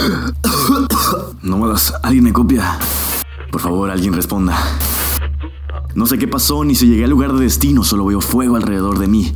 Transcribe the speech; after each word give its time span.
are. 0.00 0.32
Nómadas, 1.42 1.92
alguien 2.02 2.24
me 2.24 2.32
copia. 2.32 2.78
Por 3.50 3.60
favor, 3.60 3.90
alguien 3.90 4.12
responda. 4.12 4.56
No 5.94 6.06
sé 6.06 6.18
qué 6.18 6.28
pasó 6.28 6.64
ni 6.64 6.74
si 6.74 6.86
llegué 6.86 7.04
al 7.04 7.10
lugar 7.10 7.32
de 7.32 7.42
destino, 7.42 7.82
solo 7.82 8.06
veo 8.06 8.20
fuego 8.20 8.56
alrededor 8.56 8.98
de 8.98 9.08
mí. 9.08 9.32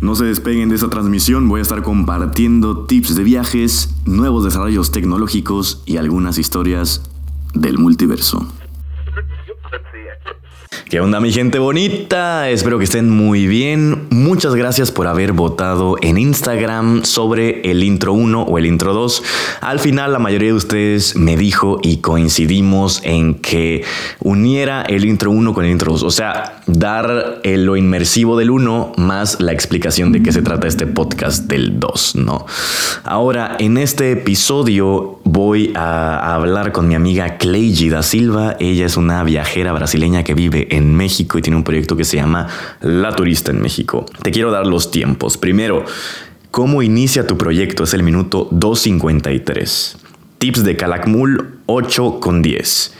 No 0.00 0.14
se 0.14 0.24
despeguen 0.24 0.68
de 0.68 0.76
esta 0.76 0.88
transmisión, 0.88 1.48
voy 1.48 1.58
a 1.58 1.62
estar 1.62 1.82
compartiendo 1.82 2.86
tips 2.86 3.14
de 3.16 3.24
viajes, 3.24 3.90
nuevos 4.06 4.44
desarrollos 4.44 4.92
tecnológicos 4.92 5.82
y 5.84 5.98
algunas 5.98 6.38
historias 6.38 7.02
del 7.52 7.78
multiverso. 7.78 8.46
¿Qué 10.90 10.98
onda 11.00 11.20
mi 11.20 11.30
gente 11.30 11.60
bonita? 11.60 12.50
Espero 12.50 12.78
que 12.78 12.84
estén 12.84 13.10
muy 13.10 13.46
bien. 13.46 14.08
Muchas 14.10 14.56
gracias 14.56 14.90
por 14.90 15.06
haber 15.06 15.32
votado 15.32 15.94
en 16.02 16.18
Instagram 16.18 17.04
sobre 17.04 17.60
el 17.70 17.84
intro 17.84 18.12
1 18.12 18.42
o 18.42 18.58
el 18.58 18.66
intro 18.66 18.92
2. 18.92 19.22
Al 19.60 19.78
final 19.78 20.12
la 20.12 20.18
mayoría 20.18 20.48
de 20.48 20.54
ustedes 20.54 21.14
me 21.14 21.36
dijo 21.36 21.78
y 21.80 21.98
coincidimos 21.98 23.02
en 23.04 23.34
que 23.34 23.84
uniera 24.18 24.82
el 24.82 25.04
intro 25.04 25.30
1 25.30 25.54
con 25.54 25.64
el 25.64 25.70
intro 25.70 25.92
2. 25.92 26.02
O 26.02 26.10
sea, 26.10 26.60
dar 26.66 27.40
lo 27.44 27.76
inmersivo 27.76 28.36
del 28.36 28.50
1 28.50 28.94
más 28.96 29.40
la 29.40 29.52
explicación 29.52 30.10
de 30.10 30.24
qué 30.24 30.32
se 30.32 30.42
trata 30.42 30.66
este 30.66 30.88
podcast 30.88 31.44
del 31.44 31.78
2, 31.78 32.16
¿no? 32.16 32.46
Ahora, 33.04 33.54
en 33.60 33.78
este 33.78 34.10
episodio 34.10 35.19
voy 35.32 35.72
a 35.76 36.34
hablar 36.34 36.72
con 36.72 36.88
mi 36.88 36.96
amiga 36.96 37.38
Cleigi 37.38 37.88
da 37.88 38.02
Silva. 38.02 38.56
Ella 38.58 38.86
es 38.86 38.96
una 38.96 39.22
viajera 39.22 39.72
brasileña 39.72 40.24
que 40.24 40.34
vive 40.34 40.66
en 40.70 40.80
en 40.80 40.96
México 40.96 41.38
y 41.38 41.42
tiene 41.42 41.56
un 41.56 41.64
proyecto 41.64 41.96
que 41.96 42.04
se 42.04 42.16
llama 42.16 42.48
La 42.80 43.14
Turista 43.14 43.50
en 43.52 43.60
México. 43.60 44.06
Te 44.22 44.30
quiero 44.30 44.50
dar 44.50 44.66
los 44.66 44.90
tiempos. 44.90 45.38
Primero, 45.38 45.84
¿cómo 46.50 46.82
inicia 46.82 47.26
tu 47.26 47.38
proyecto? 47.38 47.84
Es 47.84 47.94
el 47.94 48.02
minuto 48.02 48.50
2.53. 48.50 49.96
Tips 50.38 50.64
de 50.64 50.76
Calakmul 50.76 51.58
8 51.66 52.18
con 52.20 52.42
10. 52.42 52.94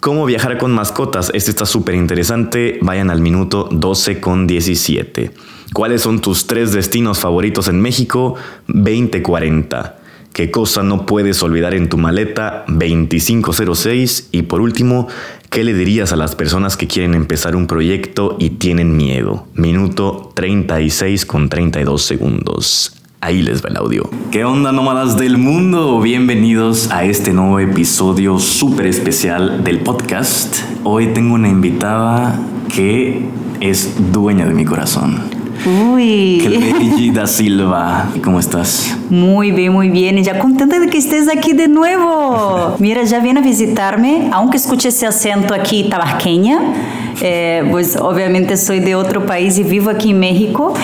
¿Cómo 0.00 0.26
viajar 0.26 0.58
con 0.58 0.72
mascotas? 0.72 1.30
Este 1.34 1.50
está 1.50 1.64
súper 1.64 1.94
interesante. 1.94 2.78
Vayan 2.82 3.10
al 3.10 3.20
minuto 3.20 3.68
12 3.70 4.20
con 4.20 4.46
17. 4.46 5.30
¿Cuáles 5.72 6.02
son 6.02 6.20
tus 6.20 6.46
tres 6.46 6.72
destinos 6.72 7.20
favoritos 7.20 7.68
en 7.68 7.80
México? 7.80 8.34
2040. 8.68 10.01
¿Qué 10.32 10.50
cosa 10.50 10.82
no 10.82 11.04
puedes 11.04 11.42
olvidar 11.42 11.74
en 11.74 11.90
tu 11.90 11.98
maleta? 11.98 12.64
2506. 12.68 14.30
Y 14.32 14.42
por 14.42 14.62
último, 14.62 15.08
¿qué 15.50 15.62
le 15.62 15.74
dirías 15.74 16.12
a 16.14 16.16
las 16.16 16.34
personas 16.34 16.78
que 16.78 16.86
quieren 16.86 17.12
empezar 17.12 17.54
un 17.54 17.66
proyecto 17.66 18.36
y 18.38 18.50
tienen 18.50 18.96
miedo? 18.96 19.46
Minuto 19.54 20.32
36 20.34 21.26
con 21.26 21.50
32 21.50 22.00
segundos. 22.00 22.96
Ahí 23.20 23.42
les 23.42 23.62
va 23.62 23.68
el 23.68 23.76
audio. 23.76 24.08
¿Qué 24.30 24.46
onda 24.46 24.72
nómadas 24.72 25.18
del 25.18 25.36
mundo? 25.36 26.00
Bienvenidos 26.00 26.90
a 26.90 27.04
este 27.04 27.34
nuevo 27.34 27.60
episodio 27.60 28.38
súper 28.38 28.86
especial 28.86 29.62
del 29.62 29.80
podcast. 29.80 30.56
Hoy 30.82 31.08
tengo 31.08 31.34
una 31.34 31.50
invitada 31.50 32.40
que 32.74 33.26
es 33.60 34.12
dueña 34.12 34.46
de 34.46 34.54
mi 34.54 34.64
corazón. 34.64 35.41
Uy. 35.64 36.40
Cleigi 36.44 37.10
da 37.10 37.26
Silva, 37.26 38.08
¿cómo 38.22 38.40
estás? 38.40 38.96
Muy 39.10 39.52
bien, 39.52 39.72
muy 39.72 39.90
bien. 39.90 40.22
Ya 40.24 40.38
contenta 40.38 40.80
de 40.80 40.88
que 40.88 40.98
estés 40.98 41.28
aquí 41.28 41.52
de 41.52 41.68
nuevo. 41.68 42.74
Mira, 42.78 43.04
ya 43.04 43.20
viene 43.20 43.40
a 43.40 43.42
visitarme, 43.42 44.28
aunque 44.32 44.56
escuche 44.56 44.88
ese 44.88 45.06
acento 45.06 45.54
aquí 45.54 45.88
tabarqueña. 45.88 46.58
Eh, 47.20 47.64
pues 47.70 47.96
obviamente 47.96 48.56
soy 48.56 48.80
de 48.80 48.96
otro 48.96 49.24
país 49.26 49.56
y 49.58 49.62
vivo 49.62 49.90
aquí 49.90 50.10
en 50.10 50.18
México. 50.18 50.74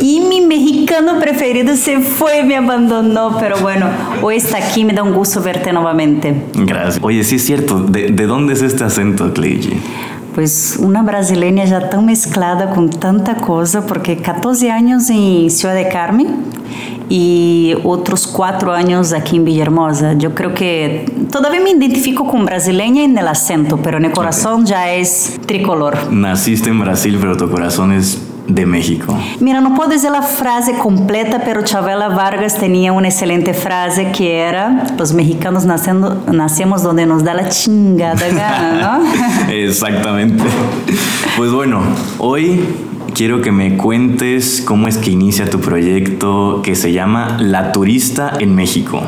Y 0.00 0.20
mi 0.20 0.40
mexicano 0.40 1.18
preferido 1.20 1.76
se 1.76 2.00
fue, 2.00 2.42
me 2.42 2.56
abandonó. 2.56 3.36
Pero 3.38 3.58
bueno, 3.58 3.86
hoy 4.22 4.36
está 4.36 4.58
aquí, 4.58 4.84
me 4.84 4.94
da 4.94 5.02
un 5.02 5.12
gusto 5.12 5.42
verte 5.42 5.72
nuevamente. 5.72 6.34
Gracias. 6.54 6.98
Oye, 7.02 7.22
sí 7.24 7.36
es 7.36 7.44
cierto. 7.44 7.80
¿De, 7.80 8.08
de 8.08 8.26
dónde 8.26 8.54
es 8.54 8.62
este 8.62 8.84
acento, 8.84 9.32
Cleigi? 9.34 9.74
Pues 10.34 10.78
una 10.80 11.02
brasileña 11.02 11.64
ya 11.64 11.90
tan 11.90 12.06
mezclada 12.06 12.70
con 12.70 12.90
tanta 12.90 13.36
cosa, 13.36 13.86
porque 13.86 14.16
14 14.18 14.70
años 14.70 15.10
en 15.10 15.50
Ciudad 15.50 15.74
de 15.74 15.88
Carmen 15.88 16.44
y 17.08 17.74
otros 17.84 18.26
4 18.26 18.72
años 18.72 19.12
aquí 19.12 19.36
en 19.36 19.44
Villahermosa. 19.44 20.14
Yo 20.14 20.34
creo 20.34 20.54
que 20.54 21.04
todavía 21.30 21.60
me 21.60 21.70
identifico 21.70 22.26
con 22.26 22.44
brasileña 22.44 23.04
en 23.04 23.16
el 23.18 23.28
acento, 23.28 23.78
pero 23.82 23.98
en 23.98 24.06
el 24.06 24.12
corazón 24.12 24.64
ya 24.64 24.92
es 24.92 25.38
tricolor. 25.46 26.10
Naciste 26.10 26.70
en 26.70 26.80
Brasil, 26.80 27.18
pero 27.20 27.36
tu 27.36 27.50
corazón 27.50 27.92
es 27.92 28.31
de 28.46 28.66
México. 28.66 29.16
Mira, 29.40 29.60
no 29.60 29.74
puedo 29.74 29.90
decir 29.90 30.10
la 30.10 30.22
frase 30.22 30.74
completa, 30.74 31.42
pero 31.44 31.62
Chavela 31.62 32.08
Vargas 32.08 32.56
tenía 32.58 32.92
una 32.92 33.08
excelente 33.08 33.54
frase 33.54 34.10
que 34.12 34.40
era, 34.40 34.86
los 34.98 35.12
mexicanos 35.12 35.64
nacendo, 35.64 36.22
nacemos 36.32 36.82
donde 36.82 37.06
nos 37.06 37.24
da 37.24 37.34
la 37.34 37.48
chingada 37.48 38.28
gana, 38.28 38.98
¿no? 38.98 39.48
Exactamente. 39.52 40.44
Pues 41.36 41.52
bueno, 41.52 41.82
hoy 42.18 42.64
quiero 43.14 43.40
que 43.40 43.52
me 43.52 43.76
cuentes 43.76 44.62
cómo 44.64 44.88
es 44.88 44.98
que 44.98 45.10
inicia 45.10 45.48
tu 45.48 45.60
proyecto 45.60 46.60
que 46.62 46.74
se 46.74 46.92
llama 46.92 47.38
La 47.40 47.72
Turista 47.72 48.32
en 48.38 48.54
México. 48.54 49.02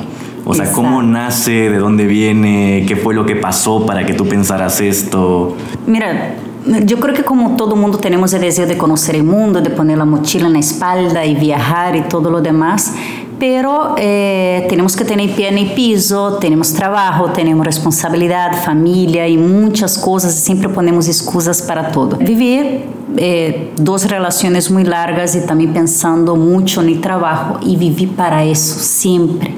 O 0.47 0.55
sea, 0.55 0.71
¿cómo 0.73 1.03
nace? 1.03 1.71
¿De 1.71 1.79
dónde 1.79 2.07
viene? 2.07 2.85
¿Qué 2.87 2.97
fue 2.97 3.15
lo 3.15 3.25
que 3.25 3.35
pasó 3.35 3.87
para 3.87 4.05
que 4.05 4.13
tú 4.13 4.27
pensaras 4.27 4.81
esto? 4.81 5.57
Mira, 5.87 6.37
yo 6.67 6.99
creo 6.99 7.15
que 7.15 7.25
como 7.25 7.57
todo 7.57 7.77
mundo 7.77 7.99
tenemos 7.99 8.33
el 8.33 8.41
deseo 8.41 8.67
de 8.67 8.79
conocer 8.79 9.17
el 9.17 9.25
mundo, 9.25 9.61
de 9.61 9.71
poner 9.71 9.99
la 9.99 10.05
mochila 10.05 10.47
en 10.47 10.55
la 10.55 10.59
espalda 10.61 11.25
y 11.25 11.35
viajar 11.35 11.95
y 11.97 12.03
todo 12.03 12.31
lo 12.31 12.41
demás, 12.41 12.93
pero 13.39 13.95
eh, 13.99 14.67
tenemos 14.69 14.97
que 14.97 15.05
tener 15.05 15.35
pie 15.35 15.49
en 15.49 15.59
el 15.59 15.73
piso, 15.73 16.39
tenemos 16.41 16.73
trabajo, 16.73 17.31
tenemos 17.31 17.67
responsabilidad, 17.67 18.65
familia 18.65 19.29
y 19.29 19.37
muchas 19.37 19.99
cosas, 19.99 20.35
siempre 20.35 20.69
ponemos 20.69 21.09
excusas 21.09 21.61
para 21.61 21.91
todo. 21.91 22.17
Viví 22.17 22.85
eh, 23.17 23.73
dos 23.77 24.09
relaciones 24.09 24.71
muy 24.71 24.85
largas 24.85 25.35
y 25.37 25.47
también 25.47 25.73
pensando 25.73 26.37
mucho 26.37 26.81
en 26.81 26.89
el 26.89 27.01
trabajo 27.01 27.59
y 27.63 27.77
viví 27.77 28.07
para 28.07 28.45
eso 28.45 28.79
siempre 28.79 29.55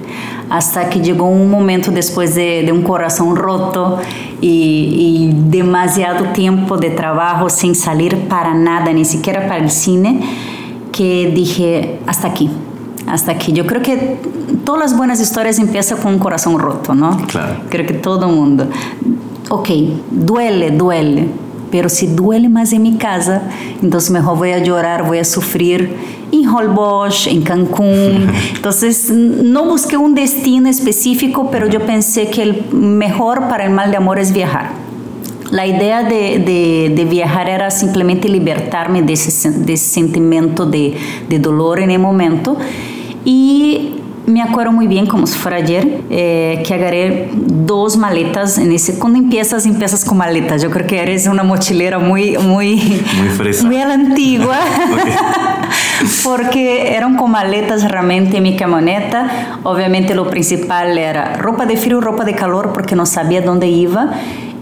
hasta 0.50 0.88
que 0.88 1.00
llegó 1.00 1.26
un 1.26 1.50
momento 1.50 1.90
después 1.90 2.34
de, 2.34 2.62
de 2.64 2.72
un 2.72 2.82
corazón 2.82 3.36
roto 3.36 3.98
y, 4.40 5.28
y, 5.28 5.50
demasiado 5.50 6.26
tiempo 6.32 6.76
de 6.76 6.90
trabajo 6.90 7.50
sin 7.50 7.74
salir 7.74 8.28
para 8.28 8.54
nada, 8.54 8.92
ni 8.92 9.04
siquiera 9.04 9.48
para 9.48 9.58
el 9.58 9.70
cine, 9.70 10.20
que 10.92 11.32
dije, 11.34 11.98
hasta 12.06 12.28
aquí, 12.28 12.50
hasta 13.06 13.32
aquí. 13.32 13.52
Yo 13.52 13.66
creo 13.66 13.82
que 13.82 14.18
todas 14.64 14.80
las 14.80 14.96
buenas 14.96 15.20
historias 15.20 15.58
empiezan 15.58 15.98
con 15.98 16.14
un 16.14 16.18
corazón 16.18 16.58
roto, 16.58 16.94
¿no? 16.94 17.16
Claro. 17.26 17.56
Creo 17.68 17.86
que 17.86 17.94
todo 17.94 18.28
el 18.28 18.34
mundo. 18.34 18.68
Ok, 19.48 19.68
duele, 20.10 20.70
duele, 20.72 21.28
pero 21.70 21.88
si 21.88 22.06
duele 22.06 22.48
más 22.48 22.72
en 22.72 22.82
mi 22.82 22.96
casa, 22.96 23.42
entonces 23.82 24.10
mejor 24.10 24.38
voy 24.38 24.52
a 24.52 24.58
llorar, 24.58 25.06
voy 25.06 25.18
a 25.18 25.24
sufrir 25.24 25.94
en 26.32 26.48
Holbox, 26.48 27.26
en 27.26 27.42
Cancún. 27.42 28.28
Entonces 28.54 29.10
no 29.10 29.64
busqué 29.64 29.96
un 29.96 30.14
destino 30.14 30.68
específico, 30.68 31.50
pero 31.50 31.68
yo 31.68 31.84
pensé 31.86 32.28
que 32.28 32.42
el 32.42 32.64
mejor 32.72 33.48
para 33.48 33.64
el 33.64 33.70
mal 33.70 33.90
de 33.90 33.96
amor 33.96 34.18
es 34.18 34.32
viajar. 34.32 34.70
La 35.50 35.66
idea 35.66 36.02
de, 36.02 36.38
de, 36.40 36.92
de 36.94 37.04
viajar 37.04 37.48
era 37.48 37.70
simplemente 37.70 38.28
libertarme 38.28 39.02
de 39.02 39.12
ese, 39.12 39.50
de 39.50 39.74
ese 39.74 39.88
sentimiento 39.88 40.66
de, 40.66 40.96
de 41.28 41.38
dolor 41.38 41.78
en 41.78 41.92
el 41.92 42.00
momento. 42.00 42.56
Y 43.24 44.00
me 44.26 44.42
acuerdo 44.42 44.72
muy 44.72 44.86
bien, 44.88 45.06
como 45.06 45.26
si 45.26 45.38
fuera 45.38 45.58
ayer, 45.58 46.02
eh, 46.10 46.62
que 46.66 46.74
agarré 46.74 47.30
dos 47.32 47.96
maletas 47.96 48.58
en 48.58 48.72
ese. 48.72 48.98
Cuando 48.98 49.18
empiezas, 49.18 49.66
empiezas 49.66 50.04
con 50.04 50.18
maletas. 50.18 50.62
Yo 50.62 50.70
creo 50.70 50.86
que 50.86 51.00
eres 51.00 51.26
una 51.26 51.44
mochilera 51.44 51.98
muy, 51.98 52.36
muy, 52.38 52.76
muy 53.18 53.28
fresa. 53.36 53.66
Muy 53.66 53.76
a 53.76 53.86
la 53.86 53.94
antigua. 53.94 54.58
Porque 56.24 56.94
eran 56.94 57.16
con 57.16 57.30
maletas 57.30 57.88
realmente 57.88 58.38
en 58.38 58.42
mi 58.42 58.56
camioneta. 58.56 59.58
Obviamente, 59.62 60.14
lo 60.14 60.28
principal 60.28 60.98
era 60.98 61.36
ropa 61.36 61.66
de 61.66 61.76
frío, 61.76 62.00
ropa 62.00 62.24
de 62.24 62.34
calor, 62.34 62.72
porque 62.72 62.96
no 62.96 63.06
sabía 63.06 63.42
dónde 63.42 63.68
iba. 63.68 64.10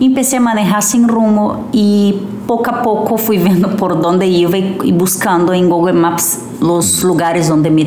Empecé 0.01 0.37
a 0.37 0.41
manejar 0.41 0.83
sin 0.83 1.09
rumbo 1.09 1.69
y 1.73 2.23
poco 2.47 2.71
a 2.71 2.83
poco 2.83 3.17
fui 3.17 3.39
vendo 3.39 3.77
por 3.77 4.01
dónde 4.01 4.27
iba 4.27 4.59
y 4.59 4.93
buscando 4.93 5.53
en 5.55 5.69
Google 5.69 5.95
Maps 5.95 6.41
los 6.65 7.05
lugares 7.05 7.49
donde 7.49 7.71
me, 7.71 7.85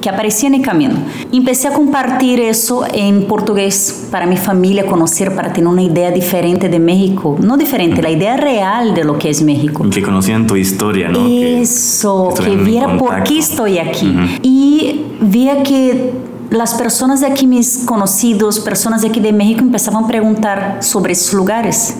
que 0.00 0.08
aparecía 0.08 0.48
en 0.48 0.54
el 0.54 0.62
camino. 0.62 0.94
Empecé 1.30 1.68
a 1.68 1.72
compartir 1.72 2.40
eso 2.40 2.84
en 2.92 3.26
portugués 3.26 4.08
para 4.10 4.24
mi 4.26 4.38
familia 4.38 4.86
conocer, 4.86 5.34
para 5.34 5.52
tener 5.52 5.68
una 5.68 5.82
idea 5.82 6.10
diferente 6.10 6.70
de 6.70 6.78
México. 6.78 7.36
No 7.40 7.58
diferente, 7.58 8.00
la 8.00 8.10
idea 8.10 8.36
real 8.38 8.94
de 8.94 9.04
lo 9.04 9.18
que 9.18 9.28
es 9.28 9.42
México. 9.42 9.84
Que 9.90 10.02
conocían 10.02 10.46
tu 10.46 10.56
historia, 10.56 11.10
¿no? 11.10 11.26
Eso, 11.26 12.32
que, 12.34 12.44
que, 12.44 12.56
viera 12.56 12.96
por 12.96 13.22
qué 13.24 13.38
estoy 13.38 13.78
aquí. 13.78 14.06
Uh 14.06 14.20
-huh. 14.20 14.40
Y 14.42 15.02
vía 15.20 15.62
que 15.62 16.12
las 16.48 16.74
personas 16.74 17.20
de 17.20 17.26
aquí, 17.26 17.46
mis 17.46 17.84
conocidos, 17.84 18.58
personas 18.60 19.02
de 19.02 19.08
aquí 19.08 19.20
de 19.20 19.32
México, 19.32 19.60
empezaban 19.60 20.04
a 20.04 20.06
preguntar 20.06 20.78
sobre 20.80 21.12
esos 21.12 21.34
lugares. 21.34 21.96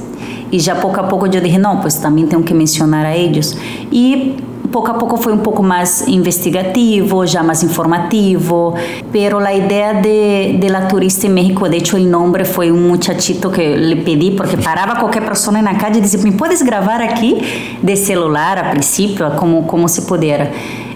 Y 0.50 0.59
ya 0.59 0.81
poco 0.81 1.00
a 1.00 1.09
poco 1.09 1.27
yo 1.27 1.41
dije, 1.41 1.59
no, 1.59 1.81
pues 1.81 2.00
también 2.00 2.29
tengo 2.29 2.44
que 2.44 2.55
mencionar 2.55 3.06
a 3.06 3.15
ellos. 3.15 3.56
Y 3.91 4.35
pouco 4.73 4.91
a 4.91 4.95
pouco 4.95 5.17
foi 5.17 5.33
um 5.33 5.39
pouco 5.39 5.63
mais 5.63 6.09
investigativo, 6.09 7.25
já 7.27 7.43
mais 7.43 7.63
informativo, 7.63 8.75
pero 9.13 9.39
la 9.39 9.53
idea 9.53 9.93
de, 9.93 10.59
de 10.59 10.69
la 10.69 10.89
turista 10.89 11.27
en 11.27 11.35
México, 11.35 11.69
de 11.69 11.77
hecho 11.77 11.97
el 11.97 12.11
nombre 12.11 12.45
fue 12.45 12.73
un 12.73 12.89
muchachito 12.89 13.51
que 13.53 13.77
le 13.77 13.97
pedí, 13.97 14.31
porque 14.33 14.57
paraba 14.57 14.99
cualquier 14.99 15.25
persona 15.25 15.59
en 15.59 15.67
la 15.67 15.77
calle 15.77 15.99
y 15.99 16.01
decía, 16.01 16.19
¿me 16.25 16.33
puedes 16.33 16.65
grabar 16.65 17.03
aquí 17.03 17.39
de 17.83 17.97
celular 17.97 18.59
a 18.59 18.71
principio, 18.73 19.37
como, 19.37 19.67
como 19.67 19.87
se 19.89 20.03
pudiera? 20.03 20.51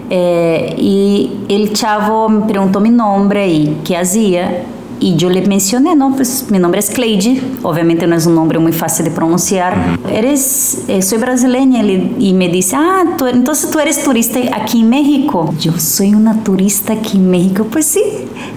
Eh, 0.09 0.73
y 0.77 1.31
el 1.47 1.73
chavo 1.73 2.29
me 2.29 2.47
preguntó 2.47 2.79
mi 2.79 2.89
nombre 2.89 3.47
y 3.47 3.77
qué 3.85 3.97
hacía. 3.97 4.63
Y 4.99 5.15
yo 5.15 5.29
le 5.29 5.45
mencioné, 5.45 5.95
no, 5.95 6.15
pues 6.15 6.47
mi 6.49 6.57
nombre 6.57 6.79
es 6.79 6.89
Cleide, 6.89 7.41
obviamente 7.61 8.07
no 8.07 8.15
es 8.15 8.25
un 8.25 8.35
nombre 8.35 8.57
muy 8.57 8.73
fácil 8.73 9.05
de 9.05 9.11
pronunciar. 9.11 9.99
Eres, 10.11 10.79
eh, 10.87 11.01
soy 11.01 11.19
brasileña 11.19 11.83
y 11.83 12.33
me 12.33 12.49
dice, 12.49 12.75
ah, 12.75 13.03
tú, 13.17 13.27
entonces 13.27 13.69
tú 13.69 13.79
eres 13.79 14.03
turista 14.03 14.39
aquí 14.53 14.81
en 14.81 14.89
México. 14.89 15.53
Yo 15.59 15.77
soy 15.77 16.15
una 16.15 16.43
turista 16.43 16.93
aquí 16.93 17.17
en 17.17 17.29
México. 17.29 17.67
Pues 17.69 17.85
sí, 17.85 18.01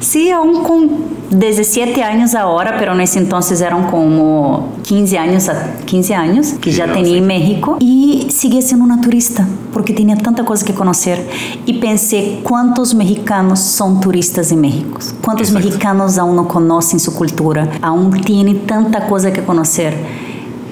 sí, 0.00 0.30
aún 0.30 0.62
con 0.62 0.88
17 1.30 2.02
años 2.02 2.34
ahora, 2.34 2.76
pero 2.78 2.92
en 2.92 3.00
ese 3.00 3.18
entonces 3.18 3.60
eran 3.60 3.88
como 3.90 4.70
15 4.82 5.18
años, 5.18 5.50
15 5.84 6.14
años 6.14 6.46
que 6.60 6.72
ya 6.72 6.92
tenía 6.92 7.16
en 7.18 7.26
México 7.26 7.76
y 7.80 8.26
sigue 8.30 8.60
siendo 8.62 8.84
una 8.84 9.00
turista 9.00 9.46
porque 9.72 9.92
tenía 9.92 10.16
tanta 10.16 10.44
cosa 10.44 10.64
que 10.66 10.74
conocer 10.74 11.28
y 11.66 11.74
pensé 11.74 12.40
cuántos 12.42 12.94
mexicanos 12.94 13.60
son 13.60 14.00
turistas 14.00 14.50
en 14.50 14.60
México, 14.60 14.98
cuántos 15.24 15.52
mexicanos 15.52 16.18
aún 16.18 16.36
no 16.36 16.48
conocen 16.48 16.98
su 16.98 17.14
cultura, 17.14 17.70
aún 17.80 18.10
tienen 18.22 18.66
tanta 18.66 19.06
cosa 19.06 19.32
que 19.32 19.44
conocer. 19.44 19.96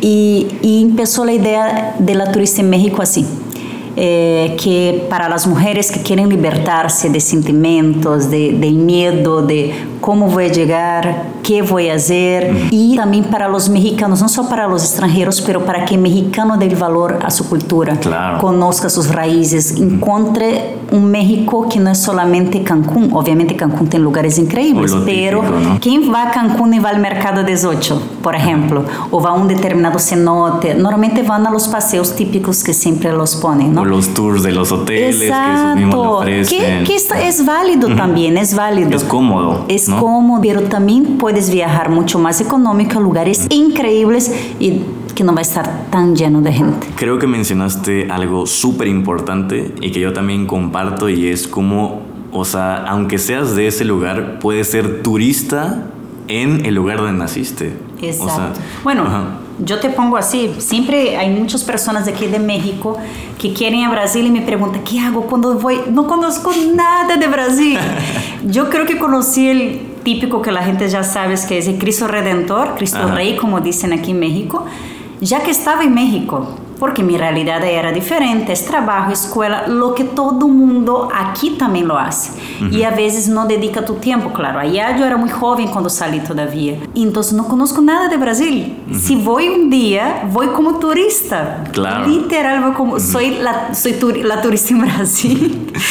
Y, 0.00 0.46
y 0.62 0.82
empezó 0.82 1.25
la 1.25 1.32
idea 1.32 1.96
de 1.99 2.14
la 2.14 2.31
turista 2.31 2.60
en 2.60 2.70
México 2.70 3.02
así. 3.02 3.26
Eh, 4.00 4.56
que 4.62 5.09
para 5.11 5.29
las 5.29 5.49
mujeres 5.49 5.91
que 5.91 6.00
quieren 6.03 6.29
libertarse 6.29 7.11
de 7.11 7.19
sentimientos, 7.19 8.31
de, 8.31 8.53
del 8.53 8.75
miedo, 8.75 9.43
de 9.43 9.75
cómo 10.00 10.29
voy 10.29 10.45
a 10.45 10.53
llegar, 10.53 11.25
qué 11.43 11.62
voy 11.62 11.89
a 11.89 11.95
hacer, 11.95 12.69
y 12.71 12.95
también 12.95 13.25
para 13.25 13.49
los 13.49 13.69
mexicanos, 13.69 14.23
no 14.23 14.29
solo 14.29 14.49
para 14.49 14.69
los 14.69 14.85
extranjeros, 14.85 15.41
pero 15.41 15.65
para 15.65 15.85
que 15.85 15.97
el 15.97 16.00
mexicano 16.00 16.56
dé 16.56 16.73
valor 16.77 17.19
a 17.25 17.31
su 17.31 17.49
cultura, 17.49 17.97
claro. 17.97 18.39
conozca 18.39 18.89
sus 18.89 19.09
raíces, 19.09 19.77
encuentre 19.81 20.77
un 20.93 21.11
México 21.11 21.69
que 21.69 21.81
no 21.81 21.91
es 21.91 21.99
solamente 21.99 22.62
Cancún, 22.62 23.11
obviamente 23.12 23.56
Cancún 23.56 23.89
tiene 23.89 24.05
lugares 24.05 24.39
increíbles, 24.39 24.94
pero 25.05 25.41
típico, 25.41 25.59
¿no? 25.59 25.81
¿quién 25.81 26.12
va 26.12 26.29
a 26.29 26.31
Cancún 26.31 26.75
y 26.75 26.79
va 26.79 26.91
al 26.91 27.01
mercado 27.01 27.43
18, 27.43 28.03
por 28.23 28.37
ejemplo? 28.37 28.85
O 29.11 29.21
va 29.21 29.31
a 29.31 29.33
un 29.33 29.49
determinado 29.49 29.99
cenote, 29.99 30.75
normalmente 30.75 31.23
van 31.23 31.47
a 31.47 31.51
los 31.51 31.67
paseos 31.67 32.15
típicos 32.15 32.62
que 32.62 32.73
siempre 32.73 33.12
los 33.12 33.35
ponen, 33.37 33.75
¿no? 33.75 33.88
Los 33.88 34.14
tours 34.14 34.43
de 34.43 34.52
los 34.52 34.70
hoteles 34.73 35.17
que 35.19 35.26
esos 35.29 35.76
mismos 35.76 35.94
Exacto, 35.94 36.11
ofrecen. 36.19 36.79
que, 36.81 36.85
que 36.85 36.96
está- 36.96 37.23
es 37.26 37.44
válido 37.44 37.94
también, 37.96 38.37
es 38.37 38.55
válido. 38.55 38.90
Es 38.90 39.05
cómodo. 39.05 39.64
Es 39.69 39.88
¿no? 39.88 39.99
cómodo, 40.00 40.40
pero 40.43 40.62
también 40.62 41.19
puedes 41.19 41.50
viajar 41.50 41.90
mucho 41.90 42.19
más 42.19 42.40
económico 42.40 42.99
a 42.99 43.02
lugares 43.02 43.46
increíbles 43.50 44.32
y 44.61 44.82
que 45.14 45.25
no 45.25 45.32
va 45.32 45.40
a 45.40 45.43
estar 45.43 45.87
tan 45.90 46.14
lleno 46.14 46.40
de 46.43 46.52
gente. 46.52 46.87
Creo 46.96 47.19
que 47.19 47.26
mencionaste 47.26 48.08
algo 48.11 48.46
súper 48.46 48.87
importante 48.88 49.75
y 49.81 49.91
que 49.91 50.00
yo 50.00 50.12
también 50.12 50.46
comparto 50.46 51.08
y 51.08 51.26
es 51.29 51.49
como, 51.49 52.02
o 52.32 52.44
sea, 52.44 52.84
aunque 52.87 53.19
seas 53.19 53.56
de 53.56 53.67
ese 53.67 53.84
lugar, 53.84 54.38
puedes 54.38 54.70
ser 54.70 55.02
turista 55.02 55.87
en 56.29 56.64
el 56.67 56.75
lugar 56.75 56.99
donde 56.99 57.14
naciste. 57.14 57.73
Exacto. 58.00 58.25
O 58.32 58.37
sea, 58.37 58.52
bueno, 58.84 59.02
ajá. 59.02 59.25
Yo 59.58 59.81
te 59.81 59.90
pongo 59.90 60.16
así, 60.16 60.55
siempre 60.58 61.16
hay 61.16 61.31
muchas 61.31 61.64
personas 61.64 62.06
de 62.06 62.12
aquí 62.12 62.26
de 62.26 62.38
México 62.38 62.96
que 63.38 63.52
quieren 63.52 63.84
a 63.84 63.90
Brasil 63.90 64.26
y 64.26 64.31
me 64.31 64.43
preguntan, 64.43 64.82
¿qué 64.84 65.00
hago 65.00 65.22
cuando 65.22 65.55
voy? 65.55 65.81
No 65.90 66.06
conozco 66.06 66.52
nada 66.75 67.16
de 67.16 67.26
Brasil. 67.26 67.78
yo 68.46 68.70
creo 68.70 68.87
que 68.87 68.99
conocí 68.99 69.49
el 69.49 69.81
típico 70.05 70.43
que 70.43 70.52
la 70.52 70.62
gente 70.62 70.88
ya 70.88 71.02
sabe 71.02 71.34
es 71.34 71.44
que 71.44 71.58
es 71.58 71.66
el 71.69 71.78
Cristo 71.78 72.06
Redentor, 72.06 72.75
Cristo 72.76 72.99
Ajá. 72.99 73.14
Rey, 73.14 73.37
como 73.37 73.60
dicen 73.60 73.93
aquí 73.93 74.12
en 74.12 74.20
México, 74.20 74.64
ya 75.20 75.43
que 75.43 75.50
estaba 75.50 75.82
en 75.82 75.94
México. 75.94 76.57
Porque 76.79 77.03
mi 77.03 77.17
realidad 77.17 77.65
era 77.65 77.91
diferente, 77.93 78.53
es 78.53 78.65
trabajo, 78.65 79.11
escuela, 79.13 79.67
lo 79.67 79.95
que 79.95 80.05
todo 80.05 80.47
mundo 80.49 81.09
aquí 81.15 81.51
también 81.59 81.89
lo 81.89 81.99
hace. 81.99 82.33
Y 82.71 82.83
a 82.85 82.91
veces 82.91 83.29
no 83.29 83.47
dedica 83.47 83.85
tu 83.85 83.95
tiempo, 83.95 84.33
claro. 84.33 84.61
Allá 84.61 84.97
yo 84.97 85.05
era 85.05 85.17
muy 85.17 85.29
joven 85.31 85.69
cuando 85.69 85.91
salí 85.91 86.21
todavía. 86.21 86.77
Entonces 86.95 87.33
no 87.33 87.49
conozco 87.49 87.81
nada 87.81 88.09
de 88.09 88.17
Brasil. 88.17 88.77
Si 88.93 89.17
voy 89.17 89.49
un 89.49 89.71
día, 89.71 90.29
voy 90.33 90.49
como 90.49 90.79
turista. 90.79 91.65
Claro. 91.73 92.07
Literal, 92.07 92.63
voy 92.63 92.73
como, 92.73 93.01
soy, 93.01 93.31
la, 93.41 93.75
soy 93.75 93.93
turi- 93.95 94.23
la 94.23 94.41
turista 94.41 94.75
en 94.75 94.81
Brasil. 94.83 95.73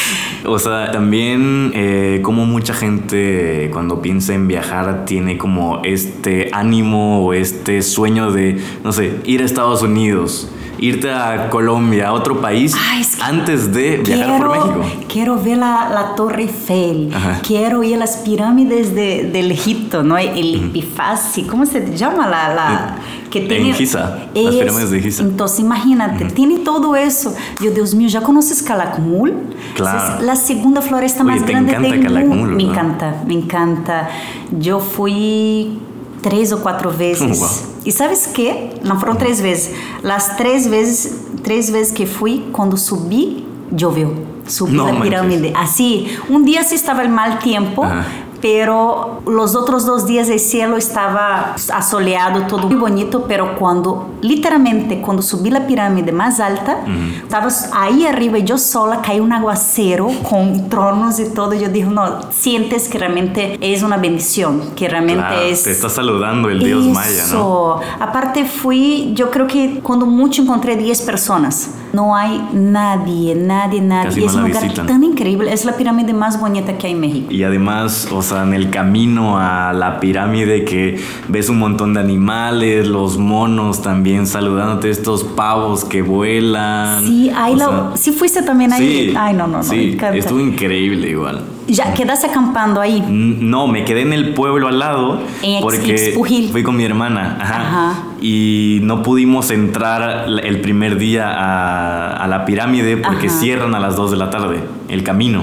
O 0.46 0.56
sea, 0.58 0.92
también 0.92 1.72
eh, 1.74 2.20
como 2.22 2.46
mucha 2.46 2.72
gente 2.72 3.68
cuando 3.72 4.00
piensa 4.00 4.32
en 4.34 4.46
viajar 4.46 5.04
tiene 5.04 5.36
como 5.36 5.82
este 5.84 6.48
ánimo 6.52 7.26
o 7.26 7.32
este 7.32 7.82
sueño 7.82 8.30
de, 8.30 8.62
no 8.84 8.92
sé, 8.92 9.16
ir 9.24 9.42
a 9.42 9.44
Estados 9.44 9.82
Unidos, 9.82 10.48
irte 10.78 11.10
a 11.12 11.48
Colombia, 11.50 12.08
a 12.08 12.12
otro 12.12 12.40
país, 12.40 12.74
es 12.98 13.16
que 13.16 13.22
antes 13.22 13.72
de 13.72 13.98
viajar 13.98 14.40
por 14.40 14.78
México. 14.78 15.04
quiero 15.08 15.42
ver 15.42 15.58
la, 15.58 15.88
la 15.92 16.14
Torre 16.14 16.42
Eiffel, 16.42 17.10
Ajá. 17.14 17.40
quiero 17.46 17.82
ir 17.82 17.96
a 17.96 17.98
las 17.98 18.18
pirámides 18.18 18.94
de, 18.94 19.30
del 19.32 19.50
Egipto, 19.50 20.02
¿no? 20.02 20.16
El 20.18 20.54
Epifasi, 20.54 21.42
¿cómo 21.42 21.66
se 21.66 21.96
llama 21.96 22.26
la...? 22.28 22.54
la 22.54 22.96
que 23.28 23.46
En 23.54 23.74
Giza, 23.74 24.18
las 24.34 24.54
pirámides 24.54 24.90
de 24.90 25.00
Giza. 25.02 25.22
Entonces, 25.22 25.60
imagínate, 25.60 26.24
tiene 26.26 26.60
todo 26.60 26.96
eso. 26.96 27.34
Yo, 27.60 27.70
Dios 27.70 27.94
mío, 27.94 28.08
¿ya 28.08 28.22
conoces 28.22 28.62
Calakmul? 28.62 29.34
Claro. 29.74 30.18
Es 30.18 30.24
la 30.24 30.34
segunda 30.34 30.80
floresta 30.80 31.22
Oye, 31.22 31.32
más 31.32 31.44
te 31.44 31.52
grande 31.52 31.72
encanta 31.72 31.90
del 31.90 32.02
Calakmul, 32.04 32.36
mundo. 32.38 32.56
Me 32.56 32.62
encanta, 32.62 33.22
me 33.26 33.34
encanta. 33.34 34.08
Yo 34.58 34.80
fui 34.80 35.78
tres 36.22 36.52
o 36.52 36.62
cuatro 36.62 36.90
veces. 36.90 37.38
Wow. 37.38 37.67
E 37.88 37.92
sabes 37.92 38.26
que? 38.26 38.52
Não 38.84 39.00
foram 39.00 39.16
três 39.16 39.40
vezes. 39.40 39.74
Las 40.02 40.36
três 40.36 40.66
vezes, 40.66 41.22
três 41.42 41.70
vezes 41.70 41.90
que 41.90 42.04
fui, 42.04 42.44
quando 42.52 42.76
subi, 42.76 43.46
choveu. 43.74 44.26
Subi 44.46 44.72
No 44.76 44.84
la 44.84 44.92
manches. 44.92 45.08
pirámide. 45.08 45.52
Así, 45.56 46.18
un 46.28 46.44
día 46.44 46.62
sí 46.64 46.74
estaba 46.74 47.02
el 47.02 47.08
mal 47.08 47.38
tiempo, 47.38 47.84
Ajá. 47.84 48.04
Pero 48.40 49.20
los 49.26 49.54
otros 49.54 49.84
dos 49.84 50.06
días 50.06 50.28
el 50.28 50.40
cielo 50.40 50.76
estaba 50.76 51.54
asoleado, 51.72 52.42
todo 52.42 52.68
muy 52.68 52.76
bonito, 52.76 53.24
pero 53.26 53.56
cuando, 53.58 54.10
literalmente, 54.20 55.00
cuando 55.00 55.22
subí 55.22 55.50
la 55.50 55.66
pirámide 55.66 56.12
más 56.12 56.40
alta, 56.40 56.78
estaba 57.22 57.48
ahí 57.72 58.06
arriba 58.06 58.38
y 58.38 58.44
yo 58.44 58.58
sola, 58.58 59.02
caí 59.02 59.20
un 59.20 59.32
aguacero 59.32 60.08
con 60.28 60.68
tronos 60.68 61.18
y 61.20 61.30
todo. 61.30 61.54
Yo 61.54 61.68
dije, 61.68 61.88
no, 61.88 62.20
sientes 62.30 62.88
que 62.88 62.98
realmente 62.98 63.58
es 63.60 63.82
una 63.82 63.96
bendición, 63.96 64.70
que 64.76 64.88
realmente 64.88 65.18
Claro, 65.18 65.40
es... 65.40 65.64
te 65.64 65.70
está 65.70 65.88
saludando 65.88 66.48
el 66.48 66.60
dios 66.60 66.84
maya, 66.84 67.22
¿no? 67.32 67.38
Eso. 67.38 67.80
Aparte 67.98 68.44
fui, 68.44 69.12
yo 69.14 69.30
creo 69.30 69.46
que 69.46 69.80
cuando 69.82 70.06
mucho 70.06 70.42
encontré 70.42 70.76
10 70.76 71.02
personas. 71.02 71.70
No 71.90 72.14
hay 72.14 72.46
nadie, 72.52 73.34
nadie, 73.34 73.80
nadie. 73.80 74.08
Casi 74.08 74.24
es 74.24 74.34
un 74.34 74.42
lugar 74.42 74.62
visitan. 74.62 74.86
tan 74.86 75.02
increíble. 75.04 75.50
Es 75.50 75.64
la 75.64 75.72
pirámide 75.72 76.12
más 76.12 76.38
bonita 76.38 76.76
que 76.76 76.86
hay 76.86 76.92
en 76.92 77.00
México. 77.00 77.32
Y 77.32 77.42
además, 77.44 78.08
o 78.12 78.20
sea, 78.20 78.27
en 78.32 78.54
el 78.54 78.70
camino 78.70 79.38
a 79.38 79.72
la 79.72 80.00
pirámide 80.00 80.64
que 80.64 81.00
ves 81.28 81.48
un 81.48 81.58
montón 81.58 81.94
de 81.94 82.00
animales, 82.00 82.86
los 82.86 83.18
monos 83.18 83.82
también 83.82 84.26
saludándote, 84.26 84.90
estos 84.90 85.24
pavos 85.24 85.84
que 85.84 86.02
vuelan. 86.02 87.02
Sí, 87.04 87.30
ahí 87.34 87.54
la- 87.56 87.64
sea, 87.66 87.90
sí 87.96 88.12
fuiste 88.12 88.42
también 88.42 88.72
ahí. 88.72 89.10
Sí, 89.10 89.14
Ay, 89.16 89.34
no, 89.34 89.46
no, 89.46 89.58
no, 89.58 89.62
Sí, 89.62 89.96
estuvo 90.14 90.40
increíble 90.40 91.08
igual. 91.10 91.42
Ya 91.66 91.92
quedaste 91.92 92.28
acampando 92.28 92.80
ahí. 92.80 93.04
No, 93.08 93.66
me 93.66 93.84
quedé 93.84 94.00
en 94.00 94.14
el 94.14 94.32
pueblo 94.32 94.68
al 94.68 94.78
lado 94.78 95.20
En 95.42 95.60
porque 95.60 96.14
fui 96.50 96.62
con 96.62 96.76
mi 96.76 96.84
hermana 96.84 97.36
ajá, 97.38 97.60
Ajá. 97.60 98.02
y 98.22 98.78
no 98.84 99.02
pudimos 99.02 99.50
entrar 99.50 100.26
el 100.42 100.60
primer 100.62 100.96
día 100.96 101.28
a, 101.30 102.24
a 102.24 102.26
la 102.26 102.46
pirámide 102.46 102.96
porque 102.96 103.26
Ajá. 103.26 103.38
cierran 103.38 103.74
a 103.74 103.80
las 103.80 103.96
2 103.96 104.10
de 104.12 104.16
la 104.16 104.30
tarde 104.30 104.60
el 104.88 105.02
camino. 105.02 105.42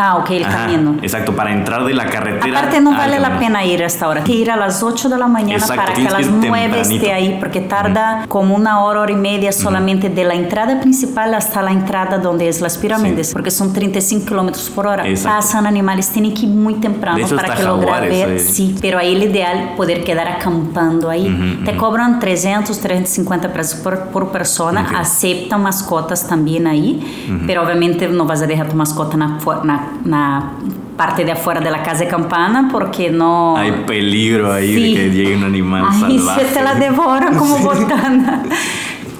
Ah, 0.00 0.16
ok, 0.18 0.30
el 0.30 0.44
Ajá, 0.44 0.66
camino. 0.66 0.96
Exacto, 1.02 1.34
para 1.34 1.52
entrar 1.52 1.84
de 1.84 1.92
la 1.92 2.06
carretera. 2.06 2.58
Aparte 2.58 2.80
no 2.80 2.90
al 2.92 2.96
vale 2.96 3.18
la 3.18 3.28
camino. 3.30 3.40
pena 3.40 3.64
ir 3.64 3.82
hasta 3.84 4.06
ahora. 4.06 4.22
Que 4.24 4.32
ir 4.32 4.50
a 4.50 4.56
las 4.56 4.82
8 4.82 5.08
de 5.08 5.18
la 5.18 5.26
mañana 5.26 5.54
Exacto, 5.56 5.82
para 5.82 5.92
que 5.94 6.06
a 6.06 6.10
las 6.12 6.20
ir 6.22 6.30
9 6.32 6.60
tempranito. 6.68 6.94
esté 6.94 7.12
ahí, 7.12 7.36
porque 7.40 7.60
tarda 7.62 8.24
como 8.28 8.54
una 8.54 8.80
hora, 8.84 9.00
hora 9.00 9.12
y 9.12 9.16
media 9.16 9.50
solamente 9.52 10.08
de 10.08 10.24
la 10.24 10.34
entrada 10.34 10.80
principal 10.80 11.34
hasta 11.34 11.62
la 11.62 11.72
entrada 11.72 12.18
donde 12.18 12.48
es 12.48 12.60
las 12.60 12.78
pirámides, 12.78 13.28
Sí. 13.28 13.32
porque 13.32 13.50
son 13.50 13.72
35 13.72 14.26
kilómetros 14.26 14.70
por 14.70 14.86
hora. 14.86 15.06
Exacto. 15.08 15.36
Pasan 15.38 15.66
animales, 15.66 16.08
tienen 16.10 16.32
que 16.32 16.42
ir 16.42 16.48
muy 16.50 16.74
temprano 16.74 17.18
hecho, 17.18 17.34
para 17.36 17.54
que 17.56 17.62
lograr 17.64 18.02
ver. 18.02 18.28
ahí. 18.30 18.38
Sí, 18.38 18.76
pero 18.80 18.98
ahí 18.98 19.14
el 19.16 19.22
ideal 19.24 19.74
poder 19.76 20.04
quedar 20.04 20.28
acampando 20.28 21.10
ahí. 21.10 21.60
Te 21.64 21.76
cobran 21.76 22.18
300, 22.20 22.78
350 22.80 23.52
pesos 23.52 23.80
por, 23.80 23.98
por 24.10 24.30
persona, 24.30 24.82
Ok. 24.90 24.96
aceptan 24.96 25.62
mascotas 25.62 26.26
también 26.28 26.66
ahí, 26.66 27.42
pero 27.46 27.62
obviamente 27.64 28.06
no 28.08 28.24
vas 28.24 28.42
a 28.42 28.46
dejar 28.46 28.68
tu 28.68 28.76
mascota 28.76 29.16
na, 29.16 29.38
na, 29.64 29.87
na 30.04 30.52
parte 30.96 31.24
de 31.24 31.32
afuera 31.32 31.60
de 31.60 31.70
la 31.70 31.82
casa 31.82 32.04
de 32.04 32.08
campana 32.08 32.68
porque 32.72 33.10
no... 33.10 33.56
Hay 33.56 33.84
peligro 33.86 34.52
ahí 34.52 34.74
Sí. 34.74 34.94
de 34.94 35.00
que 35.00 35.10
llegue 35.10 35.36
un 35.36 35.44
animal 35.44 35.84
Ahí 35.88 36.18
salvaje. 36.18 36.44
se 36.46 36.54
te 36.54 36.62
la 36.62 36.74
devoran 36.74 37.36
como 37.36 37.58
botana. 37.58 38.42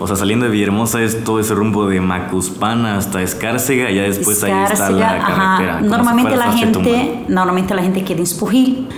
O 0.01 0.07
sea, 0.07 0.17
saliendo 0.17 0.47
de 0.47 0.53
Villahermosa 0.53 1.03
es 1.03 1.25
todo 1.25 1.41
ese 1.41 1.55
rumbo 1.55 1.87
de 1.87 2.01
Macuspana 2.01 2.97
hasta 2.97 3.21
Escárcega 3.21 3.91
y 3.91 3.97
ya 3.97 4.03
después 4.03 4.43
ahí 4.45 4.53
está 4.71 4.91
la 4.91 5.19
carretera. 5.19 5.81
Normalmente 5.81 6.37
la 6.37 6.53
gente, 6.53 7.25
normalmente 7.29 7.75
la 7.75 7.83
gente 7.83 8.05
queda 8.05 8.19
en 8.19 8.89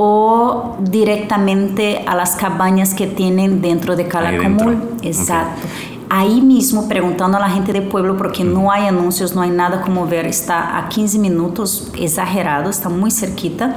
o 0.00 0.76
directamente 0.80 2.04
a 2.06 2.14
las 2.14 2.36
cabañas 2.36 2.94
que 2.94 3.08
tienen 3.08 3.60
dentro 3.60 3.96
de 3.96 4.06
Calacomul. 4.06 4.78
Exacto. 5.02 5.66
Ahí 6.10 6.40
mismo, 6.40 6.88
preguntando 6.88 7.36
a 7.36 7.40
la 7.40 7.50
gente 7.50 7.72
del 7.72 7.88
pueblo, 7.88 8.16
porque 8.16 8.44
no 8.44 8.72
hay 8.72 8.86
anuncios, 8.86 9.34
no 9.34 9.42
hay 9.42 9.50
nada 9.50 9.82
como 9.82 10.06
ver, 10.06 10.26
está 10.26 10.78
a 10.78 10.88
15 10.88 11.18
minutos, 11.18 11.90
exagerado, 11.98 12.70
está 12.70 12.88
muy 12.88 13.10
cerquita. 13.10 13.76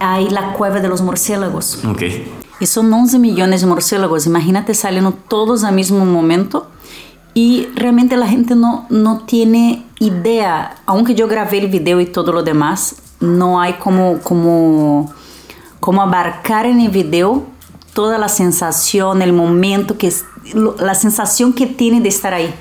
Hay 0.00 0.30
la 0.30 0.54
cueva 0.54 0.80
de 0.80 0.88
los 0.88 1.02
murciélagos. 1.02 1.84
Ok. 1.84 2.02
Y 2.58 2.66
son 2.66 2.92
11 2.92 3.18
millones 3.18 3.60
de 3.60 3.66
murciélagos. 3.66 4.26
Imagínate 4.26 4.74
saliendo 4.74 5.12
todos 5.12 5.64
al 5.64 5.74
mismo 5.74 6.04
momento. 6.04 6.68
Y 7.34 7.68
realmente 7.74 8.16
la 8.16 8.26
gente 8.26 8.54
no, 8.54 8.86
no 8.88 9.20
tiene 9.20 9.84
idea, 9.98 10.76
aunque 10.86 11.14
yo 11.14 11.28
grabé 11.28 11.58
el 11.58 11.68
video 11.68 12.00
y 12.00 12.06
todo 12.06 12.32
lo 12.32 12.42
demás, 12.42 12.96
no 13.20 13.60
hay 13.60 13.74
como, 13.74 14.18
como, 14.18 15.12
como 15.80 16.02
abarcar 16.02 16.66
en 16.66 16.80
el 16.80 16.90
video 16.90 17.51
toda 17.92 18.18
la 18.18 18.28
sensación, 18.28 19.22
el 19.22 19.32
momento, 19.32 19.98
que 19.98 20.12
la 20.78 20.94
sensación 20.94 21.52
que 21.52 21.66
tiene 21.66 22.00
de 22.00 22.08
estar 22.08 22.34
ahí 22.34 22.52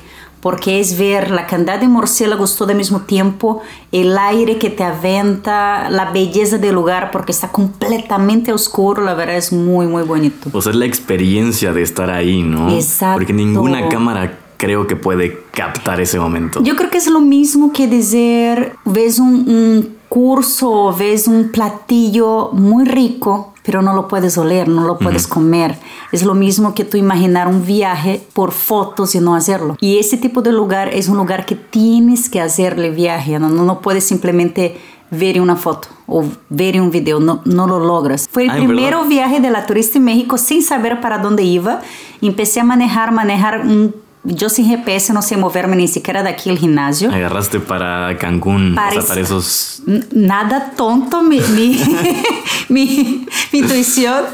porque 0.41 0.79
es 0.79 0.97
ver 0.97 1.31
la 1.31 1.45
cantidad 1.45 1.79
de 1.79 1.88
murciélagos 1.88 2.57
todo 2.57 2.71
al 2.71 2.77
mismo 2.77 3.01
tiempo, 3.01 3.61
el 3.91 4.17
aire 4.17 4.57
que 4.57 4.69
te 4.69 4.83
aventa, 4.83 5.89
la 5.89 6.11
belleza 6.11 6.57
del 6.57 6.73
lugar 6.75 7.11
porque 7.11 7.31
está 7.31 7.50
completamente 7.50 8.51
oscuro, 8.51 9.03
la 9.03 9.13
verdad 9.13 9.38
es 9.38 9.53
muy, 9.53 9.85
muy 9.85 10.03
bonito. 10.03 10.50
O 10.51 10.61
sea, 10.61 10.71
es 10.71 10.77
la 10.77 10.85
experiencia 10.85 11.71
de 11.73 11.83
estar 11.83 12.09
ahí, 12.09 12.41
¿no? 12.41 12.71
Exacto. 12.71 13.19
Porque 13.19 13.33
ninguna 13.33 13.88
cámara 13.88 14.39
creo 14.57 14.88
que 14.88 14.95
puede 14.95 15.43
captar 15.51 16.01
ese 16.01 16.19
momento. 16.19 16.61
Yo 16.63 16.75
creo 16.75 16.89
que 16.89 16.97
es 16.97 17.07
lo 17.07 17.21
mismo 17.21 17.71
que 17.71 17.88
decir, 17.88 18.73
ves 18.83 19.19
un, 19.19 19.47
un 19.47 19.97
curso, 20.09 20.95
ves 20.97 21.27
un 21.27 21.51
platillo 21.51 22.50
muy 22.51 22.85
rico 22.85 23.50
pero 23.63 23.82
no 23.82 23.94
lo 23.94 24.08
puedes 24.08 24.38
oler, 24.38 24.68
no 24.68 24.86
lo 24.86 24.98
puedes 24.98 25.27
comer. 25.27 25.77
Es 26.12 26.24
lo 26.24 26.34
mismo 26.34 26.74
que 26.74 26.84
tú 26.84 26.98
imaginar 26.98 27.48
un 27.48 27.65
viaje 27.65 28.22
por 28.34 28.51
fotos 28.51 29.15
y 29.15 29.20
no 29.20 29.36
hacerlo. 29.36 29.77
Y 29.80 30.00
ese 30.00 30.18
tipo 30.18 30.41
de 30.41 30.51
lugar 30.51 30.89
es 30.94 31.10
un 31.10 31.18
lugar 31.18 31.46
que 31.46 31.56
tienes 31.56 32.30
que 32.30 32.41
hacerle 32.41 32.89
viaje, 32.89 33.38
no, 33.39 33.50
no, 33.50 33.82
puedes 33.82 34.03
simplemente 34.03 34.80
ver 35.12 35.41
una 35.41 35.58
foto 35.58 35.89
o 36.08 36.24
ver 36.50 36.80
un 36.80 36.89
video, 36.89 37.20
no, 37.20 37.41
no 37.46 37.68
lo 37.68 37.80
logras. 37.80 38.27
Fue 38.32 38.46
el 38.46 38.51
primer 38.51 38.96
viaje 39.08 39.39
de 39.39 39.50
la 39.50 39.65
turista 39.65 39.98
en 39.98 40.06
México 40.06 40.38
sin 40.38 40.63
saber 40.63 41.01
para 41.01 41.18
dónde 41.18 41.44
iba. 41.44 41.82
Empecé 42.22 42.62
a 42.62 42.63
manejar, 42.63 43.12
manejar 43.12 43.62
un 43.62 43.94
yo 44.23 44.49
sin 44.49 44.67
GPS 44.67 45.13
no 45.13 45.21
sé 45.21 45.37
moverme 45.37 45.75
ni 45.75 45.87
siquiera 45.87 46.23
de 46.23 46.29
aquí 46.29 46.49
al 46.49 46.57
gimnasio. 46.57 47.11
Agarraste 47.11 47.59
para 47.59 48.17
Cancún, 48.17 48.75
para, 48.75 49.01
para 49.01 49.21
esos... 49.21 49.81
Nada 50.11 50.73
tonto 50.75 51.23
mi, 51.23 51.39
mi, 51.39 51.81
mi, 52.69 53.27
intuición. 53.51 54.25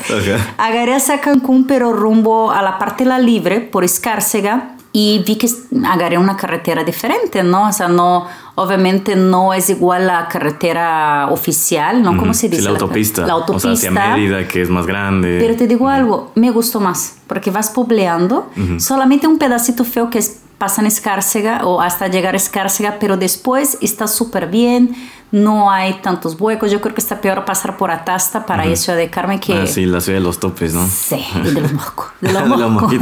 Agarré 0.58 0.94
hasta 0.94 1.22
Cancún, 1.22 1.66
pero 1.68 1.94
rumbo 1.94 2.52
a 2.52 2.62
la 2.62 2.78
parte 2.78 3.04
de 3.04 3.10
la 3.10 3.20
libre, 3.20 3.62
por 3.62 3.84
Escárcega, 3.84 4.77
y 4.92 5.24
vi 5.26 5.36
que 5.36 5.48
agarré 5.86 6.18
una 6.18 6.38
carretera 6.38 6.84
diferente, 6.84 7.44
¿no? 7.44 7.68
O 7.68 7.72
sea, 7.72 7.88
no, 7.88 8.26
obviamente 8.56 9.16
no 9.16 9.54
es 9.54 9.70
igual 9.70 10.08
la 10.08 10.28
carretera 10.28 11.28
oficial, 11.30 12.02
¿no? 12.02 12.18
¿Cómo 12.18 12.34
se 12.34 12.50
dice? 12.50 12.64
la 12.64 12.72
autopista. 12.72 13.26
La, 13.26 13.34
autopista. 13.34 13.70
O 13.70 13.76
sea, 13.76 13.90
hacia 13.90 13.92
Mérida, 13.92 14.48
que 14.48 14.62
es 14.62 14.70
más 14.70 14.86
grande. 14.86 15.38
Pero 15.40 15.56
te 15.56 15.68
digo 15.68 15.90
algo, 15.90 16.32
me 16.36 16.52
gustó 16.52 16.80
más, 16.80 17.18
porque 17.28 17.52
vas 17.52 17.70
pobleando, 17.70 18.50
solamente 18.80 19.28
un 19.28 19.38
pedacito 19.38 19.84
feo 19.84 20.10
que 20.10 20.20
es, 20.20 20.40
pasa 20.58 20.82
en 20.82 20.88
Escárcega 20.88 21.66
o 21.66 21.82
hasta 21.82 22.08
llegar 22.08 22.34
a 22.34 22.38
Escárcega, 22.38 22.98
pero 23.00 23.18
después 23.18 23.78
está 23.82 24.08
súper 24.08 24.48
bien, 24.48 24.96
no 25.32 25.70
hay 25.70 25.96
tantos 26.02 26.40
huecos. 26.40 26.72
Yo 26.72 26.82
creo 26.82 26.94
que 26.94 27.02
está 27.02 27.22
peor 27.22 27.46
pasar 27.46 27.78
por 27.78 27.92
Atasta 27.92 28.46
para 28.46 28.64
a 28.64 28.76
Ciudad 28.76 28.98
de 28.98 29.10
Carmen 29.10 29.40
que... 29.40 29.54
Ah, 29.54 29.68
sí, 29.68 29.86
la 29.86 30.02
ciudad 30.02 30.20
de 30.20 30.24
los 30.24 30.40
topes, 30.40 30.74
¿no? 30.74 30.88
Sí, 30.88 31.24
y 31.36 31.54
de 31.54 31.62
los 31.62 31.74
moscos. 31.74 32.08
De 32.22 32.32
los, 32.32 32.44
de 32.90 33.00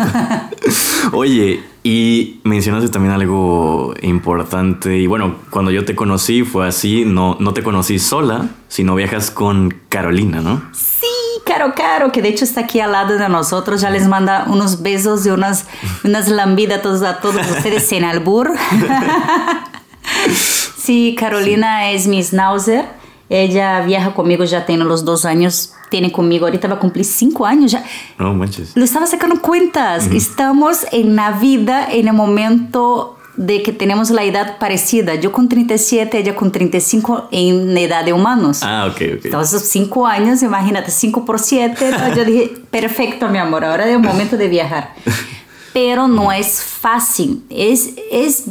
Oye, 1.12 1.64
y 1.84 2.40
mencionaste 2.44 2.90
también 2.90 3.14
algo 3.14 3.94
importante. 4.02 4.98
Y 4.98 5.08
bueno, 5.08 5.36
cuando 5.52 5.72
yo 5.72 5.86
te 5.86 5.96
conocí 5.96 6.44
fue 6.44 6.68
así, 6.68 7.06
no, 7.06 7.38
no 7.40 7.54
te 7.54 7.62
conocí 7.62 8.00
sola, 8.00 8.50
sino 8.68 8.96
viajas 8.96 9.30
con 9.30 9.76
Carolina, 9.90 10.42
¿no? 10.42 10.64
Sí, 10.74 11.06
Caro 11.46 11.74
Caro, 11.76 12.12
que 12.12 12.24
de 12.24 12.30
hecho 12.30 12.44
está 12.44 12.62
aquí 12.62 12.80
al 12.80 12.92
lado 12.92 13.20
de 13.20 13.30
nosotros, 13.30 13.82
ya 13.82 13.92
les 13.92 14.08
manda 14.08 14.46
unos 14.48 14.82
besos 14.82 15.28
y 15.28 15.30
unas, 15.30 15.68
unas 16.04 16.28
lambidas 16.28 17.04
a 17.04 17.20
todos 17.20 17.46
ustedes 17.52 17.92
en 17.92 18.04
albur. 18.04 18.52
Sí, 20.86 21.16
Carolina 21.18 21.90
es 21.90 22.06
mi 22.06 22.22
schnauzer. 22.22 22.86
Ella 23.28 23.82
viaja 23.82 24.14
conmigo 24.14 24.44
ya 24.44 24.68
tiene 24.68 24.84
los 24.84 25.04
dos 25.04 25.26
años. 25.26 25.74
Tiene 25.90 26.12
conmigo, 26.12 26.46
ahorita 26.46 26.68
va 26.68 26.76
a 26.76 26.80
cumplir 26.80 27.06
cinco 27.06 27.46
años 27.46 27.72
ya. 27.72 27.84
No 28.20 28.34
manches. 28.36 28.76
Lo 28.76 28.84
estaba 28.84 29.08
sacando 29.08 29.42
cuentas. 29.42 30.08
Estamos 30.12 30.86
en 30.92 31.16
la 31.16 31.32
vida, 31.32 31.88
en 31.92 32.08
el 32.08 32.14
momento 32.14 33.18
de 33.36 33.64
que 33.64 33.72
tenemos 33.74 34.12
la 34.12 34.24
edad 34.24 34.60
parecida. 34.60 35.16
Yo 35.16 35.32
con 35.32 35.50
37, 35.50 36.20
ella 36.20 36.36
con 36.36 36.52
35 36.52 37.30
en 37.32 37.76
edad 37.76 38.06
de 38.06 38.14
humanos. 38.14 38.60
Ah, 38.62 38.88
ok, 38.88 39.02
ok. 39.18 39.26
Entonces, 39.26 39.68
cinco 39.68 40.06
años, 40.06 40.44
imagínate, 40.44 40.92
5 40.92 41.26
por 41.26 41.40
7. 41.40 41.92
yo 42.16 42.26
dije, 42.26 42.54
perfecto, 42.72 43.28
mi 43.30 43.40
amor, 43.40 43.66
ahora 43.66 43.86
es 43.86 43.96
el 43.96 44.00
momento 44.00 44.38
de 44.38 44.48
viajar. 44.48 44.94
Pero 45.74 46.08
no 46.08 46.32
es 46.32 46.64
fácil. 46.64 47.44
Es, 47.50 47.90
es 48.12 48.46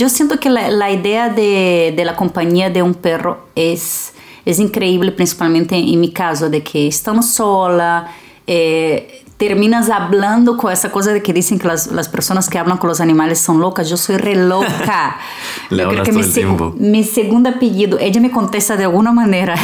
yo 0.00 0.08
siento 0.08 0.40
que 0.40 0.48
la, 0.48 0.70
la 0.70 0.90
idea 0.90 1.28
de, 1.28 1.92
de, 1.94 2.04
la 2.06 2.16
compañía 2.16 2.70
de 2.70 2.82
un 2.82 2.94
perro 2.94 3.48
es, 3.54 4.14
es 4.46 4.58
increíble, 4.58 5.12
principalmente 5.12 5.76
en 5.76 6.00
mi 6.00 6.10
caso, 6.10 6.48
de 6.48 6.62
que 6.62 6.86
estamos 6.86 7.28
sola, 7.28 8.10
eh, 8.46 9.22
terminas 9.36 9.90
hablando 9.90 10.56
con 10.56 10.72
esa 10.72 10.90
cosa 10.90 11.12
de 11.12 11.22
que 11.22 11.34
dicen 11.34 11.58
que 11.58 11.68
las, 11.68 11.88
las, 11.88 12.08
personas 12.08 12.48
que 12.48 12.58
hablan 12.58 12.78
con 12.78 12.88
los 12.88 13.02
animales 13.02 13.40
son 13.40 13.60
locas. 13.60 13.90
Yo 13.90 13.98
soy 13.98 14.16
re 14.16 14.36
loca. 14.36 15.18
Le 15.68 15.86
creo 15.86 16.02
que 16.02 16.12
mi, 16.12 16.22
tiempo. 16.22 16.74
mi 16.78 17.04
segundo 17.04 17.50
apellido, 17.50 17.98
ella 17.98 18.22
me 18.22 18.30
contesta 18.30 18.78
de 18.78 18.84
alguna 18.84 19.12
manera, 19.12 19.54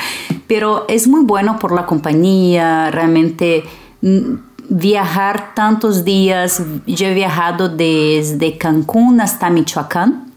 pero 0.46 0.84
es 0.88 1.08
muy 1.08 1.22
bueno 1.22 1.58
por 1.58 1.72
la 1.72 1.86
compañía, 1.86 2.90
realmente 2.90 3.64
viajar 4.68 5.54
tantos. 5.54 6.04
Yo 6.04 7.06
he 7.06 7.14
viajado 7.14 7.68
desde 7.68 8.58
Cancún 8.58 9.20
hasta 9.20 9.50
Michoacán. 9.50 10.32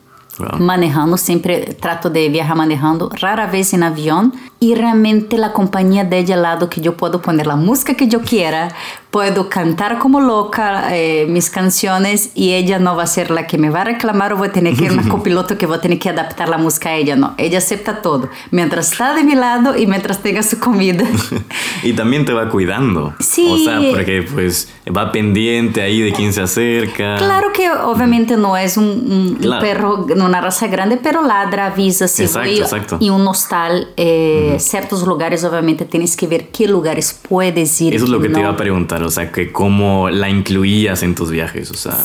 Manejando, 0.58 1.18
siempre 1.18 1.76
trato 1.80 2.10
de 2.10 2.30
viajar 2.30 2.56
manejando, 2.56 3.10
rara 3.20 3.48
vez 3.48 3.74
en 3.74 3.84
avión. 3.84 4.34
Y 4.62 4.76
realmente 4.76 5.38
la 5.38 5.54
compañía 5.54 6.04
de 6.04 6.20
ella 6.20 6.36
al 6.36 6.42
lado 6.42 6.70
que 6.70 6.82
yo 6.82 6.98
puedo 6.98 7.22
poner 7.22 7.48
la 7.48 7.56
música 7.56 7.94
que 7.96 8.08
yo 8.08 8.22
quiera, 8.22 8.70
puedo 9.12 9.50
cantar 9.50 9.98
como 9.98 10.22
loca 10.22 10.96
eh, 10.96 11.26
mis 11.28 11.50
canciones 11.50 12.32
y 12.36 12.54
ella 12.54 12.78
no 12.78 12.96
va 12.96 13.04
a 13.04 13.08
ser 13.08 13.32
la 13.32 13.48
que 13.48 13.58
me 13.58 13.70
va 13.70 13.82
a 13.82 13.84
reclamar 13.86 14.34
o 14.34 14.38
voy 14.38 14.50
a 14.50 14.52
tener 14.52 14.76
que 14.76 14.86
ir 14.86 14.92
una 14.92 15.04
copiloto 15.10 15.58
que 15.58 15.66
voy 15.66 15.78
a 15.78 15.82
tener 15.82 15.98
que 15.98 16.10
adaptar 16.10 16.48
la 16.48 16.58
música 16.58 16.90
a 16.90 16.96
ella, 16.96 17.16
no, 17.16 17.34
ella 17.38 17.58
acepta 17.58 18.02
todo, 18.02 18.30
mientras 18.52 18.92
está 18.92 19.16
de 19.16 19.24
mi 19.24 19.34
lado 19.34 19.76
y 19.76 19.88
mientras 19.88 20.20
tenga 20.22 20.44
su 20.44 20.60
comida. 20.60 21.06
y 21.84 21.94
también 21.94 22.26
te 22.26 22.34
va 22.34 22.50
cuidando. 22.50 23.16
Sí. 23.20 23.48
O 23.50 23.58
sea, 23.58 23.80
porque 23.90 24.28
pues 24.32 24.70
va 24.96 25.12
pendiente 25.12 25.82
ahí 25.82 26.02
de 26.02 26.14
quién 26.14 26.32
se 26.32 26.42
acerca. 26.42 27.16
Claro 27.18 27.52
que 27.52 27.70
obviamente 27.72 28.38
no 28.38 28.56
es 28.58 28.78
un, 28.78 29.38
un, 29.44 29.60
perro, 29.60 30.06
una 30.30 30.42
raza 30.42 30.68
grande, 30.68 30.98
pero 30.98 31.22
ladra, 31.22 31.68
avisa 31.68 32.08
si 32.08 32.24
exacto, 32.24 32.50
voy 32.50 32.60
exacto. 32.60 32.98
y 33.02 33.10
un 33.10 33.28
hostal, 33.28 33.90
eh, 33.98 34.56
ciertos 34.60 35.06
lugares 35.06 35.44
obviamente 35.44 35.86
tienes 35.86 36.16
que 36.16 36.28
ver 36.28 36.50
qué 36.50 36.68
lugares 36.68 37.20
puedes 37.28 37.82
ir. 37.82 37.94
Eso 37.94 38.06
es 38.06 38.12
lo 38.12 38.22
que 38.22 38.30
no. 38.30 38.36
te 38.36 38.40
iba 38.42 38.50
a 38.50 38.56
preguntar 38.56 39.04
o 39.04 39.10
sea, 39.10 39.32
que 39.32 39.52
cómo 39.52 40.10
la 40.10 40.30
incluías 40.30 41.04
en 41.04 41.16
tus 41.16 41.32
viajes, 41.32 41.72
o 41.72 41.76
sea. 41.76 41.98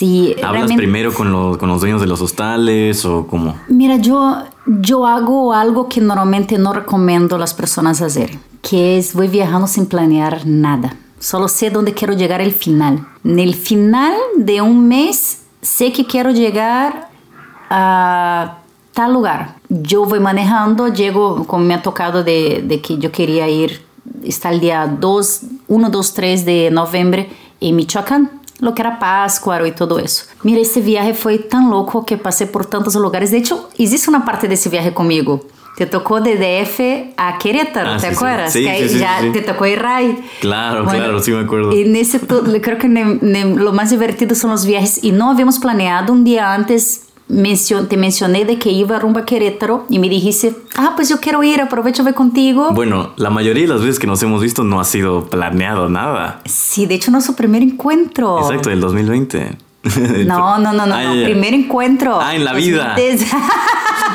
Sí, 0.00 0.34
¿Hablas 0.42 0.72
primero 0.72 1.12
con 1.12 1.30
los, 1.30 1.58
con 1.58 1.68
los 1.68 1.80
dueños 1.80 2.00
de 2.00 2.06
los 2.06 2.22
hostales 2.22 3.04
o 3.04 3.26
cómo? 3.26 3.60
Mira, 3.68 3.96
yo, 3.96 4.44
yo 4.66 5.06
hago 5.06 5.52
algo 5.52 5.90
que 5.90 6.00
normalmente 6.00 6.56
no 6.56 6.72
recomiendo 6.72 7.36
a 7.36 7.38
las 7.38 7.52
personas 7.52 8.00
hacer, 8.00 8.30
que 8.62 8.96
es 8.96 9.12
voy 9.12 9.28
viajando 9.28 9.66
sin 9.66 9.84
planear 9.84 10.46
nada. 10.46 10.96
Solo 11.18 11.48
sé 11.48 11.68
dónde 11.68 11.92
quiero 11.92 12.14
llegar 12.14 12.40
al 12.40 12.52
final. 12.52 13.06
En 13.24 13.38
el 13.38 13.54
final 13.54 14.14
de 14.36 14.62
un 14.62 14.88
mes, 14.88 15.42
sé 15.60 15.92
que 15.92 16.06
quiero 16.06 16.30
llegar 16.30 17.09
a 17.70 18.58
tal 18.92 19.12
lugar. 19.12 19.56
Yo 19.68 20.04
voy 20.04 20.20
manejando, 20.20 20.88
llego, 20.88 21.46
como 21.46 21.64
me 21.64 21.74
ha 21.74 21.82
tocado 21.82 22.22
de, 22.24 22.62
de 22.64 22.80
que 22.80 22.98
yo 22.98 23.10
quería 23.12 23.48
ir 23.48 23.88
está 24.24 24.50
el 24.50 24.60
día 24.60 24.86
2, 24.98 25.40
1, 25.68 25.90
2, 25.90 26.14
3 26.14 26.44
de 26.44 26.70
noviembre 26.70 27.30
en 27.60 27.76
Michoacán, 27.76 28.30
lo 28.58 28.74
que 28.74 28.82
era 28.82 28.98
Páscoa 28.98 29.66
y 29.66 29.72
todo 29.72 29.98
eso. 29.98 30.24
Mira, 30.42 30.60
este 30.60 30.80
viaje 30.80 31.14
fue 31.14 31.38
tan 31.38 31.70
loco 31.70 32.04
que 32.04 32.18
pasé 32.18 32.46
por 32.46 32.66
tantos 32.66 32.94
lugares. 32.96 33.30
De 33.30 33.38
hecho, 33.38 33.70
existe 33.78 34.10
una 34.10 34.24
parte 34.24 34.48
de 34.48 34.54
ese 34.54 34.68
viaje 34.68 34.92
conmigo. 34.92 35.42
Te 35.76 35.86
tocó 35.86 36.20
de 36.20 36.34
DF 36.36 37.14
a 37.16 37.38
Querétaro, 37.38 37.92
Ah, 37.92 37.96
¿te 37.98 38.08
sí, 38.08 38.14
acuerdas? 38.14 38.52
Sí, 38.52 38.64
que 38.64 38.88
sí, 38.88 38.98
ya 38.98 39.20
te 39.32 39.40
tocó 39.40 39.64
ir 39.66 39.82
ahí. 39.86 40.22
Claro, 40.40 40.84
Bueno, 40.84 40.98
claro, 41.04 41.20
sí 41.22 41.30
me 41.30 41.40
acuerdo. 41.40 41.72
En 41.72 41.96
ese 41.96 42.20
creo 42.20 42.76
que 42.78 42.88
ne- 42.88 43.18
ne- 43.22 43.54
lo 43.56 43.72
más 43.72 43.88
divertido 43.90 44.34
son 44.34 44.50
los 44.50 44.66
viajes 44.66 45.02
y 45.02 45.12
no 45.12 45.30
habíamos 45.30 45.58
planeado 45.58 46.12
un 46.12 46.24
día 46.24 46.52
antes. 46.52 47.06
Mencio- 47.30 47.86
te 47.86 47.96
mencioné 47.96 48.44
de 48.44 48.58
que 48.58 48.70
iba 48.70 48.98
rumbo 48.98 49.20
a 49.20 49.24
Querétaro 49.24 49.86
y 49.88 49.98
me 49.98 50.08
dijiste, 50.08 50.54
ah, 50.76 50.92
pues 50.96 51.08
yo 51.08 51.20
quiero 51.20 51.42
ir, 51.42 51.60
aprovecho 51.60 52.04
contigo. 52.14 52.70
Bueno, 52.72 53.12
la 53.16 53.30
mayoría 53.30 53.62
de 53.64 53.68
las 53.68 53.80
veces 53.80 53.98
que 53.98 54.06
nos 54.06 54.22
hemos 54.22 54.42
visto 54.42 54.64
no 54.64 54.80
ha 54.80 54.84
sido 54.84 55.28
planeado 55.28 55.88
nada. 55.88 56.40
Sí, 56.46 56.86
de 56.86 56.94
hecho, 56.96 57.10
nuestro 57.10 57.34
primer 57.34 57.62
encuentro. 57.62 58.38
Exacto, 58.40 58.70
del 58.70 58.80
2020. 58.80 59.56
No, 60.26 60.58
no, 60.58 60.72
no, 60.74 60.84
no, 60.86 60.94
Ah, 60.94 61.04
no, 61.14 61.24
primer 61.24 61.54
encuentro. 61.54 62.18
Ah, 62.20 62.34
en 62.34 62.44
la 62.44 62.52
vida. 62.52 62.94
2010. 62.96 63.26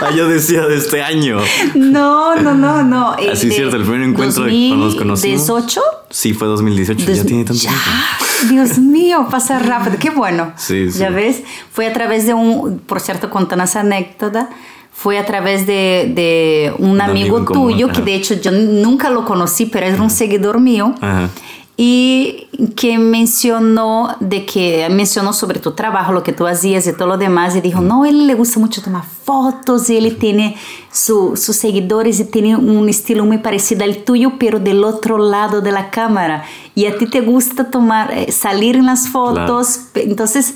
Ah, 0.01 0.12
yo 0.13 0.27
decía 0.27 0.65
de 0.67 0.75
este 0.75 1.01
año. 1.01 1.38
no, 1.74 2.36
no, 2.36 2.53
no, 2.53 2.84
no. 2.84 3.12
Así 3.12 3.27
es 3.29 3.41
de 3.43 3.51
cierto, 3.51 3.77
el 3.77 3.84
primer 3.84 4.01
encuentro 4.01 4.43
de 4.43 4.50
cuando 4.67 4.86
nos 4.88 4.95
conocimos. 4.95 5.48
2018. 5.48 5.81
Sí, 6.10 6.34
fue 6.34 6.48
2018, 6.50 7.13
ya 7.13 7.24
tiene 7.24 7.45
tanto 7.45 7.62
ya, 7.63 7.69
tiempo. 7.69 8.25
Dios 8.50 8.77
mío, 8.77 9.27
pasa 9.30 9.60
rápido, 9.60 9.98
qué 10.00 10.10
bueno. 10.10 10.54
Sí, 10.56 10.92
sí. 10.92 11.00
Ya 11.00 11.10
ves, 11.10 11.44
fue 11.72 11.88
a 11.88 11.94
través 11.94 12.25
de 12.25 12.34
un, 12.34 12.80
por 12.80 13.00
cierto, 13.00 13.30
contando 13.30 13.63
esa 13.65 13.82
anécdota, 13.82 14.50
fue 14.92 15.18
a 15.18 15.25
través 15.25 15.68
de, 15.68 16.12
de 16.15 16.74
un, 16.80 16.92
Un 16.92 17.01
amigo, 17.01 17.38
amigo 17.38 17.46
común, 17.46 17.72
tuyo, 17.72 17.89
que 17.89 18.01
de 18.01 18.15
hecho 18.15 18.36
yo 18.36 18.51
nunca 18.51 19.10
lo 19.10 19.25
conocí, 19.25 19.65
pero 19.65 19.86
era 19.86 20.01
un 20.01 20.10
seguidor 20.10 20.60
mío. 20.62 20.96
Ajá. 21.01 21.30
Y 21.77 22.48
que 22.77 22.98
mencionó 22.98 24.15
de 24.22 24.46
que 24.46 24.88
mencionó 24.89 25.34
sobre 25.34 25.60
tu 25.60 25.72
trabajo, 25.74 26.13
lo 26.13 26.24
que 26.24 26.32
tú 26.32 26.48
hacías 26.48 26.88
y 26.88 26.94
todo 26.94 27.08
lo 27.10 27.17
demás, 27.17 27.53
y 27.55 27.60
dijo, 27.62 27.82
no, 27.82 28.05
él 28.05 28.27
le 28.27 28.34
gusta 28.34 28.60
mucho 28.62 28.82
tomar 28.82 29.03
fotos, 29.03 29.89
y 29.89 29.98
él 29.98 30.15
tiene 30.17 30.55
su- 30.91 31.36
sus 31.36 31.55
seguidores 31.58 32.20
y 32.22 32.25
tiene 32.25 32.55
un 32.55 32.88
estilo 32.88 33.25
muy 33.25 33.39
parecido 33.39 33.84
al 33.84 33.98
tuyo, 34.05 34.34
pero 34.39 34.60
del 34.60 34.86
otro 34.86 35.17
lado 35.17 35.60
de 35.60 35.74
la 35.74 35.89
cámara. 35.89 36.46
Y 36.75 36.86
a 36.86 36.98
ti 36.98 37.08
te 37.08 37.20
gusta 37.20 37.70
tomar, 37.70 38.10
eh, 38.13 38.32
salir 38.32 38.77
en 38.77 38.86
las 38.86 39.10
fotos, 39.10 39.79
pe- 39.94 40.03
entonces... 40.03 40.53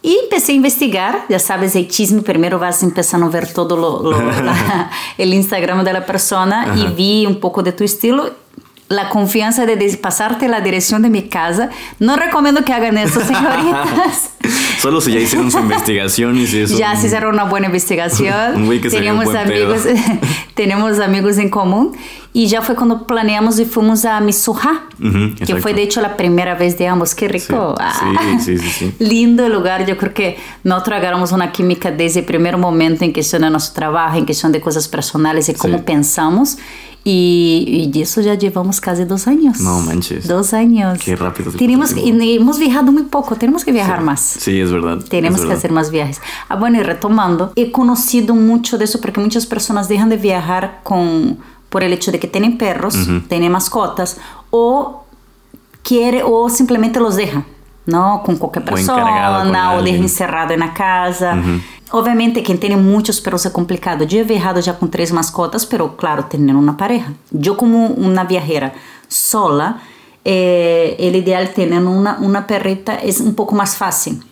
Y 0.00 0.16
empecé 0.22 0.52
a 0.52 0.54
investigar, 0.54 1.24
ya 1.28 1.40
sabes, 1.40 1.74
el 1.74 1.88
chisme, 1.88 2.22
primero 2.22 2.58
vas 2.60 2.84
empezando 2.84 3.26
a 3.26 3.30
ver 3.30 3.52
todo 3.52 3.76
lo, 3.76 4.00
lo- 4.02 4.22
la- 4.42 4.90
el 5.18 5.34
Instagram 5.34 5.84
de 5.84 5.92
la 5.92 6.06
persona 6.06 6.72
y 6.76 6.86
vi 6.94 7.26
un 7.26 7.40
poco 7.40 7.62
de 7.64 7.72
tu 7.72 7.82
estilo. 7.82 8.30
La 8.88 9.10
confianza 9.10 9.66
de 9.66 9.76
pasarte 10.00 10.48
la 10.48 10.60
dirección 10.62 11.02
de 11.02 11.10
mi 11.10 11.28
casa. 11.28 11.68
No 11.98 12.16
recomiendo 12.16 12.64
que 12.64 12.72
hagan 12.72 12.96
eso, 12.96 13.20
señoritas. 13.26 14.30
Solo 14.80 15.00
si 15.00 15.12
ya 15.12 15.20
hicieron 15.20 15.50
su 15.50 15.58
investigación 15.58 16.38
y 16.38 16.46
si 16.46 16.60
eso. 16.60 16.78
ya 16.78 16.96
se 16.96 17.08
hicieron 17.08 17.34
una 17.34 17.44
buena 17.44 17.66
investigación. 17.66 18.64
Güey 18.66 18.80
que 18.80 18.88
un 18.88 18.94
tenemos 18.94 19.24
buen 19.26 19.36
amigos, 19.36 19.82
tenemos 20.54 20.98
amigos 21.00 21.38
en 21.38 21.50
común. 21.50 21.96
Y 22.32 22.46
ya 22.46 22.62
fue 22.62 22.76
cuando 22.76 23.06
planeamos 23.06 23.58
y 23.58 23.64
fuimos 23.64 24.04
a 24.04 24.20
Misuja, 24.20 24.82
Ujú, 25.02 25.34
que 25.44 25.56
fue 25.56 25.74
de 25.74 25.82
hecho 25.82 26.00
la 26.00 26.16
primera 26.16 26.54
vez 26.54 26.78
de 26.78 26.86
ambos. 26.86 27.14
Qué 27.14 27.26
rico. 27.26 27.74
Sí, 27.78 27.84
Ah. 28.18 28.38
sí, 28.40 28.58
sí, 28.58 28.68
sí. 28.70 28.94
Lindo 29.00 29.48
lugar, 29.48 29.86
yo 29.86 29.96
creo 29.96 30.14
que 30.14 30.38
nosotros 30.62 30.98
agarramos 30.98 31.32
una 31.32 31.50
química 31.52 31.90
desde 31.90 32.20
el 32.20 32.26
primer 32.26 32.56
momento 32.56 33.04
en 33.04 33.12
cuestión 33.12 33.42
de 33.42 33.50
nuestro 33.50 33.74
trabajo, 33.74 34.16
en 34.18 34.24
cuestión 34.24 34.52
de 34.52 34.60
cosas 34.60 34.86
personales 34.88 35.48
y 35.48 35.54
cómo 35.54 35.82
pensamos. 35.84 36.58
Y, 37.10 37.90
y 37.94 38.02
eso 38.02 38.20
ya 38.20 38.34
llevamos 38.34 38.82
casi 38.82 39.04
dos 39.04 39.26
años. 39.28 39.60
No 39.60 39.80
manches. 39.80 40.28
Dos 40.28 40.52
años. 40.52 40.98
Qué 41.02 41.16
rápido 41.16 41.50
Tenemos 41.52 41.94
que, 41.94 42.00
y 42.00 42.36
hemos 42.36 42.58
viajado 42.58 42.92
muy 42.92 43.04
poco, 43.04 43.34
tenemos 43.34 43.64
que 43.64 43.72
viajar 43.72 44.02
más. 44.02 44.20
Sí, 44.20 44.60
es 44.60 44.70
verdad. 44.70 44.98
Tenemos 45.08 45.38
es 45.38 45.44
que 45.44 45.48
verdad. 45.48 45.58
hacer 45.58 45.72
más 45.72 45.90
viajes. 45.90 46.20
Ah, 46.50 46.56
bueno, 46.56 46.78
y 46.78 46.82
retomando, 46.82 47.50
he 47.56 47.72
conocido 47.72 48.34
mucho 48.34 48.76
de 48.76 48.84
eso 48.84 49.00
porque 49.00 49.20
muchas 49.20 49.46
personas 49.46 49.88
dejan 49.88 50.10
de 50.10 50.18
viajar 50.18 50.80
con, 50.82 51.38
por 51.70 51.82
el 51.82 51.94
hecho 51.94 52.12
de 52.12 52.20
que 52.20 52.28
tienen 52.28 52.58
perros, 52.58 52.94
tienen 53.28 53.52
mascotas, 53.52 54.18
o 54.50 55.04
quiere, 55.82 56.22
o 56.22 56.50
simplemente 56.50 57.00
los 57.00 57.16
dejan, 57.16 57.46
¿no? 57.88 58.22
Con 58.22 58.36
cualquier 58.36 58.64
O 58.72 58.78
encargado 58.78 59.38
con 59.38 59.46
persona, 59.46 59.70
o 59.70 59.72
deja 59.72 59.78
alguien. 59.78 60.02
encerrado 60.02 60.52
en 60.52 60.60
la 60.60 60.74
casa. 60.74 61.42
Obviamente, 61.90 62.42
quien 62.42 62.60
tiene 62.60 62.76
muchos 62.76 63.18
perros 63.20 63.46
es 63.46 63.52
complicado. 63.52 64.04
Yo 64.04 64.20
he 64.20 64.24
viajado 64.24 64.60
ya 64.60 64.78
con 64.78 64.90
tres 64.90 65.10
mascotas, 65.10 65.64
pero 65.64 65.96
claro, 65.96 66.26
teniendo 66.26 66.58
una 66.58 66.76
pareja. 66.76 67.14
Yo 67.30 67.56
como 67.56 67.86
una 67.86 68.24
viajera 68.24 68.74
sola, 69.08 69.80
eh, 70.22 70.96
el 70.98 71.16
ideal 71.16 71.54
tener 71.54 71.82
una, 71.82 72.18
una 72.20 72.46
perrita 72.46 72.94
es 72.96 73.20
un 73.20 73.34
poco 73.34 73.54
más 73.54 73.76
fácil. 73.76 74.22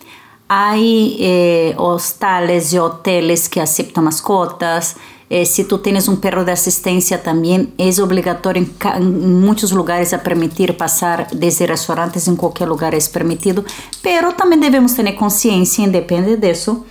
Hay 0.47 1.17
eh, 1.19 1.73
hostales 1.77 2.71
y 2.73 2.77
hoteles 2.77 3.49
que 3.49 3.59
aceptan 3.59 4.03
mascotas. 4.03 4.97
Eh, 5.29 5.45
si 5.45 5.65
tú 5.65 5.79
tienes 5.79 6.07
un 6.07 6.21
perro 6.21 6.45
de 6.45 6.53
asistencia 6.53 7.21
también 7.21 7.73
es 7.77 7.99
obligatorio 7.99 8.63
en, 8.63 8.73
en 8.95 9.41
muchos 9.41 9.73
lugares 9.73 10.13
a 10.13 10.23
permitir 10.23 10.77
pasar 10.77 11.27
desde 11.31 11.67
restaurantes 11.67 12.29
en 12.29 12.37
cualquier 12.37 12.69
lugar 12.69 12.95
es 12.95 13.09
permitido, 13.09 13.65
pero 14.01 14.33
también 14.35 14.61
debemos 14.61 14.95
tener 14.95 15.15
conciencia, 15.17 15.85
depende 15.87 16.37
de 16.37 16.51
eso, 16.51 16.85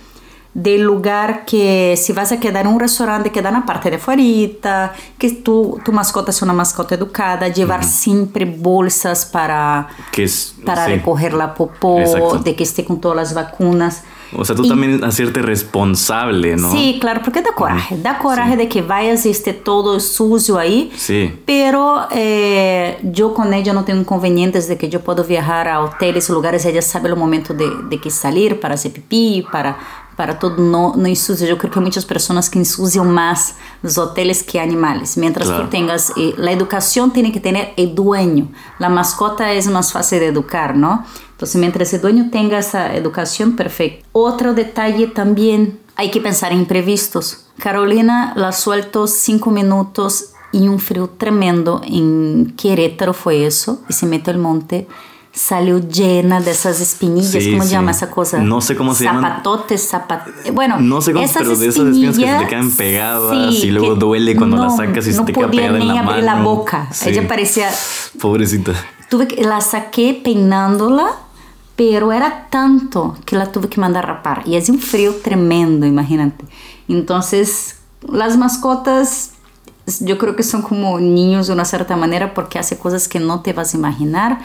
del 0.57 0.81
lugar 0.81 1.45
que 1.45 1.95
si 1.97 2.13
vas 2.13 2.31
a 2.31 2.39
quedar 2.39 2.65
en 2.65 2.73
un 2.73 2.79
restaurante 2.79 3.31
quedar 3.31 3.53
na 3.53 3.63
parte 3.63 3.91
de 3.91 3.97
afuera, 3.97 4.93
que 5.17 5.29
tu, 5.45 5.79
tu 5.85 5.91
mascota 5.91 6.31
sea 6.31 6.45
una 6.45 6.53
mascota 6.53 6.95
educada, 6.95 7.47
llevar 7.47 7.83
siempre 7.83 8.43
bolsas 8.45 9.25
para, 9.25 9.87
Que 10.11 10.23
es. 10.23 10.55
para 10.65 10.85
sí. 10.85 10.93
recoger 10.93 11.33
la 11.33 11.53
popó, 11.53 11.99
Exacto. 11.99 12.39
de 12.39 12.55
que 12.55 12.63
esté 12.63 12.83
con 12.85 12.99
todas 12.99 13.17
las 13.17 13.33
vacunas. 13.35 14.01
O 14.35 14.43
sea, 14.43 14.55
tú 14.55 14.65
Y- 14.65 14.69
también 14.69 15.03
hacerte 15.03 15.41
responsable, 15.41 16.55
¿no? 16.57 16.71
Sí, 16.71 16.97
claro, 16.99 17.21
porque 17.23 17.41
da 17.41 17.51
coraje. 17.53 17.97
Da 17.97 18.17
coraje 18.19 18.57
de 18.57 18.67
que 18.67 18.81
vayas 18.81 19.25
y 19.25 19.29
esté 19.29 19.53
todo 19.53 19.99
sucio 19.99 20.57
ahí. 20.57 20.91
Sí. 20.95 21.33
Pero 21.45 22.07
eh, 22.11 22.97
yo 23.03 23.33
con 23.33 23.53
ella 23.53 23.73
no 23.73 23.85
tengo 23.85 24.01
inconvenientes 24.01 24.67
de 24.67 24.77
que 24.77 24.89
yo 24.89 25.01
puedo 25.01 25.23
viajar 25.23 25.67
a 25.67 25.81
hoteles, 25.81 26.29
lugares, 26.29 26.65
ella 26.65 26.81
sabe 26.81 27.09
el 27.09 27.15
momento 27.15 27.53
de, 27.53 27.69
de 27.89 27.99
que 28.01 28.09
salir 28.09 28.59
para 28.59 28.73
hacer 28.75 28.91
pipí, 28.91 29.45
para, 29.51 29.77
para 30.17 30.39
todo 30.39 30.57
no, 30.57 30.93
no 30.97 31.05
ensucia. 31.05 31.47
Yo 31.47 31.57
creo 31.57 31.71
que 31.71 31.79
hay 31.79 31.85
muchas 31.85 32.03
personas 32.03 32.49
que 32.49 32.59
ensucian 32.59 33.09
más 33.09 33.55
los 33.83 33.97
hoteles 33.97 34.43
que 34.43 34.59
animales. 34.59 35.15
Mientras 35.15 35.47
Claro. 35.47 35.63
tú 35.65 35.69
tengas, 35.69 36.11
eh, 36.17 36.33
la 36.37 36.51
educación 36.51 37.13
tiene 37.13 37.31
que 37.31 37.39
tener 37.39 37.73
el 37.77 37.95
dueño. 37.95 38.49
La 38.79 38.89
mascota 38.89 39.53
es 39.53 39.67
más 39.67 39.93
fácil 39.93 40.19
de 40.19 40.27
educar, 40.27 40.75
¿no? 40.75 41.05
Entonces, 41.31 41.55
mientras 41.57 41.93
el 41.93 42.01
dueño 42.01 42.29
tenga 42.31 42.57
esa 42.57 42.95
educación, 42.95 43.55
perfecto. 43.55 44.07
Otro 44.11 44.55
detalle 44.55 45.05
también, 45.05 45.79
hay 45.95 46.09
que 46.09 46.19
pensar 46.19 46.51
en 46.51 46.59
imprevistos. 46.59 47.45
Carolina 47.59 48.33
la 48.35 48.51
suelto 48.51 49.05
cinco 49.05 49.51
minutos 49.51 50.31
y 50.51 50.67
un 50.67 50.79
frío 50.79 51.09
tremendo 51.15 51.81
en 51.85 52.55
Querétaro 52.57 53.13
fue 53.13 53.45
eso, 53.45 53.81
y 53.87 53.93
se 53.93 54.07
metió 54.07 54.33
al 54.33 54.39
monte. 54.39 54.87
Salió 55.37 55.77
llena 55.87 56.41
de 56.41 56.49
esas 56.49 56.81
espinillas, 56.81 57.29
Sí, 57.43 57.51
¿cómo 57.51 57.61
se 57.61 57.67
sí. 57.69 57.73
llama 57.75 57.91
esa 57.91 58.09
cosa? 58.09 58.39
No 58.39 58.59
sé 58.59 58.75
cómo 58.75 58.95
se 58.95 59.03
llaman. 59.03 59.21
Zapatotes, 59.23 59.87
zapat... 59.87 60.27
Bueno, 60.51 60.79
No 60.79 60.99
sé 60.99 61.13
cómo, 61.13 61.23
esas 61.23 61.43
pero 61.43 61.55
de 61.55 61.67
esas 61.67 61.85
espinas 61.85 62.15
que 62.17 62.21
se 62.21 62.21
te 62.21 62.21
espinillas, 62.23 62.49
quedan 62.49 62.71
pegadas 62.71 63.53
sí, 63.55 63.67
y 63.67 63.71
luego 63.71 63.93
duele 63.95 64.35
cuando 64.35 64.57
no, 64.57 64.63
la 64.63 64.69
sacas 64.71 65.05
y 65.05 65.11
se 65.11 65.19
no 65.19 65.25
te 65.25 65.33
queda 65.33 65.45
podía 65.45 65.61
pegada 65.61 65.77
en 65.79 65.87
ni 65.87 65.93
la 65.93 65.99
abrir 66.01 66.23
la 66.23 66.35
mano. 66.37 66.45
boca. 66.55 66.89
Ella 67.05 67.27
parecía 67.27 67.69
Pobrecita. 68.19 68.73
tuve 69.09 69.27
que, 69.27 69.43
la 69.43 69.61
saqué 69.61 70.19
peinándola, 70.23 71.05
pero 71.75 72.11
era 72.11 72.47
tanto 72.49 73.15
que 73.25 73.35
la 73.35 73.51
tuve 73.51 73.69
que 73.69 73.79
mandar 73.79 74.07
rapar. 74.07 74.41
Y 74.47 74.57
hacía 74.57 74.73
un 74.73 74.79
frío 74.81 75.13
tremendo, 75.23 75.85
imagínate. 75.85 76.45
Entonces, 76.87 77.75
las 78.11 78.37
mascotas, 78.37 79.33
yo 79.99 80.17
creo 80.17 80.35
que 80.35 80.41
son 80.41 80.63
como 80.63 80.99
niños 80.99 81.45
de 81.45 81.53
una 81.53 81.63
cierta 81.65 81.95
manera 81.95 82.33
porque 82.33 82.57
hace 82.57 82.79
cosas 82.79 83.07
que 83.07 83.19
no 83.19 83.41
te 83.41 83.53
vas 83.53 83.75
a 83.75 83.77
imaginar. 83.77 84.39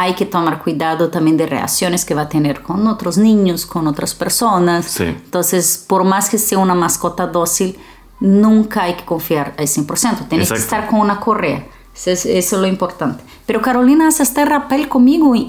Hay 0.00 0.14
que 0.14 0.26
tomar 0.26 0.62
cuidado 0.62 1.08
también 1.08 1.36
de 1.36 1.46
reacciones 1.46 2.04
que 2.04 2.14
va 2.14 2.22
a 2.22 2.28
tener 2.28 2.62
con 2.62 2.86
otros 2.86 3.18
niños, 3.18 3.66
con 3.66 3.86
otras 3.88 4.14
personas. 4.14 4.86
Sí. 4.86 5.04
Entonces, 5.04 5.84
por 5.88 6.04
más 6.04 6.30
que 6.30 6.38
sea 6.38 6.58
una 6.58 6.74
mascota 6.74 7.26
dócil, 7.26 7.76
nunca 8.20 8.84
hay 8.84 8.94
que 8.94 9.04
confiar 9.04 9.54
al 9.58 9.66
100%. 9.66 10.28
Tienes 10.28 10.48
que 10.48 10.54
Exacto. 10.54 10.54
estar 10.56 10.86
con 10.86 11.00
una 11.00 11.18
correa. 11.18 11.66
Eso 11.94 12.10
es, 12.10 12.26
eso 12.26 12.56
es 12.56 12.62
lo 12.62 12.68
importante. 12.68 13.24
Pero 13.44 13.60
Carolina 13.60 14.06
hace 14.06 14.22
hasta 14.22 14.44
rapel 14.44 14.88
conmigo 14.88 15.34
y, 15.34 15.46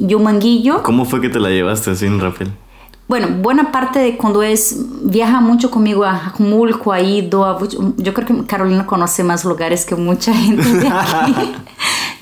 y 0.00 0.14
un 0.14 0.22
manguillo. 0.22 0.82
¿Cómo 0.84 1.04
fue 1.04 1.20
que 1.20 1.28
te 1.28 1.40
la 1.40 1.48
llevaste 1.48 1.90
así 1.90 2.06
en 2.06 2.20
Rafael? 2.20 2.52
Bueno, 3.12 3.28
buena 3.42 3.70
parte 3.70 3.98
de 3.98 4.16
cuando 4.16 4.42
es, 4.42 4.74
viaja 5.02 5.38
mucho 5.42 5.70
conmigo 5.70 6.02
a 6.02 6.14
Jacumulco, 6.16 6.94
ha 6.94 7.00
ido 7.02 7.44
a, 7.44 7.58
yo 7.98 8.14
creo 8.14 8.26
que 8.26 8.46
Carolina 8.46 8.86
conoce 8.86 9.22
más 9.22 9.44
lugares 9.44 9.84
que 9.84 9.94
mucha 9.94 10.32
gente 10.46 10.66
de 10.66 10.88
aquí. 10.88 11.52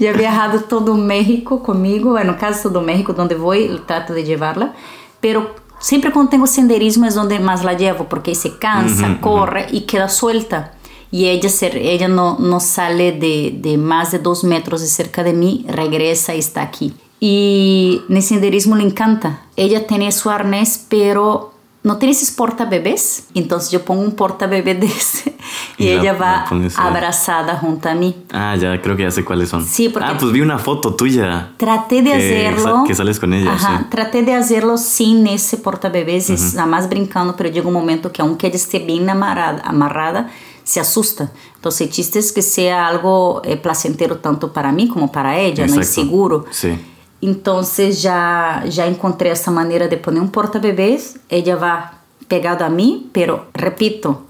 ya 0.00 0.10
ha 0.10 0.12
viajado 0.14 0.58
todo 0.62 0.96
México 0.96 1.62
conmigo, 1.62 2.10
bueno, 2.10 2.36
casi 2.40 2.64
todo 2.64 2.82
México, 2.82 3.12
donde 3.12 3.36
voy, 3.36 3.80
trato 3.86 4.14
de 4.14 4.24
llevarla, 4.24 4.74
pero 5.20 5.54
siempre 5.78 6.10
cuando 6.10 6.30
tengo 6.30 6.48
senderismo 6.48 7.06
es 7.06 7.14
donde 7.14 7.38
más 7.38 7.62
la 7.62 7.74
llevo, 7.74 8.08
porque 8.08 8.34
se 8.34 8.58
cansa, 8.58 9.04
Ujú, 9.04 9.12
ujú. 9.12 9.20
corre 9.20 9.66
y 9.70 9.82
queda 9.82 10.08
suelta. 10.08 10.72
Y 11.12 11.26
ella, 11.26 11.48
ella 11.74 12.08
no, 12.08 12.36
no 12.40 12.58
sale 12.58 13.12
de, 13.12 13.56
de 13.56 13.78
más 13.78 14.10
de 14.10 14.18
dos 14.18 14.42
metros 14.42 14.80
de 14.80 14.88
cerca 14.88 15.22
de 15.22 15.34
mí, 15.34 15.64
regresa 15.68 16.34
y 16.34 16.40
está 16.40 16.62
aquí. 16.62 16.94
Y 17.20 18.02
en 18.08 18.16
el 18.16 18.22
senderismo 18.22 18.76
le 18.76 18.82
encanta. 18.84 19.42
Ella 19.56 19.86
tiene 19.86 20.10
su 20.10 20.30
arnés, 20.30 20.86
pero 20.88 21.52
¿no 21.82 21.98
tienes 21.98 22.22
ese 22.22 22.32
porta 22.34 22.64
bebés? 22.64 23.24
Entonces 23.34 23.70
yo 23.70 23.84
pongo 23.84 24.00
un 24.02 24.12
porta 24.12 24.46
bebé 24.46 24.74
de 24.74 24.86
ese 24.86 25.36
y, 25.78 25.84
Y 25.84 25.94
la- 25.94 26.00
ella 26.00 26.12
la 26.14 26.18
va 26.18 26.46
abrazada 26.78 27.56
junto 27.58 27.90
a 27.90 27.94
mí. 27.94 28.16
Ah, 28.32 28.56
ya 28.56 28.80
creo 28.80 28.96
que 28.96 29.02
ya 29.02 29.10
sé 29.10 29.22
cuáles 29.24 29.50
son. 29.50 29.64
Sí, 29.66 29.90
porque- 29.90 30.08
Ah, 30.08 30.16
pues 30.18 30.32
vi 30.32 30.40
una 30.40 30.58
foto 30.58 30.94
tuya. 30.94 31.52
Traté 31.58 31.96
de 32.02 32.10
Que 32.12 32.48
hacerlo. 32.48 32.84
que 32.86 32.94
sales 32.94 33.20
con 33.20 33.34
ella, 33.34 33.52
Ajá, 33.52 33.78
sí. 33.80 33.84
Traté 33.90 34.22
de 34.22 34.34
hacerlo 34.34 34.78
sin 34.78 35.26
ese 35.26 35.58
porta-bebés, 35.58 36.30
es 36.30 36.54
nada 36.54 36.66
más 36.66 36.88
brincando, 36.88 37.36
pero 37.36 37.50
llega 37.50 37.66
un 37.68 37.74
momento 37.74 38.10
que 38.12 38.22
aunque 38.22 38.46
ella 38.46 38.56
esté 38.56 38.78
bien 38.78 39.08
amarrada, 39.10 39.62
amarrada 39.66 40.30
se 40.64 40.80
asusta. 40.80 41.32
Entonces 41.56 41.82
el 41.82 41.90
chiste 41.90 42.18
es 42.18 42.32
que 42.32 42.42
sea 42.42 42.86
algo 42.86 43.42
eh, 43.44 43.56
placentero 43.56 44.16
tanto 44.18 44.52
para 44.52 44.70
mí 44.72 44.88
como 44.88 45.10
para 45.12 45.38
ella, 45.38 45.66
¿no? 45.66 45.74
Y 45.74 45.78
Exacto. 45.78 46.00
seguro. 46.02 46.44
Sí. 46.50 46.78
Entonces 47.22 48.02
ya, 48.02 48.64
ya 48.68 48.86
encontré 48.86 49.30
esta 49.30 49.50
manera 49.50 49.88
de 49.88 49.96
poner 49.96 50.22
un 50.22 50.30
porta-bebés, 50.30 51.18
ella 51.28 51.56
va 51.56 52.00
pegado 52.28 52.64
a 52.64 52.70
mí, 52.70 53.10
pero 53.12 53.46
repito, 53.52 54.26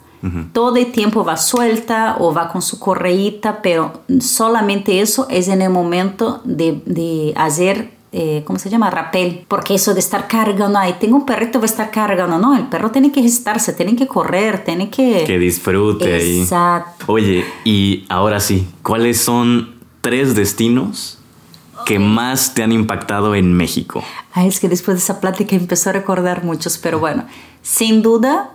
todo 0.53 0.77
el 0.77 0.93
tiempo 0.93 1.25
va 1.25 1.37
suelta 1.39 2.17
o 2.19 2.35
va 2.35 2.49
con 2.49 2.61
su 2.61 2.79
correíta, 2.79 3.63
pero 3.63 4.03
solamente 4.21 5.01
eso 5.01 5.27
es 5.31 5.49
en 5.49 5.63
el 5.63 5.71
momento 5.71 6.43
de, 6.45 6.83
de 6.85 7.33
hacer, 7.37 7.93
eh, 8.13 8.43
¿cómo 8.45 8.59
se 8.59 8.69
llama? 8.69 8.91
Rapel. 8.91 9.47
Porque 9.49 9.77
eso 9.77 9.95
de 9.95 10.01
estar 10.01 10.27
cargando, 10.29 10.79
ay, 10.79 10.97
tengo 11.01 11.17
un 11.17 11.25
perrito, 11.25 11.59
voy 11.59 11.69
a 11.69 11.71
estar 11.71 11.91
cargando, 11.91 12.39
no, 12.39 12.55
el 12.55 12.65
perro 12.65 12.91
tiene 12.91 13.13
que 13.13 13.23
gestarse, 13.23 13.73
tiene 13.73 13.97
que 13.97 14.07
correr, 14.07 14.63
tiene 14.65 14.91
que... 14.91 15.25
Que 15.25 15.39
disfrute 15.39 16.13
ahí. 16.13 16.41
Exacto. 16.41 17.05
Oye, 17.07 17.45
y 17.65 18.05
ahora 18.11 18.41
sí, 18.41 18.67
¿cuáles 18.83 19.21
son 19.21 19.77
tres 20.03 20.35
destinos 20.35 21.20
que 21.91 21.99
más 21.99 22.55
te 22.55 22.63
han 22.63 22.71
impactado 22.71 23.35
en 23.35 23.53
México? 23.53 24.05
Ay, 24.33 24.47
es 24.47 24.61
que 24.61 24.69
después 24.69 24.97
de 24.97 25.03
esa 25.03 25.19
plática 25.21 25.57
empezó 25.57 25.91
a 25.91 25.93
recordar 25.93 26.45
muchos, 26.45 26.79
pero 26.79 27.01
bueno, 27.01 27.25
sin 27.63 28.01
duda, 28.01 28.51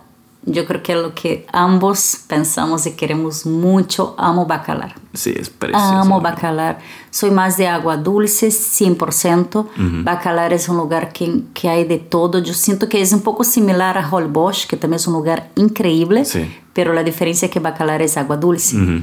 yo 0.46 0.64
creo 0.64 0.82
que 0.82 0.94
lo 0.94 1.14
que 1.14 1.46
ambos 1.52 2.20
pensamos 2.28 2.86
y 2.86 2.92
queremos 2.92 3.44
mucho, 3.44 4.14
amo 4.16 4.46
Bacalar. 4.46 4.94
Sí, 5.12 5.34
es 5.36 5.50
precioso. 5.50 5.84
Amo 5.84 6.22
Bacalar. 6.22 6.78
Soy 7.10 7.30
más 7.30 7.58
de 7.58 7.68
agua 7.68 7.98
dulce, 7.98 8.48
100%. 8.48 9.66
Bacalar 10.02 10.54
es 10.54 10.70
un 10.70 10.78
lugar 10.78 11.12
que, 11.12 11.42
que 11.52 11.68
hay 11.68 11.84
de 11.84 11.98
todo. 11.98 12.38
Yo 12.38 12.54
siento 12.54 12.88
que 12.88 13.02
es 13.02 13.12
un 13.12 13.20
poco 13.20 13.44
similar 13.44 13.98
a 13.98 14.08
Holbox, 14.10 14.66
que 14.66 14.78
también 14.78 14.96
es 14.96 15.06
un 15.06 15.12
lugar 15.12 15.50
increíble, 15.56 16.24
Sí. 16.24 16.50
pero 16.72 16.94
la 16.94 17.02
diferencia 17.02 17.46
es 17.46 17.52
que 17.52 17.60
Bacalar 17.60 18.00
es 18.00 18.16
agua 18.16 18.38
dulce. 18.38 18.76
Ujú. 18.78 19.02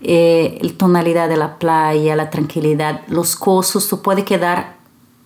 Eh, 0.00 0.74
tonalidad 0.76 1.28
de 1.28 1.36
la 1.36 1.58
playa, 1.58 2.14
la 2.14 2.30
tranquilidad, 2.30 3.02
los 3.08 3.34
costos, 3.34 3.88
tú 3.88 4.00
puedes 4.00 4.24
quedar 4.24 4.76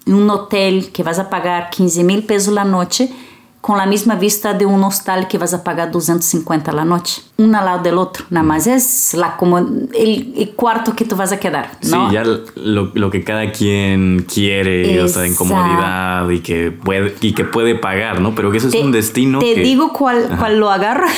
en 0.07 0.15
un 0.15 0.31
hotel 0.31 0.93
que 0.93 1.03
vas 1.03 1.19
a 1.19 1.29
pagar 1.29 1.71
15 1.71 2.05
mil 2.05 2.25
pesos 2.25 2.55
la 2.55 2.65
noche 2.65 3.13
con 3.61 3.79
la 3.79 3.87
misma 3.87 4.17
vista 4.17 4.55
de 4.55 4.67
un 4.67 4.83
hostal 4.83 5.29
que 5.29 5.39
vas 5.39 5.55
a 5.55 5.63
pagar 5.63 5.91
250 5.93 6.73
la 6.73 6.85
noche, 6.85 7.23
uno 7.39 7.59
al 7.59 7.65
lado 7.65 7.83
del 7.83 7.99
otro, 7.99 8.25
nada 8.31 8.45
más 8.45 8.67
es 8.67 9.15
la 9.15 9.37
como 9.37 9.59
el, 9.59 10.35
el 10.37 10.51
cuarto 10.55 10.95
que 10.95 11.05
tú 11.05 11.17
vas 11.17 11.33
a 11.33 11.41
quedar, 11.41 11.73
¿no? 11.91 12.09
Sí, 12.09 12.15
ya 12.15 12.25
lo, 12.25 12.93
lo 12.95 13.11
que 13.11 13.25
cada 13.25 13.51
quien 13.51 14.25
quiere, 14.33 15.01
o 15.03 15.09
sea, 15.09 15.25
en 15.27 15.35
comodidad 15.35 16.29
y 16.31 16.41
que 16.41 16.71
puede, 16.71 17.15
y 17.21 17.33
que 17.33 17.45
puede 17.45 17.75
pagar, 17.75 18.21
¿no? 18.21 18.35
Pero 18.35 18.51
que 18.53 18.59
eso 18.59 18.69
es 18.69 18.75
un 18.75 18.93
destino 18.93 19.39
Te 19.41 19.55
que... 19.55 19.61
digo 19.63 19.93
cuál, 19.93 20.29
cuál 20.39 20.59
lo 20.61 20.71
agarro. 20.71 21.07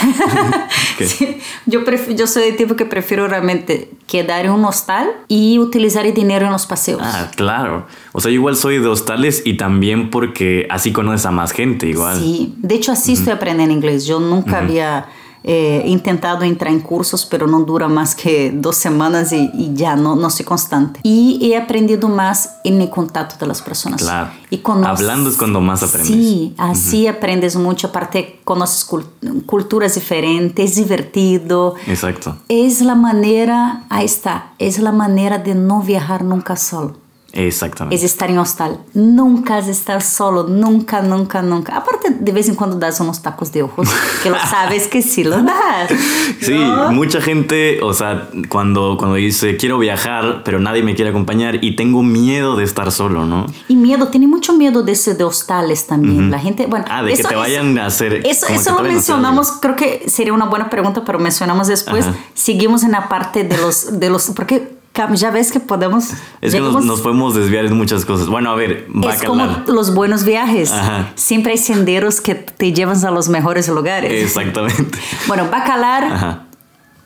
Yo, 1.67 1.85
pref- 1.85 2.15
yo 2.15 2.27
soy 2.27 2.45
el 2.45 2.57
tipo 2.57 2.77
que 2.77 2.87
prefiero 2.87 3.27
realmente 3.27 3.91
quedar 4.07 4.45
en 4.47 4.53
un 4.53 4.65
hostal 4.65 5.09
y 5.29 5.59
utilizar 5.59 6.07
el 6.07 6.15
dinero 6.15 6.47
en 6.47 6.53
los 6.53 6.67
paseos. 6.67 7.01
Ah, 7.03 7.31
claro. 7.35 7.87
O 8.13 8.21
sea, 8.21 8.31
yo 8.31 8.37
igual 8.37 8.57
soy 8.57 8.79
de 8.79 8.87
hostales 8.87 9.43
y 9.45 9.57
también 9.57 10.11
porque 10.11 10.67
así 10.71 10.93
conoces 10.93 11.27
a 11.27 11.31
más 11.31 11.53
gente 11.53 11.89
igual. 11.89 12.19
Sí, 12.19 12.55
de 12.59 12.75
hecho 12.77 12.93
así 12.93 13.15
estoy 13.15 13.33
aprendiendo 13.33 13.75
inglés. 13.75 14.07
Yo 14.07 14.21
nunca 14.21 14.59
había 14.59 15.07
eh, 15.47 15.83
intentado 15.87 16.43
entrar 16.43 16.73
en 16.73 16.81
cursos, 16.81 17.27
pero 17.27 17.47
no 17.47 17.61
dura 17.61 17.87
más 17.89 18.15
que 18.15 18.51
dos 18.51 18.77
semanas 18.77 19.31
y, 19.33 19.51
y 19.55 19.75
ya 19.75 19.95
no, 19.95 20.17
no 20.17 20.31
soy 20.31 20.45
constante. 20.47 21.01
Y 21.03 21.39
he 21.53 21.57
aprendido 21.57 22.09
más 22.09 22.57
en 22.65 22.81
el 22.81 22.89
contacto 22.91 23.37
de 23.39 23.47
las 23.47 23.61
personas. 23.61 24.01
Claro. 24.03 24.31
Y 24.51 24.63
Hablando 24.85 25.29
es 25.29 25.37
cuando 25.37 25.61
más 25.61 25.83
aprendes. 25.83 26.09
Sí, 26.11 26.55
así 26.57 27.07
aprendes 27.07 27.57
mucho. 27.57 27.89
Aparte, 27.89 28.41
conoces 28.45 28.89
cul- 28.89 29.45
culturas 29.47 29.95
diferentes, 29.95 30.71
es 30.71 30.77
divertido. 30.77 31.75
Exacto. 31.87 32.37
Es 32.49 32.81
la 32.81 32.95
manera, 32.95 33.85
ahí 33.91 34.07
está, 34.07 34.53
es 34.59 34.79
la 34.79 34.93
manera 34.93 35.39
de 35.39 35.55
no 35.55 35.83
viajar 35.83 36.25
nunca 36.25 36.57
solo. 36.57 37.04
Exactamente. 37.35 37.97
Es 37.97 38.05
estar 38.05 38.31
en 38.31 38.39
hostal. 38.39 38.79
Nunca 38.95 39.59
es 39.59 39.67
estar 39.67 40.03
solo, 40.03 40.45
nunca, 40.45 41.03
nunca, 41.03 41.43
nunca. 41.43 41.77
Aparte, 41.77 42.11
de 42.11 42.33
vez 42.33 42.49
en 42.49 42.55
cuando 42.55 42.79
das 42.79 43.01
unos 43.01 43.23
tacos 43.23 43.53
de 43.53 43.65
ojos, 43.65 43.89
que 44.23 44.31
lo 44.31 44.39
sabes 44.39 44.87
que 44.87 45.03
sí 45.03 45.25
lo 45.25 45.43
das. 45.43 45.91
Sí, 46.41 46.55
mucha 46.91 47.21
gente, 47.21 47.81
o 47.83 47.95
sea, 47.95 48.29
cuando, 48.49 48.97
cuando 48.99 49.17
dice 49.17 49.57
quiero 49.57 49.79
viajar, 49.79 50.43
pero 50.45 50.61
nadie 50.61 50.83
me 50.83 50.95
quiere 50.95 51.11
acompañar 51.11 51.65
y 51.65 51.75
tengo 51.77 52.03
miedo 52.03 52.57
de 52.57 52.65
estar 52.65 52.93
solo, 52.93 53.25
¿no? 53.25 53.47
Y 53.69 53.77
miedo, 53.77 54.09
tiene 54.09 54.27
mucho 54.27 54.53
miedo 54.53 54.83
de 54.83 54.93
ese 54.93 55.15
de 55.15 55.25
hostales 55.25 55.87
también. 55.87 56.31
La 56.31 56.39
gente, 56.39 56.67
bueno, 56.67 56.85
Ah, 56.89 57.03
de 57.03 57.15
que 57.15 57.23
te 57.23 57.35
vayan 57.35 57.79
a 57.79 57.87
hacer. 57.87 58.27
Eso, 58.27 58.47
eso 58.49 58.75
lo 58.75 58.83
mencionamos, 58.83 59.53
creo 59.61 59.77
que 59.77 60.05
sería 60.09 60.33
una 60.33 60.47
buena 60.47 60.69
pregunta, 60.71 61.03
pero 61.05 61.19
mencionamos 61.19 61.67
después. 61.67 62.07
Ajá. 62.07 62.17
Seguimos 62.35 62.85
en 62.85 62.93
la 62.93 63.09
parte 63.09 63.45
de 63.45 63.57
los, 63.57 63.99
de 63.99 64.11
los, 64.11 64.31
porque 64.31 64.74
ya 65.15 65.31
ves 65.31 65.51
que 65.53 65.61
podemos. 65.61 66.11
Es 66.41 66.53
que 66.55 66.61
nos, 66.61 66.69
llegamos- 66.69 66.85
nos 66.85 67.01
podemos 67.01 67.35
desviar 67.35 67.65
en 67.67 67.77
muchas 67.77 68.05
cosas. 68.05 68.29
Bueno, 68.29 68.51
a 68.51 68.55
ver, 68.55 68.87
es 69.11 69.23
como 69.25 69.47
los 69.67 69.95
buenos 69.95 70.25
viajes. 70.25 70.71
Ajá. 70.71 71.11
Siempre 71.17 71.53
hay 71.53 71.59
senderos 71.59 72.21
que 72.21 72.35
te 72.35 72.73
llevan 72.73 73.05
a 73.05 73.11
los 73.11 73.29
mejores 73.29 73.69
lugares. 73.69 74.23
Exactamente. 74.25 74.99
Bueno, 75.27 75.49
Bacalar, 75.51 76.05
Ajá. 76.05 76.47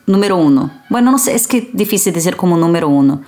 número 0.06 0.36
uno. 0.36 0.70
Bueno, 0.90 1.10
no 1.12 1.18
sé, 1.18 1.34
es 1.34 1.46
que 1.46 1.70
difícil 1.72 2.12
decir 2.12 2.36
como 2.36 2.56
número 2.58 2.88
uno. 2.88 3.22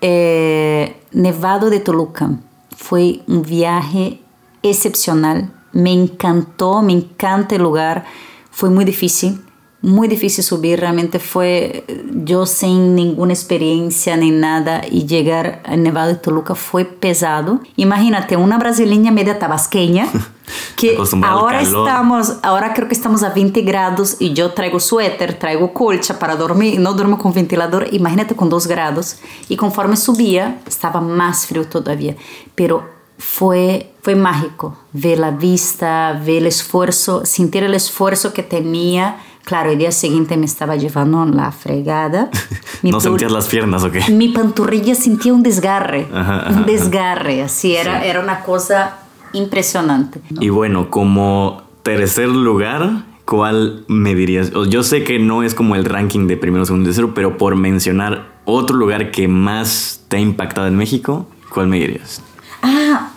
Eh, 0.00 1.00
Nevado 1.12 1.70
de 1.70 1.80
Toluca 1.80 2.30
fue 2.76 3.20
un 3.28 3.42
viaje 3.42 4.20
excepcional. 4.62 5.52
Me 5.72 5.92
encantó, 5.92 6.82
me 6.82 6.92
encanta 6.92 7.54
el 7.54 7.62
lugar. 7.62 8.04
Fue 8.50 8.70
muy 8.70 8.84
difícil, 8.84 9.40
muy 9.84 10.08
difícil 10.08 10.42
subir. 10.42 10.80
Realmente 10.80 11.18
fue 11.18 11.84
yo 12.24 12.46
sin 12.46 12.94
ninguna 12.94 13.32
experiencia 13.32 14.16
ni 14.16 14.30
nada 14.30 14.82
y 14.90 15.06
llegar 15.06 15.62
al 15.64 15.82
Nevado 15.82 16.08
de 16.08 16.14
Toluca 16.16 16.54
fue 16.54 16.84
pesado. 16.84 17.60
Imagínate, 17.76 18.36
una 18.36 18.58
brasileña 18.58 19.12
media 19.12 19.38
tabasqueña 19.38 20.08
que 20.76 20.96
ahora 21.22 21.60
estamos, 21.60 22.34
ahora 22.42 22.72
creo 22.72 22.88
que 22.88 22.94
estamos 22.94 23.22
a 23.22 23.30
20 23.30 23.60
grados 23.62 24.16
y 24.18 24.32
yo 24.32 24.52
traigo 24.52 24.80
suéter, 24.80 25.38
traigo 25.38 25.72
colcha 25.72 26.18
para 26.18 26.36
dormir, 26.36 26.80
no 26.80 26.94
duermo 26.94 27.18
con 27.18 27.32
ventilador, 27.32 27.88
imagínate 27.92 28.34
con 28.34 28.48
2 28.48 28.66
grados. 28.66 29.18
Y 29.48 29.56
conforme 29.56 29.96
subía, 29.96 30.60
estaba 30.66 31.00
más 31.00 31.46
frío 31.46 31.66
todavía. 31.66 32.16
Pero 32.54 32.94
fue, 33.18 33.92
fue 34.02 34.14
mágico 34.14 34.76
ver 34.92 35.18
la 35.18 35.30
vista, 35.30 36.20
ver 36.24 36.38
el 36.38 36.46
esfuerzo, 36.46 37.24
sentir 37.24 37.62
el 37.64 37.74
esfuerzo 37.74 38.32
que 38.32 38.42
tenía. 38.42 39.18
Claro, 39.44 39.70
el 39.70 39.78
día 39.78 39.92
siguiente 39.92 40.36
me 40.36 40.46
estaba 40.46 40.76
llevando 40.76 41.24
la 41.26 41.52
fregada. 41.52 42.30
Mi 42.82 42.90
¿No 42.90 43.00
sentías 43.00 43.30
las 43.30 43.46
piernas 43.46 43.84
o 43.84 43.90
qué? 43.90 44.02
mi 44.10 44.28
panturrilla 44.28 44.94
sentía 44.94 45.32
un 45.32 45.42
desgarre, 45.42 46.08
Ajá, 46.12 46.48
ajá, 46.48 46.50
un 46.50 46.66
desgarre, 46.66 47.42
así 47.42 47.76
era, 47.76 48.04
era 48.04 48.20
una 48.20 48.40
cosa 48.40 48.98
impresionante. 49.32 50.20
Y 50.40 50.48
bueno, 50.48 50.90
como 50.90 51.62
tercer 51.82 52.28
lugar, 52.28 53.04
¿cuál 53.24 53.84
me 53.88 54.14
dirías? 54.14 54.50
Yo 54.68 54.82
sé 54.82 55.04
que 55.04 55.18
no 55.18 55.42
es 55.42 55.54
como 55.54 55.76
el 55.76 55.84
ranking 55.84 56.26
de 56.26 56.36
primero, 56.36 56.64
segundo 56.66 56.84
y 56.84 56.88
tercero, 56.88 57.14
pero 57.14 57.36
por 57.36 57.56
mencionar 57.56 58.34
otro 58.44 58.76
lugar 58.76 59.10
que 59.10 59.28
más 59.28 60.04
te 60.08 60.16
ha 60.16 60.20
impactado 60.20 60.66
en 60.66 60.76
México, 60.76 61.26
¿cuál 61.52 61.68
me 61.68 61.78
dirías? 61.78 62.22
Ah, 62.62 63.10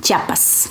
Chiapas. 0.00 0.70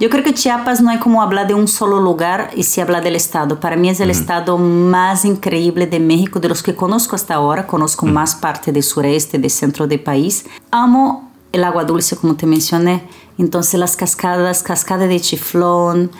Yo 0.00 0.10
creo 0.10 0.24
que 0.24 0.34
Chiapas 0.34 0.80
no 0.80 0.90
hay 0.90 0.98
como 0.98 1.22
hablar 1.22 1.46
de 1.46 1.54
un 1.54 1.68
solo 1.68 2.00
lugar 2.00 2.50
y 2.56 2.64
si 2.64 2.80
hablar 2.80 3.02
del 3.02 3.16
estado. 3.16 3.60
Para 3.60 3.76
mí 3.76 3.88
es 3.88 4.00
el 4.00 4.10
estado 4.10 4.58
más 4.58 5.24
increíble 5.24 5.86
de 5.86 6.00
México, 6.00 6.40
de 6.40 6.48
los 6.48 6.62
que 6.62 6.74
conozco 6.74 7.16
hasta 7.16 7.34
ahora. 7.34 7.66
Conozco 7.66 8.06
más 8.06 8.34
parte 8.34 8.72
del 8.72 8.82
sureste, 8.82 9.38
del 9.38 9.50
centro 9.50 9.86
del 9.86 10.00
país. 10.00 10.46
Amo 10.70 11.30
el 11.52 11.64
agua 11.64 11.84
dulce, 11.84 12.16
como 12.16 12.34
te 12.34 12.46
mencioné. 12.46 13.02
Entonces 13.38 13.78
las 13.78 13.96
cascadas, 13.96 14.62
cascada 14.62 15.06
de 15.06 15.20
Chiflón, 15.20 16.10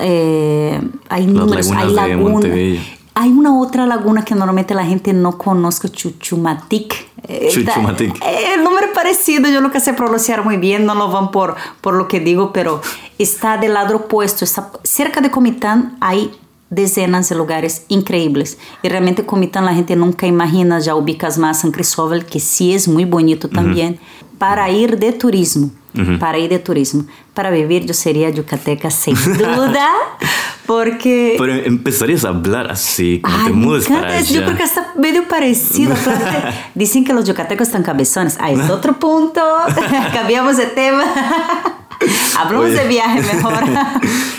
eh, 0.00 0.80
hay 1.08 1.26
números, 1.26 1.66
lagunas 1.66 1.84
hay 1.84 2.16
lagunas. 2.16 2.78
Hay 3.14 3.30
una 3.30 3.58
otra 3.58 3.86
laguna 3.86 4.24
que 4.24 4.34
normalmente 4.34 4.74
la 4.74 4.84
gente 4.84 5.12
no 5.12 5.38
conozca, 5.38 5.88
Chuchumatic. 5.88 7.08
Chuchumatic. 7.50 8.16
eh, 8.22 8.54
el 8.54 8.64
nombre 8.64 8.88
parecido, 8.88 9.48
yo 9.48 9.60
lo 9.60 9.70
que 9.70 9.80
sé 9.80 9.92
pronunciar 9.92 10.44
muy 10.44 10.56
bien, 10.56 10.84
no 10.84 10.94
lo 10.94 11.10
van 11.10 11.30
por, 11.30 11.56
por 11.80 11.94
lo 11.94 12.08
que 12.08 12.20
digo, 12.20 12.52
pero 12.52 12.82
está 13.18 13.56
del 13.56 13.74
lado 13.74 13.96
opuesto. 13.96 14.44
Está 14.44 14.70
cerca 14.82 15.20
de 15.20 15.30
Comitán 15.30 15.96
hay 16.00 16.32
decenas 16.70 17.28
de 17.28 17.36
lugares 17.36 17.84
increíbles. 17.88 18.58
Y 18.82 18.88
realmente 18.88 19.24
Comitán 19.24 19.64
la 19.64 19.74
gente 19.74 19.96
nunca 19.96 20.26
imagina, 20.26 20.80
ya 20.80 20.94
ubicas 20.94 21.38
más 21.38 21.60
San 21.60 21.70
Cristóbal, 21.70 22.26
que 22.26 22.40
sí 22.40 22.74
es 22.74 22.88
muy 22.88 23.04
bonito 23.04 23.48
también, 23.48 23.98
para 24.38 24.70
ir 24.70 24.98
de 24.98 25.12
turismo. 25.12 25.70
Para 26.18 26.38
ir 26.38 26.50
de 26.50 26.58
turismo. 26.58 27.04
Para 27.34 27.50
vivir, 27.50 27.84
yo 27.84 27.94
sería 27.94 28.30
yucateca 28.30 28.90
sin 28.90 29.14
duda, 29.38 29.90
porque... 30.66 31.34
Pero 31.36 31.52
empezarías 31.52 32.24
a 32.24 32.28
hablar 32.28 32.70
así, 32.70 33.20
como 33.20 33.44
te 33.44 33.52
mudes 33.52 33.88
para 33.88 34.16
allá. 34.16 34.20
Yo 34.22 34.44
creo 34.44 34.56
que 34.56 34.62
está 34.62 34.92
medio 34.96 35.28
parecido. 35.28 35.94
Dicen 36.74 37.04
que 37.04 37.12
los 37.12 37.26
yucatecos 37.26 37.68
están 37.68 37.82
cabezones. 37.82 38.38
Ah, 38.40 38.52
es 38.52 38.70
otro 38.70 38.98
punto. 38.98 39.42
Cambiamos 40.12 40.56
de 40.56 40.66
tema. 40.66 41.04
Hablamos 42.38 42.72
de 42.72 42.88
viaje 42.88 43.20
mejor. 43.34 43.64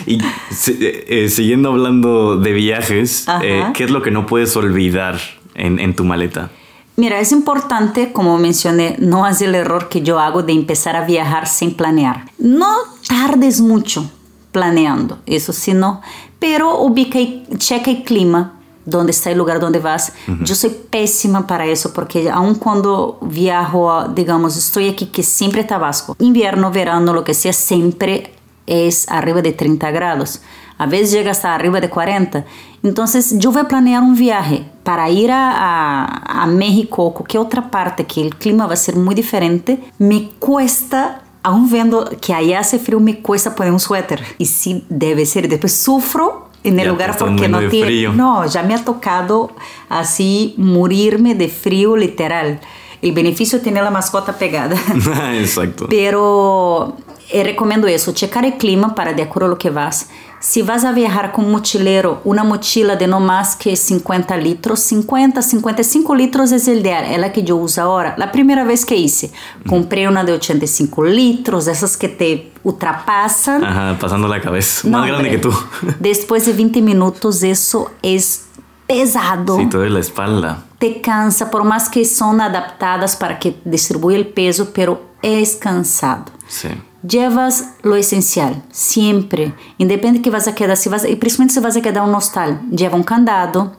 y 0.05 0.21
eh, 0.21 1.05
eh, 1.07 1.29
siguiendo 1.29 1.69
hablando 1.69 2.37
de 2.37 2.51
viajes, 2.53 3.25
eh, 3.41 3.63
¿qué 3.73 3.83
es 3.83 3.91
lo 3.91 4.01
que 4.01 4.11
no 4.11 4.25
puedes 4.25 4.55
olvidar 4.55 5.19
en, 5.53 5.79
en 5.79 5.95
tu 5.95 6.05
maleta? 6.05 6.49
Mira, 6.97 7.19
es 7.19 7.31
importante, 7.31 8.13
como 8.13 8.37
mencioné, 8.37 8.95
no 8.99 9.25
hacer 9.25 9.49
el 9.49 9.55
error 9.55 9.89
que 9.89 10.01
yo 10.01 10.19
hago 10.19 10.43
de 10.43 10.53
empezar 10.53 10.95
a 10.95 11.05
viajar 11.05 11.47
sin 11.47 11.75
planear. 11.75 12.31
No 12.37 12.73
tardes 13.07 13.59
mucho 13.59 14.09
planeando, 14.51 15.19
eso 15.25 15.51
sí 15.51 15.73
no, 15.73 16.01
pero 16.39 16.79
ubica 16.79 17.19
y 17.19 17.45
checa 17.57 17.91
el 17.91 18.03
clima, 18.03 18.53
dónde 18.85 19.11
está 19.11 19.29
el 19.29 19.37
lugar 19.37 19.59
donde 19.59 19.79
vas. 19.79 20.13
Yo 20.43 20.55
soy 20.55 20.69
pésima 20.69 21.45
para 21.45 21.65
eso 21.65 21.91
porque 21.91 22.29
aun 22.29 22.55
cuando 22.55 23.17
viajo, 23.21 24.05
digamos, 24.09 24.55
estoy 24.55 24.87
aquí 24.87 25.07
que 25.07 25.23
siempre 25.23 25.65
Tabasco, 25.65 26.15
invierno, 26.19 26.71
verano, 26.71 27.13
lo 27.13 27.25
que 27.25 27.33
sea, 27.33 27.51
siempre 27.51 28.33
es 28.65 29.09
arriba 29.09 29.41
de 29.41 29.51
30 29.51 29.91
grados. 29.91 30.41
A 30.77 30.85
veces 30.85 31.11
llega 31.11 31.31
hasta 31.31 31.53
arriba 31.53 31.79
de 31.79 31.89
40. 31.89 32.45
Entonces 32.85 33.39
yo 33.39 33.51
voy 33.51 33.61
a 33.61 33.67
planear 33.67 34.03
un 34.03 34.15
viaje 34.15 34.63
para 34.83 35.09
ir 35.09 35.31
a, 35.31 36.05
a, 36.05 36.45
México 36.45 37.03
o 37.03 37.13
cualquier 37.15 37.41
otra 37.41 37.71
parte 37.71 38.05
que 38.05 38.21
el 38.21 38.35
clima 38.35 38.67
va 38.67 38.73
a 38.73 38.77
ser 38.77 38.95
muy 38.95 39.15
diferente. 39.15 39.79
Me 39.97 40.29
cuesta 40.37 41.23
aún 41.41 41.67
viendo 41.69 42.07
que 42.21 42.33
allá 42.33 42.59
hace 42.59 42.77
frío, 42.77 42.99
me 42.99 43.21
cuesta 43.21 43.55
poner 43.55 43.73
un 43.73 43.79
suéter. 43.79 44.23
Y 44.37 44.45
sí, 44.45 44.85
debe 44.87 45.25
ser. 45.25 45.49
Después 45.49 45.75
sufro 45.75 46.49
en 46.63 46.79
el 46.79 46.87
lugar 46.87 47.17
porque 47.17 47.47
no 47.47 47.67
tiene. 47.69 48.09
No, 48.09 48.45
ya 48.45 48.61
me 48.61 48.75
ha 48.75 48.83
tocado 48.85 49.51
así 49.89 50.53
morirme 50.57 51.33
de 51.33 51.47
frío 51.47 51.97
literal. 51.97 52.59
El 53.01 53.13
beneficio 53.13 53.61
tener 53.61 53.83
la 53.83 53.91
mascota 53.91 54.33
pegada. 54.33 54.75
Exacto. 55.33 55.87
Pero 55.89 56.97
eh, 57.31 57.43
recomiendo 57.43 57.87
eso, 57.87 58.13
checar 58.13 58.45
el 58.45 58.57
clima 58.57 58.93
para 58.93 59.13
de 59.13 59.23
acuerdo 59.23 59.47
a 59.47 59.49
lo 59.49 59.57
que 59.57 59.71
vas. 59.71 60.09
Si 60.47 60.61
vas 60.61 60.85
a 60.85 60.91
viajar 60.91 61.31
con 61.31 61.49
mochilero, 61.49 62.21
una 62.23 62.43
mochila 62.43 62.95
de 62.95 63.07
no 63.07 63.19
más 63.19 63.55
que 63.55 63.75
50 63.75 64.37
litros, 64.37 64.79
50, 64.79 65.41
55 65.41 66.13
litros 66.15 66.51
es 66.51 66.67
el 66.67 66.81
ideal, 66.81 67.03
es 67.05 67.17
la 67.17 67.33
que 67.33 67.41
yo 67.41 67.55
uso 67.55 67.81
ahora. 67.81 68.13
La 68.19 68.31
primera 68.31 68.63
vez 68.63 68.85
que 68.85 68.95
hice, 68.95 69.31
compré 69.67 70.07
una 70.07 70.23
de 70.23 70.33
85 70.33 71.03
litros, 71.05 71.65
esas 71.65 71.97
que 71.97 72.09
te 72.09 72.51
ultrapasan. 72.61 73.63
Ajá, 73.63 73.97
pasando 73.99 74.27
la 74.27 74.39
cabeza, 74.39 74.87
más 74.87 75.07
grande 75.07 75.31
que 75.31 75.39
tú. 75.39 75.51
Después 75.99 76.45
de 76.45 76.53
20 76.53 76.79
minutos, 76.83 77.41
eso 77.41 77.91
es 78.03 78.45
pesado. 78.85 79.57
Sí, 79.57 79.65
toda 79.65 79.89
la 79.89 79.99
espalda. 79.99 80.63
Te 80.77 81.01
cansa, 81.01 81.49
por 81.49 81.63
más 81.63 81.89
que 81.89 82.05
son 82.05 82.39
adaptadas 82.39 83.15
para 83.15 83.39
que 83.39 83.57
distribuya 83.65 84.17
el 84.17 84.27
peso, 84.27 84.69
pero 84.75 85.01
es 85.23 85.55
cansado. 85.55 86.25
Sí. 86.47 86.69
Llevas 87.07 87.75
lo 87.83 87.95
esencial, 87.95 88.63
sempre, 88.71 89.53
independente 89.77 90.21
que 90.21 90.29
vas 90.29 90.47
a 90.47 90.55
quedar, 90.55 90.77
se 90.77 90.89
vas, 90.89 91.03
e 91.03 91.15
principalmente 91.15 91.53
se 91.53 91.59
vas 91.59 91.75
a 91.75 91.81
quedar 91.81 92.03
um 92.03 92.15
hostal, 92.15 92.59
lleva 92.71 92.95
um 92.97 93.03
candado, 93.03 93.73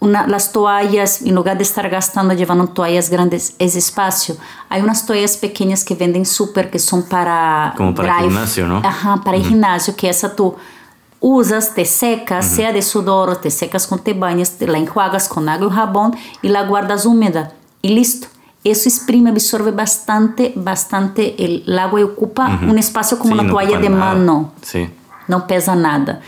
una, 0.00 0.26
las 0.26 0.52
toallas, 0.52 1.22
en 1.22 1.34
lugar 1.34 1.56
de 1.56 1.62
estar 1.62 1.88
gastando 1.88 2.34
llevando 2.34 2.66
toallas 2.66 3.08
grandes, 3.08 3.54
es 3.58 3.74
espacio. 3.74 4.36
Hay 4.68 4.82
unas 4.82 5.06
toallas 5.06 5.36
pequeñas 5.38 5.82
que 5.82 5.94
venden 5.94 6.26
súper 6.26 6.70
que 6.70 6.78
son 6.78 7.04
para... 7.04 7.72
Como 7.76 7.94
para 7.94 8.14
drive. 8.14 8.28
gimnasio, 8.28 8.66
¿no? 8.66 8.82
Ajá, 8.84 9.22
para 9.24 9.38
uh 9.38 9.40
-huh. 9.40 9.48
gimnasio, 9.48 9.96
que 9.96 10.10
essa 10.10 10.36
tu 10.36 10.54
usas, 11.20 11.74
te 11.74 11.86
secas, 11.86 12.44
uh 12.44 12.48
-huh. 12.50 12.56
sea 12.56 12.72
de 12.72 12.82
sudor, 12.82 13.40
te 13.40 13.50
secas 13.50 13.86
con 13.86 13.98
te 13.98 14.12
bañas, 14.12 14.58
te 14.58 14.66
la 14.66 14.76
enjuagas 14.76 15.30
agua 15.30 15.68
y 15.70 15.74
jabón 15.74 16.16
y 16.42 16.48
la 16.48 16.64
guardas 16.64 17.06
húmeda 17.06 17.52
y 17.80 17.88
listo. 17.94 18.33
Eso 18.64 18.88
exprime, 18.88 19.30
absorbe 19.30 19.70
bastante, 19.70 20.52
bastante 20.56 21.44
el 21.44 21.78
agua 21.78 22.00
y 22.00 22.02
ocupa 22.02 22.48
uh 22.48 22.64
-huh. 22.64 22.70
un 22.70 22.78
espacio 22.78 23.18
como 23.18 23.34
sí, 23.34 23.40
una 23.40 23.50
toalla 23.50 23.78
de 23.78 23.90
mano. 23.90 24.52
Sí. 24.62 24.88
No 25.28 25.46
pesa 25.46 25.74
nada. 25.76 26.20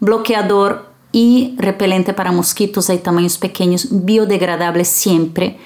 Bloqueador 0.00 0.88
y 1.12 1.54
repelente 1.58 2.14
para 2.14 2.32
mosquitos 2.32 2.90
hay 2.90 2.98
tamaños 2.98 3.38
pequeños, 3.38 3.88
biodegradable 3.90 4.84
siempre. 4.84 5.58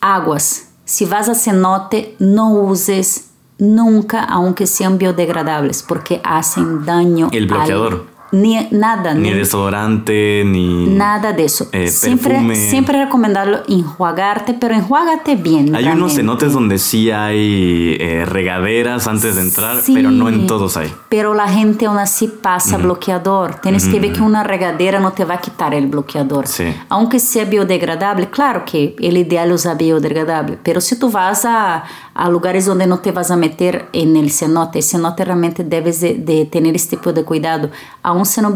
Aguas. 0.00 0.68
Si 0.84 1.04
vas 1.04 1.28
a 1.28 1.34
cenote, 1.34 2.14
no 2.18 2.50
uses 2.50 3.30
nunca, 3.58 4.22
aunque 4.22 4.66
sean 4.66 4.98
biodegradables, 4.98 5.82
porque 5.82 6.20
hacen 6.24 6.84
daño. 6.84 7.28
El 7.32 7.46
bloqueador. 7.46 7.92
Al 7.92 8.15
ni 8.32 8.68
nada. 8.70 9.14
Ni, 9.14 9.30
ni, 9.30 9.34
desodorante, 9.34 10.42
ni... 10.44 10.86
Nada 10.86 11.32
de 11.32 11.44
eso. 11.44 11.68
Eh, 11.72 11.88
siempre, 11.88 12.30
perfume. 12.30 12.56
siempre 12.56 13.04
recomendarlo 13.04 13.58
enjuagarte, 13.68 14.54
pero 14.54 14.74
enjuágate 14.74 15.36
bien. 15.36 15.74
Hay 15.74 15.84
realmente. 15.84 15.96
unos 15.96 16.14
cenotes 16.14 16.52
donde 16.52 16.78
sí 16.78 17.10
hay 17.10 17.96
eh, 18.00 18.24
regaderas 18.26 19.06
antes 19.06 19.36
de 19.36 19.42
entrar, 19.42 19.80
sí, 19.80 19.94
pero 19.94 20.10
no 20.10 20.28
en 20.28 20.46
todos 20.46 20.76
hay. 20.76 20.92
Pero 21.08 21.34
la 21.34 21.48
gente 21.48 21.86
aún 21.86 21.98
así 21.98 22.28
pasa 22.28 22.76
uh 22.76 22.80
-huh. 22.80 22.82
bloqueador. 22.82 23.60
Tienes 23.60 23.84
uh 23.84 23.88
-huh. 23.88 23.92
que 23.92 24.00
ver 24.00 24.12
que 24.12 24.22
una 24.22 24.42
regadera 24.42 25.00
no 25.00 25.12
te 25.12 25.24
va 25.24 25.34
a 25.34 25.40
quitar 25.40 25.74
el 25.74 25.86
bloqueador. 25.86 26.46
Sí. 26.46 26.64
Aunque 26.88 27.20
sea 27.20 27.44
biodegradable, 27.44 28.28
claro 28.28 28.64
que 28.64 28.94
el 28.98 29.16
ideal 29.16 29.48
es 29.48 29.54
usar 29.56 29.76
biodegradable, 29.78 30.58
pero 30.62 30.80
si 30.80 30.98
tú 30.98 31.10
vas 31.10 31.44
a, 31.44 31.84
a 32.14 32.28
lugares 32.30 32.66
donde 32.66 32.86
no 32.86 32.98
te 32.98 33.12
vas 33.12 33.30
a 33.30 33.36
meter 33.36 33.86
en 33.92 34.16
el 34.16 34.30
cenote, 34.30 34.78
el 34.78 34.84
cenote 34.84 35.24
realmente 35.24 35.64
debes 35.64 36.00
de, 36.00 36.14
de 36.14 36.44
tener 36.46 36.74
este 36.74 36.96
tipo 36.96 37.12
de 37.12 37.24
cuidado. 37.24 37.70
Aún 38.16 38.24
sendo 38.24 38.54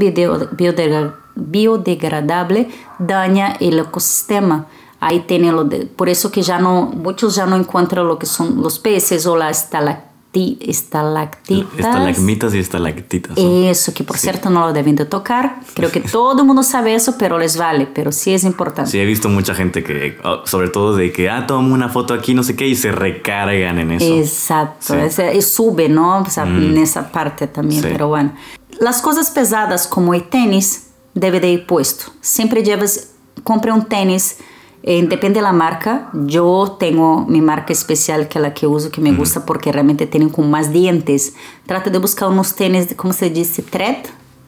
biodegradable, 1.37 2.71
daña 2.99 3.57
el 3.61 3.79
ecosistema. 3.79 4.67
Ahí 5.01 5.21
tiene 5.21 5.53
lo 5.53 5.65
de, 5.65 5.85
por 5.85 6.09
eso 6.09 6.31
que 6.31 6.41
ya 6.41 6.59
no, 6.59 6.87
muchos 6.87 7.35
ya 7.35 7.45
no 7.45 7.57
encuentran 7.57 8.07
lo 8.07 8.19
que 8.19 8.27
son 8.27 8.63
los 8.63 8.79
peces 8.79 9.27
o 9.27 9.37
las 9.37 9.65
estalacti, 9.65 10.59
estalactitas. 10.61 11.79
Estalagmitas 11.79 12.55
y 12.55 12.59
estalactitas. 12.59 13.37
Eso, 13.37 13.93
que 13.95 14.03
por 14.05 14.17
sí. 14.17 14.23
cierto 14.23 14.49
no 14.49 14.61
lo 14.61 14.73
deben 14.73 14.97
de 14.97 15.05
tocar. 15.05 15.61
Creo 15.75 15.91
que 15.91 16.01
todo 16.01 16.41
el 16.41 16.47
mundo 16.47 16.63
sabe 16.63 16.95
eso, 16.95 17.17
pero 17.19 17.39
les 17.39 17.57
vale, 17.57 17.87
pero 17.87 18.13
sí 18.13 18.33
es 18.33 18.45
importante. 18.45 18.91
Sí, 18.91 18.99
he 18.99 19.05
visto 19.05 19.29
mucha 19.29 19.55
gente 19.55 19.83
que, 19.83 20.19
sobre 20.45 20.69
todo 20.69 20.95
de 20.95 21.13
que, 21.13 21.29
ah, 21.29 21.47
toma 21.47 21.75
una 21.75 21.89
foto 21.89 22.15
aquí, 22.15 22.33
no 22.35 22.43
sé 22.43 22.55
qué, 22.55 22.67
y 22.67 22.77
se 22.77 22.93
recargan 22.93 23.79
en 23.79 23.93
eso. 23.93 24.19
Exacto, 24.19 24.95
sí. 25.09 25.23
es, 25.23 25.51
sube, 25.51 25.89
¿no? 25.89 26.21
O 26.21 26.31
sea, 26.31 26.45
mm. 26.45 26.63
en 26.63 26.77
esa 26.79 27.11
parte 27.11 27.47
también, 27.47 27.83
sí. 27.83 27.89
pero 27.91 28.09
bueno. 28.09 28.33
Las 28.81 29.03
cosas 29.03 29.31
pesadas 29.31 29.87
como 29.87 30.15
el 30.15 30.31
tenis 30.31 30.87
debe 31.13 31.39
de 31.39 31.51
ir 31.51 31.67
puesto. 31.67 32.13
Siempre 32.23 32.63
llevas, 32.63 33.09
compre 33.45 33.73
un 33.73 33.85
tenis, 33.85 34.39
eh, 34.83 35.07
depende 35.07 35.41
de 35.41 35.43
la 35.43 35.53
marca. 35.53 36.09
Yo 36.15 36.79
tengo 36.81 37.27
mi 37.27 37.43
marca 37.43 37.75
especial 37.75 38.27
que 38.27 38.39
es 38.39 38.43
la 38.43 38.55
que 38.55 38.67
uso, 38.67 38.91
que 38.91 39.03
me 39.03 39.11
uh 39.11 39.13
-huh. 39.13 39.19
gusta 39.19 39.45
porque 39.45 39.71
realmente 39.71 40.07
tienen 40.07 40.31
como 40.31 40.49
más 40.49 40.73
dientes. 40.73 41.35
Trata 41.67 41.91
de 41.91 41.99
buscar 41.99 42.31
unos 42.31 42.55
tenis, 42.55 42.95
¿cómo 42.97 43.13
se 43.13 43.29
dice? 43.29 43.61
Thread. 43.61 43.99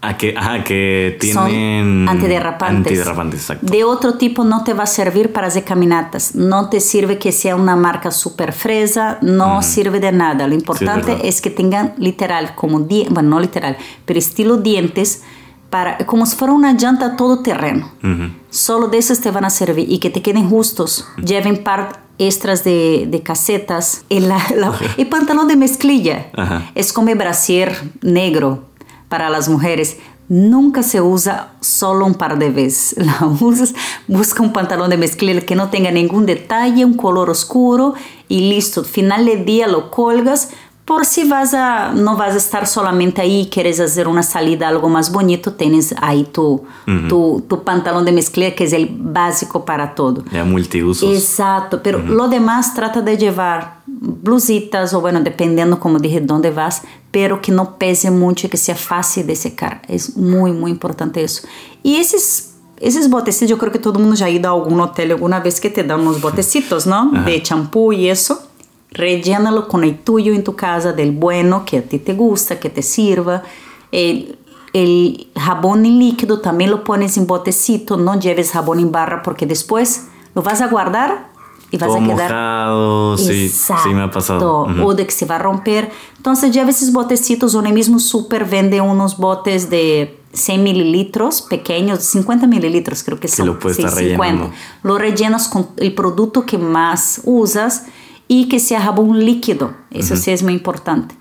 Ah, 0.04 0.16
que, 0.16 0.34
ah, 0.36 0.64
que 0.64 1.16
tienen 1.20 2.06
Son 2.06 2.08
antiderrapantes. 2.08 2.76
Antiderrapantes, 2.76 3.40
exacto. 3.40 3.66
De 3.72 3.84
otro 3.84 4.14
tipo 4.14 4.42
no 4.42 4.64
te 4.64 4.74
va 4.74 4.82
a 4.82 4.86
servir 4.88 5.32
para 5.32 5.46
hacer 5.46 5.62
caminatas. 5.62 6.34
No 6.34 6.68
te 6.70 6.80
sirve 6.80 7.18
que 7.18 7.30
sea 7.30 7.54
una 7.54 7.76
marca 7.76 8.10
super 8.10 8.52
fresa, 8.52 9.18
no 9.22 9.60
mm. 9.60 9.62
sirve 9.62 10.00
de 10.00 10.10
nada. 10.10 10.48
Lo 10.48 10.54
importante 10.54 11.14
sí, 11.14 11.20
es, 11.22 11.36
es, 11.36 11.40
que 11.40 11.50
tengan 11.50 11.94
literal, 11.98 12.56
como 12.56 12.80
bueno, 12.80 13.22
no 13.22 13.38
literal, 13.38 13.76
pero 14.04 14.18
estilo 14.18 14.56
dientes, 14.56 15.22
para, 15.70 15.98
como 15.98 16.26
si 16.26 16.34
fuera 16.34 16.52
una 16.52 16.72
llanta 16.72 17.14
todo 17.14 17.40
terreno. 17.40 17.92
Uh 18.02 18.06
-huh. 18.06 18.32
Solo 18.50 18.88
de 18.88 18.98
esas 18.98 19.20
te 19.20 19.30
van 19.30 19.44
a 19.44 19.50
servir 19.50 19.86
y 19.88 20.00
que 20.00 20.10
te 20.10 20.20
queden 20.20 20.50
justos. 20.50 21.06
Uh 21.16 21.20
-huh. 21.20 21.26
Lleven 21.26 21.62
par 21.62 22.02
extras 22.18 22.64
de, 22.64 23.06
de 23.08 23.22
casetas. 23.22 24.04
El, 24.10 24.28
la, 24.28 24.38
la, 24.56 24.74
el 24.96 25.06
pantalón 25.06 25.46
de 25.46 25.54
mezclilla 25.54 26.26
uh 26.36 26.40
-huh. 26.40 26.70
es 26.74 26.92
como 26.92 27.08
el 27.10 27.18
brasier 27.18 27.72
negro 28.00 28.71
para 29.12 29.28
las 29.28 29.46
mujeres. 29.46 29.98
Nunca 30.30 30.82
se 30.82 31.02
usa 31.02 31.52
solo 31.60 32.06
un 32.06 32.14
par 32.14 32.38
de 32.38 32.48
veces. 32.48 32.96
La 33.06 33.26
usas, 33.26 33.74
busca 34.08 34.42
un 34.42 34.54
pantalón 34.54 34.88
de 34.88 34.96
mezclilla 34.96 35.42
que 35.42 35.54
no 35.54 35.68
tenga 35.68 35.90
ningún 35.90 36.24
detalle, 36.24 36.86
un 36.86 36.94
color 36.94 37.28
oscuro 37.28 37.92
y 38.26 38.48
listo. 38.48 38.84
Final 38.84 39.26
del 39.26 39.44
día 39.44 39.68
lo 39.68 39.90
colgas 39.90 40.48
por 40.86 41.04
si 41.04 41.28
vas 41.28 41.52
a, 41.52 41.92
no 41.92 42.16
vas 42.16 42.32
a 42.34 42.38
estar 42.38 42.66
solamente 42.66 43.20
ahí 43.20 43.42
y 43.42 43.46
quieres 43.50 43.80
hacer 43.80 44.08
una 44.08 44.22
salida 44.22 44.66
algo 44.66 44.88
más 44.88 45.12
bonito, 45.12 45.52
tienes 45.52 45.94
ahí 46.00 46.24
tu, 46.24 46.44
uh 46.44 46.62
-huh. 46.86 47.08
tu, 47.08 47.44
tu, 47.48 47.62
pantalón 47.62 48.06
de 48.06 48.12
mezclilla 48.12 48.54
que 48.54 48.64
es 48.64 48.72
el 48.72 48.88
básico 48.90 49.66
para 49.66 49.94
todo. 49.94 50.24
Ya 50.32 50.44
multiusos. 50.44 51.14
Exacto, 51.14 51.82
pero 51.82 51.98
uh 51.98 52.02
-huh. 52.02 52.08
lo 52.08 52.28
demás 52.28 52.74
trata 52.74 53.02
de 53.02 53.16
llevar 53.16 53.81
blusitas 54.02 54.92
o 54.94 55.00
bueno, 55.00 55.20
dependiendo 55.20 55.78
como 55.78 55.98
dije 55.98 56.20
dónde 56.20 56.50
vas, 56.50 56.82
pero 57.12 57.40
que 57.40 57.52
no 57.52 57.78
pese 57.78 58.10
mucho 58.10 58.46
y 58.46 58.50
que 58.50 58.56
sea 58.56 58.74
fácil 58.74 59.26
de 59.26 59.36
secar. 59.36 59.82
Es 59.88 60.16
muy, 60.16 60.52
muy 60.52 60.72
importante 60.72 61.22
eso. 61.22 61.46
Y 61.82 61.96
esos 61.96 62.48
esses 62.78 63.08
botecitos, 63.08 63.48
yo 63.48 63.58
creo 63.58 63.70
que 63.70 63.78
todo 63.78 64.00
mundo 64.00 64.16
já 64.18 64.24
ha 64.24 64.30
ido 64.30 64.50
a 64.50 64.54
algún 64.54 64.80
hotel 64.80 65.12
alguna 65.12 65.38
vez 65.38 65.60
que 65.60 65.70
te 65.70 65.84
dan 65.84 66.00
unos 66.00 66.20
botecitos, 66.20 66.84
¿no? 66.84 67.12
Ajá. 67.14 67.26
De 67.26 67.40
champú 67.40 67.92
y 67.92 68.08
eso. 68.08 68.42
rellénalo 68.90 69.68
con 69.68 69.84
el 69.84 69.98
tuyo 70.00 70.34
en 70.34 70.44
tu 70.44 70.54
casa, 70.56 70.92
del 70.92 71.12
bueno 71.12 71.64
que 71.64 71.78
a 71.78 71.82
ti 71.82 71.98
te 71.98 72.12
gusta, 72.12 72.58
que 72.58 72.70
te 72.70 72.82
sirva. 72.82 73.44
El, 73.92 74.36
el 74.72 75.28
jabón 75.36 75.86
en 75.86 75.98
líquido 75.98 76.40
también 76.40 76.70
lo 76.70 76.82
pones 76.82 77.16
en 77.16 77.26
botecito, 77.26 77.96
no 77.96 78.18
lleves 78.18 78.50
jabón 78.50 78.80
en 78.80 78.90
barra 78.90 79.22
porque 79.22 79.46
después 79.46 80.08
lo 80.34 80.42
vas 80.42 80.60
a 80.60 80.66
guardar 80.66 81.31
y 81.72 81.78
vas 81.78 81.88
Todo 81.88 81.96
a 81.98 82.00
quedar 82.06 82.30
mojado, 82.30 83.16
sí, 83.18 83.48
sí 83.48 83.88
me 83.92 84.02
ha 84.02 84.10
pasado. 84.10 84.64
Ujú. 84.66 84.86
o 84.86 84.94
de 84.94 85.06
que 85.06 85.10
se 85.12 85.26
va 85.26 85.36
a 85.36 85.38
romper. 85.38 85.90
Entonces 86.18 86.52
lleva 86.52 86.70
esos 86.70 86.92
botecitos, 86.92 87.54
o 87.56 87.60
en 87.60 87.66
el 87.66 87.72
mismo 87.72 87.98
súper 87.98 88.44
vende 88.44 88.80
unos 88.80 89.16
botes 89.16 89.70
de 89.70 90.20
100 90.34 90.62
mililitros 90.62 91.42
pequeños, 91.42 92.00
50 92.04 92.46
mililitros 92.46 93.02
creo 93.02 93.18
que 93.18 93.26
son. 93.28 93.46
lo 93.46 93.58
puedes 93.58 93.76
Sí, 93.78 93.82
estar 93.82 93.98
rellenando. 93.98 94.50
Lo 94.82 94.98
rellenas 94.98 95.48
con 95.48 95.68
el 95.78 95.94
producto 95.94 96.46
que 96.46 96.58
más 96.58 97.20
usas 97.24 97.86
y 98.28 98.48
que 98.48 98.60
sea 98.60 98.80
jabón 98.82 99.24
líquido. 99.24 99.72
Eso 99.90 100.14
sí 100.16 100.30
es 100.30 100.42
muy 100.42 100.52
importante. 100.52 101.14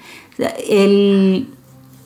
El, 0.70 1.48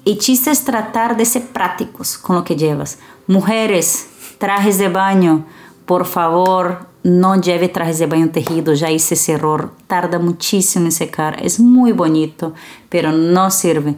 el 0.05 0.17
chiste 0.19 0.51
es 0.51 0.63
tratar 0.65 1.17
de 1.17 1.25
ser 1.25 1.47
prácticos 1.47 2.17
con 2.17 2.35
lo 2.35 2.43
que 2.43 2.55
llevas. 2.55 2.99
Mujeres, 3.27 4.07
trajes 4.37 4.77
de 4.77 4.89
baño, 4.89 5.45
por 5.85 6.05
favor, 6.05 6.87
no 7.05 7.39
lleve 7.39 7.69
trajes 7.69 7.99
de 7.99 8.07
baño 8.07 8.29
tejido. 8.31 8.73
Ya 8.73 8.89
hice 8.89 9.13
ese 9.13 9.33
error. 9.33 9.71
Tarda 9.85 10.17
muchísimo 10.17 10.85
en 10.85 10.91
secar. 10.91 11.37
Es 11.45 11.59
muy 11.59 11.91
bonito, 11.91 12.53
pero 12.89 13.11
no 13.11 13.51
sirve. 13.51 13.95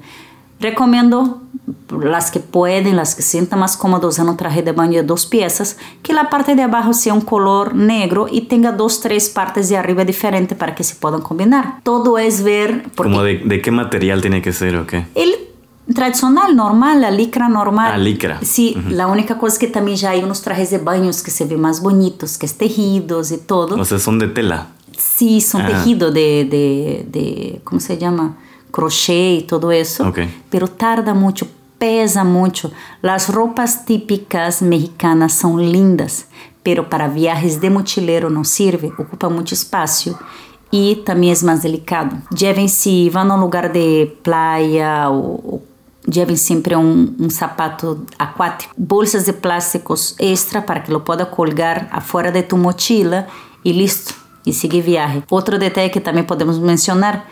Recomiendo 0.60 1.42
las 2.02 2.32
que 2.32 2.40
pueden, 2.42 2.96
las 2.98 3.16
que 3.16 3.22
sientan 3.22 3.60
más 3.60 3.78
cómodas 3.78 4.08
usando 4.14 4.32
un 4.34 4.38
traje 4.38 4.62
de 4.62 4.74
baño 4.74 5.02
de 5.02 5.08
dos 5.08 5.26
piezas, 5.26 5.78
que 6.04 6.12
la 6.12 6.30
parte 6.30 6.56
de 6.56 6.64
abajo 6.64 6.94
sea 6.94 7.14
un 7.14 7.22
color 7.22 7.76
negro 7.76 8.28
y 8.30 8.42
tenga 8.42 8.72
dos, 8.74 9.00
tres 9.00 9.30
partes 9.30 9.70
de 9.70 9.78
arriba 9.78 10.04
diferentes 10.04 10.58
para 10.58 10.76
que 10.76 10.84
se 10.84 10.96
puedan 10.96 11.22
combinar. 11.22 11.80
Todo 11.84 12.18
es 12.18 12.44
ver, 12.44 12.84
porque 12.96 13.12
Como 13.12 13.24
de, 13.24 13.38
de 13.38 13.62
qué 13.62 13.72
material 13.72 14.20
tiene 14.20 14.42
que 14.42 14.52
ser 14.52 14.76
o 14.76 14.86
qué. 14.88 15.06
el 15.16 15.34
tradicional, 15.94 16.56
normal, 16.56 17.02
la 17.02 17.12
licra 17.12 17.50
normal. 17.50 17.92
Ah, 17.94 17.98
licra. 17.98 18.40
Sí, 18.44 18.76
la 18.90 19.08
única 19.08 19.38
cosa 19.38 19.54
es 19.54 19.60
que 19.60 19.68
también 19.68 19.98
ya 19.98 20.12
hay 20.12 20.24
unos 20.24 20.42
trajes 20.42 20.70
de 20.70 20.78
baños 20.80 21.22
que 21.24 21.32
se 21.32 21.46
ven 21.46 21.62
más 21.62 21.82
bonitos, 21.82 22.38
que 22.38 22.46
es 22.46 22.58
tejidos 22.58 23.32
y 23.32 23.38
todo. 23.38 23.76
O 23.80 23.86
sea, 23.86 24.00
son 24.00 24.20
de 24.20 24.28
tela. 24.28 24.68
Sí, 24.98 25.42
son 25.42 25.62
Ah. 25.62 25.68
tejidos 25.68 26.14
de, 26.14 26.46
de, 26.50 27.06
de, 27.10 27.62
¿cómo 27.64 27.80
se 27.80 27.98
llama? 27.98 28.36
Crochet 28.72 29.42
y 29.42 29.44
todo 29.44 29.72
eso. 29.72 30.08
Ok. 30.08 30.20
Pero 30.50 30.68
tarda 30.68 31.14
mucho, 31.14 31.48
pesa 31.78 32.24
mucho. 32.24 32.72
Las 33.02 33.30
ropas 33.30 33.86
típicas 33.86 34.62
mexicanas 34.62 35.34
son 35.34 35.72
lindas, 35.72 36.26
pero 36.64 36.90
para 36.90 37.08
viajes 37.08 37.62
de 37.62 37.70
mochilero 37.70 38.30
no 38.30 38.44
sirve, 38.44 38.92
ocupa 38.98 39.30
mucho 39.30 39.56
espacio 39.56 40.18
y 40.70 40.98
también 41.06 41.34
es 41.34 41.44
más 41.44 41.64
delicado. 41.64 42.18
Lleven 42.36 42.68
si 42.68 43.10
van 43.10 43.32
a 43.32 43.36
un 43.36 43.42
lugar 43.42 43.72
de 43.72 44.18
playa 44.24 45.10
o, 45.10 45.36
o 45.56 45.62
lleven 46.08 46.38
siempre 46.38 46.76
un, 46.76 47.16
un 47.20 47.30
zapato 47.30 48.06
acuático. 48.18 48.74
Bolsas 48.78 49.26
de 49.26 49.34
plásticos 49.34 50.16
extra 50.18 50.66
para 50.66 50.84
que 50.84 50.92
lo 50.92 51.04
pueda 51.06 51.30
colgar 51.30 51.90
afuera 51.92 52.32
de 52.32 52.44
tu 52.44 52.58
mochila 52.58 53.28
y 53.64 53.74
listo. 53.74 54.14
Y 54.44 54.54
sigue 54.54 54.82
viaje. 54.82 55.24
Otro 55.30 55.60
detalle 55.60 55.92
que 55.92 56.00
también 56.00 56.26
podemos 56.26 56.60
mencionar 56.62 57.26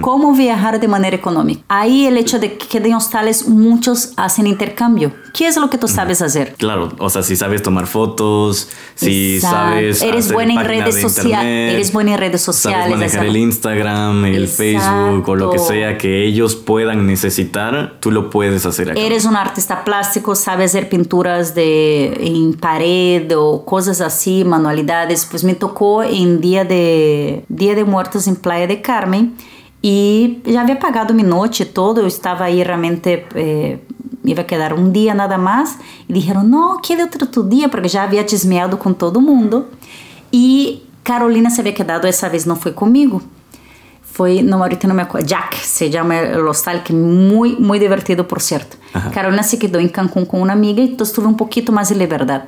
¿Cómo 0.00 0.32
viajar 0.32 0.80
de 0.80 0.88
manera 0.88 1.16
económica? 1.16 1.62
Ahí 1.68 2.06
el 2.06 2.16
hecho 2.16 2.38
de 2.40 2.58
que 2.58 2.78
en 2.78 2.94
hostales 2.94 3.46
muchos 3.46 4.12
hacen 4.16 4.46
intercambio. 4.46 5.12
¿Qué 5.32 5.46
es 5.46 5.56
lo 5.56 5.70
que 5.70 5.78
tú 5.78 5.86
sabes 5.86 6.22
hacer? 6.22 6.54
Claro, 6.54 6.92
o 6.98 7.10
sea, 7.10 7.22
si 7.22 7.36
sabes 7.36 7.62
tomar 7.62 7.86
fotos, 7.86 8.68
si 8.94 9.36
Exacto. 9.36 9.56
sabes. 9.56 10.02
Eres 10.02 10.32
buena 10.32 10.54
en 10.54 10.66
redes 10.66 10.94
de 10.96 11.02
sociales. 11.02 11.74
Eres 11.74 11.92
buena 11.92 12.14
en 12.14 12.18
redes 12.18 12.40
sociales. 12.40 12.84
Sabes 12.84 12.96
manejar 12.96 13.26
el 13.26 13.36
Instagram, 13.36 14.24
el 14.24 14.44
Exacto. 14.44 14.56
Facebook 14.56 15.28
o 15.28 15.36
lo 15.36 15.50
que 15.50 15.58
sea 15.58 15.98
que 15.98 16.24
ellos 16.24 16.56
puedan 16.56 17.06
necesitar, 17.06 17.98
tú 18.00 18.10
lo 18.10 18.30
puedes 18.30 18.66
hacer 18.66 18.90
acá. 18.90 19.00
Eres 19.00 19.24
un 19.24 19.36
artista 19.36 19.84
plástico, 19.84 20.34
sabes 20.34 20.72
hacer 20.72 20.88
pinturas 20.88 21.54
de, 21.54 22.12
en 22.20 22.54
pared 22.54 23.30
o 23.36 23.64
cosas 23.64 24.00
así, 24.00 24.44
manualidades. 24.44 25.26
Pues 25.30 25.44
me 25.44 25.54
tocó 25.54 26.02
en 26.02 26.40
Día 26.40 26.64
de, 26.64 27.44
Día 27.48 27.74
de 27.74 27.84
Muertos 27.84 28.26
en 28.26 28.36
Playa 28.36 28.66
de 28.66 28.82
Carmen 28.82 29.34
y 29.88 30.42
ya 30.44 30.62
había 30.62 30.80
pagado 30.80 31.14
mi 31.14 31.22
noche 31.22 31.64
todo, 31.64 32.00
yo 32.00 32.08
estaba 32.08 32.46
ahí 32.46 32.64
realmente, 32.64 33.24
eh, 33.36 33.78
iba 34.24 34.42
a 34.42 34.44
quedar 34.44 34.74
un 34.74 34.92
día 34.92 35.14
nada 35.14 35.38
más 35.38 35.78
y 36.08 36.12
dijeron, 36.12 36.50
no, 36.50 36.80
quede 36.84 37.04
otro 37.04 37.28
tu 37.28 37.44
día, 37.44 37.68
porque 37.68 37.86
ya 37.86 38.02
había 38.02 38.26
chismeado 38.26 38.80
con 38.80 38.96
todo 38.96 39.20
mundo 39.20 39.68
y 40.32 40.82
Carolina 41.04 41.50
se 41.50 41.60
había 41.60 41.72
quedado, 41.72 42.08
esa 42.08 42.28
vez 42.28 42.48
no 42.48 42.56
fue 42.56 42.74
conmigo. 42.74 43.22
Foi, 44.02 44.42
não, 44.42 44.60
ahorita 44.62 44.88
no 44.88 44.94
me 44.94 45.02
acuerdo, 45.02 45.28
Jack 45.28 45.54
se 45.62 45.88
llama 45.88 46.18
el 46.18 46.48
hostal, 46.48 46.82
que 46.82 46.92
muy, 46.92 47.54
muy 47.56 47.78
divertido, 47.78 48.26
por 48.26 48.40
cierto. 48.40 48.76
Carolina 49.12 49.44
se 49.44 49.56
quedó 49.56 49.78
en 49.78 49.90
Cancún 49.90 50.24
con 50.26 50.40
una 50.40 50.54
amiga, 50.54 50.82
entonces 50.82 51.14
tuve 51.14 51.26
un 51.26 51.36
poquito 51.36 51.70
más 51.70 51.90
de 51.90 51.94
liberdad. 51.94 52.44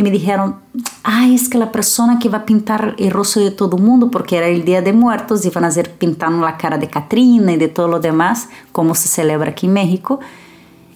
Y 0.00 0.02
me 0.02 0.10
dijeron, 0.10 0.56
ay, 1.02 1.34
es 1.34 1.50
que 1.50 1.58
la 1.58 1.70
persona 1.70 2.18
que 2.18 2.30
va 2.30 2.38
a 2.38 2.46
pintar 2.46 2.94
el 2.96 3.10
rostro 3.10 3.42
de 3.42 3.50
todo 3.50 3.76
mundo, 3.76 4.10
porque 4.10 4.38
era 4.38 4.46
el 4.46 4.64
Día 4.64 4.80
de 4.80 4.94
Muertos, 4.94 5.44
iban 5.44 5.62
a 5.64 5.66
hacer 5.66 5.92
pintando 5.92 6.42
la 6.42 6.56
cara 6.56 6.78
de 6.78 6.88
Catrina 6.88 7.52
y 7.52 7.58
de 7.58 7.68
todo 7.68 7.86
lo 7.86 8.00
demás, 8.00 8.48
como 8.72 8.94
se 8.94 9.08
celebra 9.08 9.50
aquí 9.50 9.66
en 9.66 9.74
México. 9.74 10.18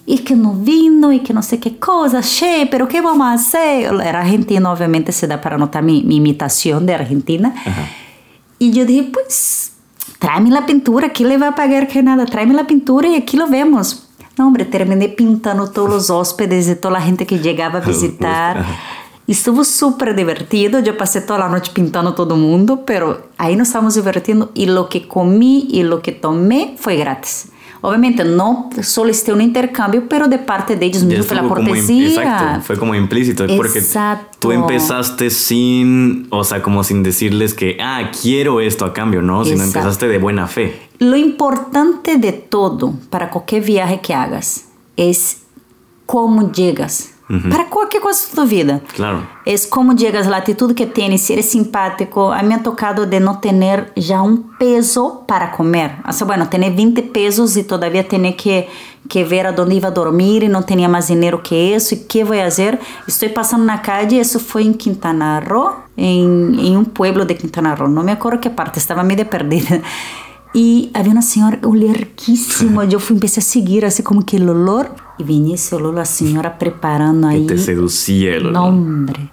Y 0.07 0.21
que 0.21 0.35
no 0.35 0.55
vino 0.55 1.13
y 1.13 1.21
que 1.21 1.35
no 1.35 1.43
sé 1.43 1.61
qué 1.61 1.77
cosa, 1.77 2.23
che, 2.23 2.67
pero 2.71 2.89
¿qué 2.89 3.03
vamos 3.03 3.27
a 3.27 3.35
hacer? 3.35 3.93
Era 4.03 4.23
argentino, 4.23 4.73
obviamente 4.73 5.13
se 5.13 5.27
da 5.27 5.39
para 5.39 5.59
notar 5.59 5.83
mi, 5.83 6.03
mi 6.03 6.17
imitación 6.17 6.87
de 6.87 6.95
Argentina. 6.95 7.55
Y 8.59 8.71
yo 8.71 8.87
dije, 8.87 9.11
pues, 9.13 9.73
tráeme 10.19 10.49
la 10.49 10.65
pintura, 10.65 11.11
¿qué 11.11 11.25
le 11.25 11.37
va 11.37 11.49
a 11.49 11.55
pagar 11.55 11.89
que 11.89 12.03
nada? 12.03 12.25
Tráeme 12.25 12.55
la 12.55 12.67
pintura 12.67 13.07
y 13.07 13.17
aquí 13.17 13.37
lo 13.37 13.49
vemos. 13.49 14.09
No, 14.37 14.49
hombre, 14.49 14.65
terminé 14.65 15.09
pintando 15.09 15.71
todos 15.71 15.89
los 15.89 16.11
hóspedes 16.11 16.69
y 16.69 16.77
toda 16.77 16.95
la 16.95 17.01
gente 17.01 17.27
que 17.27 17.39
llegaba 17.39 17.79
a 17.79 17.83
visitar. 17.83 18.65
Estuvo 19.27 19.65
súper 19.65 20.15
divertido. 20.15 20.81
Yo 20.81 20.99
pasé 20.99 21.23
toda 21.23 21.39
la 21.39 21.49
noche 21.49 21.73
pintando 21.75 22.15
todo 22.15 22.37
mundo, 22.37 22.85
pero 22.85 23.29
ahí 23.39 23.57
nos 23.57 23.69
estamos 23.69 23.95
divirtiendo 23.95 24.51
y 24.55 24.67
lo 24.67 24.89
que 24.89 25.09
comí 25.09 25.67
y 25.71 25.83
lo 25.83 26.03
que 26.03 26.13
tomé 26.13 26.77
fue 26.79 26.97
gratis. 26.97 27.49
Obviamente 27.81 28.25
no 28.25 28.71
solicité 28.83 29.35
un 29.35 29.43
intercambio, 29.43 30.09
pero 30.09 30.27
de 30.27 30.39
parte 30.39 30.75
de 30.75 30.87
ellos 30.87 31.03
mismos 31.05 31.27
fue 31.27 31.37
la 31.37 31.43
cortesía. 31.43 32.09
exacto, 32.09 32.63
fue 32.63 32.79
como 32.79 32.95
implícito, 32.95 33.45
porque 33.59 33.81
Exacto. 33.81 34.39
tú 34.41 34.53
empezaste 34.53 35.29
sin, 35.29 36.27
o 36.31 36.45
sea, 36.45 36.63
como 36.63 36.83
sin 36.83 37.03
decirles 37.03 37.53
que, 37.53 37.77
ah, 37.83 38.11
quiero 38.23 38.61
esto 38.61 38.87
a 38.87 38.95
cambio, 38.95 39.21
¿no? 39.21 39.45
Sino 39.45 39.57
Exacto. 39.57 39.81
empezaste 39.81 40.09
de 40.09 40.19
buena 40.19 40.47
fe. 40.47 40.81
Lo 40.99 41.15
importante 41.17 42.17
de 42.17 42.33
todo 42.33 42.95
para 43.11 43.29
cualquier 43.29 43.63
viaje 43.63 44.01
que 44.01 44.15
hagas 44.15 44.65
es 44.97 45.43
cómo 46.07 46.53
llegas. 46.53 47.14
Para 47.27 47.71
cualquier 47.71 48.03
cosa 48.03 48.29
de 48.29 48.35
tu 48.35 48.49
vida. 48.49 48.81
Claro. 48.95 49.27
Es 49.47 49.67
cómo 49.67 49.95
llegas, 49.95 50.27
la 50.27 50.37
actitud 50.37 50.75
que 50.75 50.87
tienes, 50.87 51.23
si 51.23 51.33
eres 51.33 51.49
simpático. 51.51 52.33
A 52.33 52.43
mí 52.43 52.49
me 52.49 52.55
ha 52.55 52.63
tocado 52.63 53.07
de 53.07 53.19
no 53.19 53.41
tener 53.41 53.93
ya 53.97 54.21
un 54.21 54.51
peso 54.59 55.25
para 55.27 55.51
comer. 55.51 55.93
O 56.07 56.13
sea, 56.13 56.27
bueno, 56.27 56.49
tener 56.51 56.75
20 56.75 57.03
pesos 57.03 57.57
y 57.57 57.65
todavía 57.65 58.07
tener 58.07 58.37
que, 58.37 58.69
que 59.09 59.25
ver 59.25 59.47
a 59.47 59.53
dónde 59.53 59.75
iba 59.77 59.89
a 59.89 59.93
dormir 59.93 60.43
y 60.43 60.49
no 60.49 60.65
tenía 60.65 60.89
más 60.89 61.09
dinero 61.09 61.43
que 61.43 61.75
eso. 61.75 61.95
¿Y 61.95 62.01
qué 62.01 62.25
voy 62.25 62.41
a 62.41 62.47
hacer? 62.47 62.79
Estoy 63.07 63.31
pasando 63.31 63.65
na 63.65 63.81
calle, 63.81 64.21
eso 64.21 64.39
fue 64.39 64.61
en 64.61 64.75
Quintana 64.75 65.41
Roo, 65.41 65.77
en, 65.97 66.59
en 66.59 66.77
un 66.77 66.85
pueblo 66.85 67.25
de 67.25 67.37
Quintana 67.37 67.75
Roo. 67.75 67.89
No 67.89 68.03
me 68.03 68.13
acuerdo 68.13 68.41
qué 68.41 68.51
parte, 68.51 68.79
estaba 68.79 69.03
medio 69.03 69.29
perdida. 69.31 69.81
Y 70.55 70.91
había 70.95 71.11
una 71.11 71.23
señora, 71.23 71.59
olía 71.65 71.93
riquísimo. 71.93 72.85
Yo 72.85 72.99
fui, 73.01 73.17
empecé 73.17 73.41
a 73.41 73.43
seguir 73.43 73.85
así 73.85 74.03
como 74.03 74.25
que 74.25 74.37
el 74.37 74.49
olor. 74.49 74.95
Y 75.19 75.25
venía 75.25 75.55
ese 75.55 75.75
olor, 75.77 75.95
la 75.95 76.05
señora 76.05 76.59
preparando 76.59 77.29
ahí. 77.29 77.47
te 77.47 77.59
seducía 77.59 78.37
el 78.37 78.47
olor. 78.47 78.53
No, 78.53 78.65
hombre. 78.67 79.31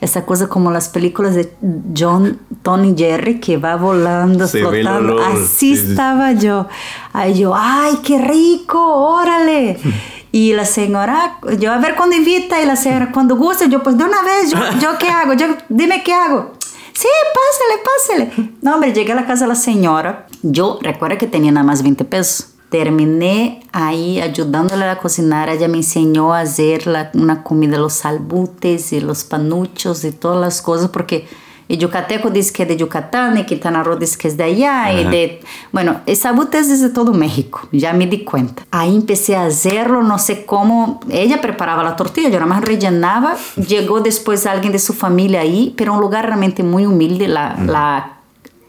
Esa 0.00 0.24
cosa 0.24 0.48
como 0.48 0.70
las 0.70 0.88
películas 0.88 1.34
de 1.34 1.54
John, 1.96 2.38
Tony 2.62 2.94
Jerry 2.96 3.38
que 3.38 3.56
va 3.58 3.76
volando, 3.76 4.48
Se 4.48 4.58
flotando. 4.60 5.22
Así 5.22 5.76
sí, 5.76 5.76
sí. 5.76 5.90
estaba 5.90 6.32
yo. 6.32 6.66
Ahí 7.12 7.38
yo, 7.38 7.52
¡ay, 7.54 7.98
qué 8.02 8.18
rico! 8.18 8.78
¡Órale! 8.80 9.78
Y 10.34 10.54
la 10.54 10.64
señora, 10.64 11.38
yo 11.58 11.70
a 11.70 11.76
ver 11.76 11.94
cuándo 11.94 12.16
invita 12.16 12.62
y 12.62 12.64
la 12.64 12.74
señora, 12.74 13.12
cuando 13.12 13.36
guste, 13.36 13.68
yo 13.68 13.82
pues 13.82 13.98
de 13.98 14.04
una 14.04 14.22
vez, 14.22 14.50
yo, 14.50 14.56
¿yo 14.80 14.96
qué 14.98 15.10
hago? 15.10 15.34
Yo, 15.34 15.46
dime 15.68 16.02
qué 16.02 16.14
hago. 16.14 16.52
Sí, 16.94 17.06
pásale, 17.34 18.30
pásale. 18.32 18.54
No, 18.62 18.74
hombre, 18.74 18.94
llegué 18.94 19.12
a 19.12 19.14
la 19.14 19.26
casa 19.26 19.44
de 19.44 19.48
la 19.48 19.54
señora. 19.54 20.26
Yo 20.40 20.78
recuerdo 20.80 21.18
que 21.18 21.26
tenía 21.26 21.52
nada 21.52 21.66
más 21.66 21.82
20 21.82 22.06
pesos. 22.06 22.51
Terminé 22.72 23.60
ahí 23.70 24.18
ayudándole 24.20 24.86
a 24.86 24.96
cocinar. 24.98 25.50
Ella 25.50 25.68
me 25.68 25.76
enseñó 25.76 26.32
a 26.32 26.40
hacer 26.40 26.86
la- 26.86 27.10
una 27.12 27.42
comida, 27.44 27.76
los 27.76 27.92
salbutes 27.92 28.94
y 28.94 29.00
los 29.00 29.24
panuchos 29.24 30.02
y 30.04 30.10
todas 30.10 30.40
las 30.40 30.62
cosas, 30.62 30.88
porque 30.88 31.28
el 31.68 31.78
yucateco 31.78 32.30
dice 32.30 32.50
que 32.52 32.62
es 32.62 32.68
de 32.70 32.76
Yucatán 32.78 33.36
y 33.36 33.44
Quintana 33.44 33.82
Roo 33.82 33.96
dice 33.96 34.16
que 34.18 34.28
es 34.28 34.38
de 34.38 34.44
allá. 34.44 34.90
Y 34.92 35.04
de, 35.04 35.40
bueno, 35.70 36.00
el 36.06 36.16
salbute 36.16 36.58
es 36.58 36.80
de 36.80 36.88
todo 36.88 37.12
México, 37.12 37.60
ya 37.72 37.92
me 37.92 38.06
di 38.06 38.24
cuenta. 38.24 38.62
Ahí 38.70 38.96
empecé 38.96 39.36
a 39.36 39.44
hacerlo, 39.44 40.02
no 40.02 40.18
sé 40.18 40.46
cómo. 40.46 41.00
Ella 41.10 41.42
preparaba 41.42 41.82
la 41.84 41.94
tortilla, 41.94 42.28
yo 42.30 42.40
nada 42.40 42.46
más 42.46 42.64
rellenaba. 42.64 43.36
Llegó 43.68 44.00
después 44.00 44.46
alguien 44.46 44.72
de 44.72 44.78
su 44.78 44.94
familia 44.94 45.40
ahí, 45.42 45.74
pero 45.76 45.92
un 45.92 46.00
lugar 46.00 46.24
realmente 46.24 46.62
muy 46.62 46.86
humilde. 46.86 47.28
La, 47.28 47.54
la 47.66 48.16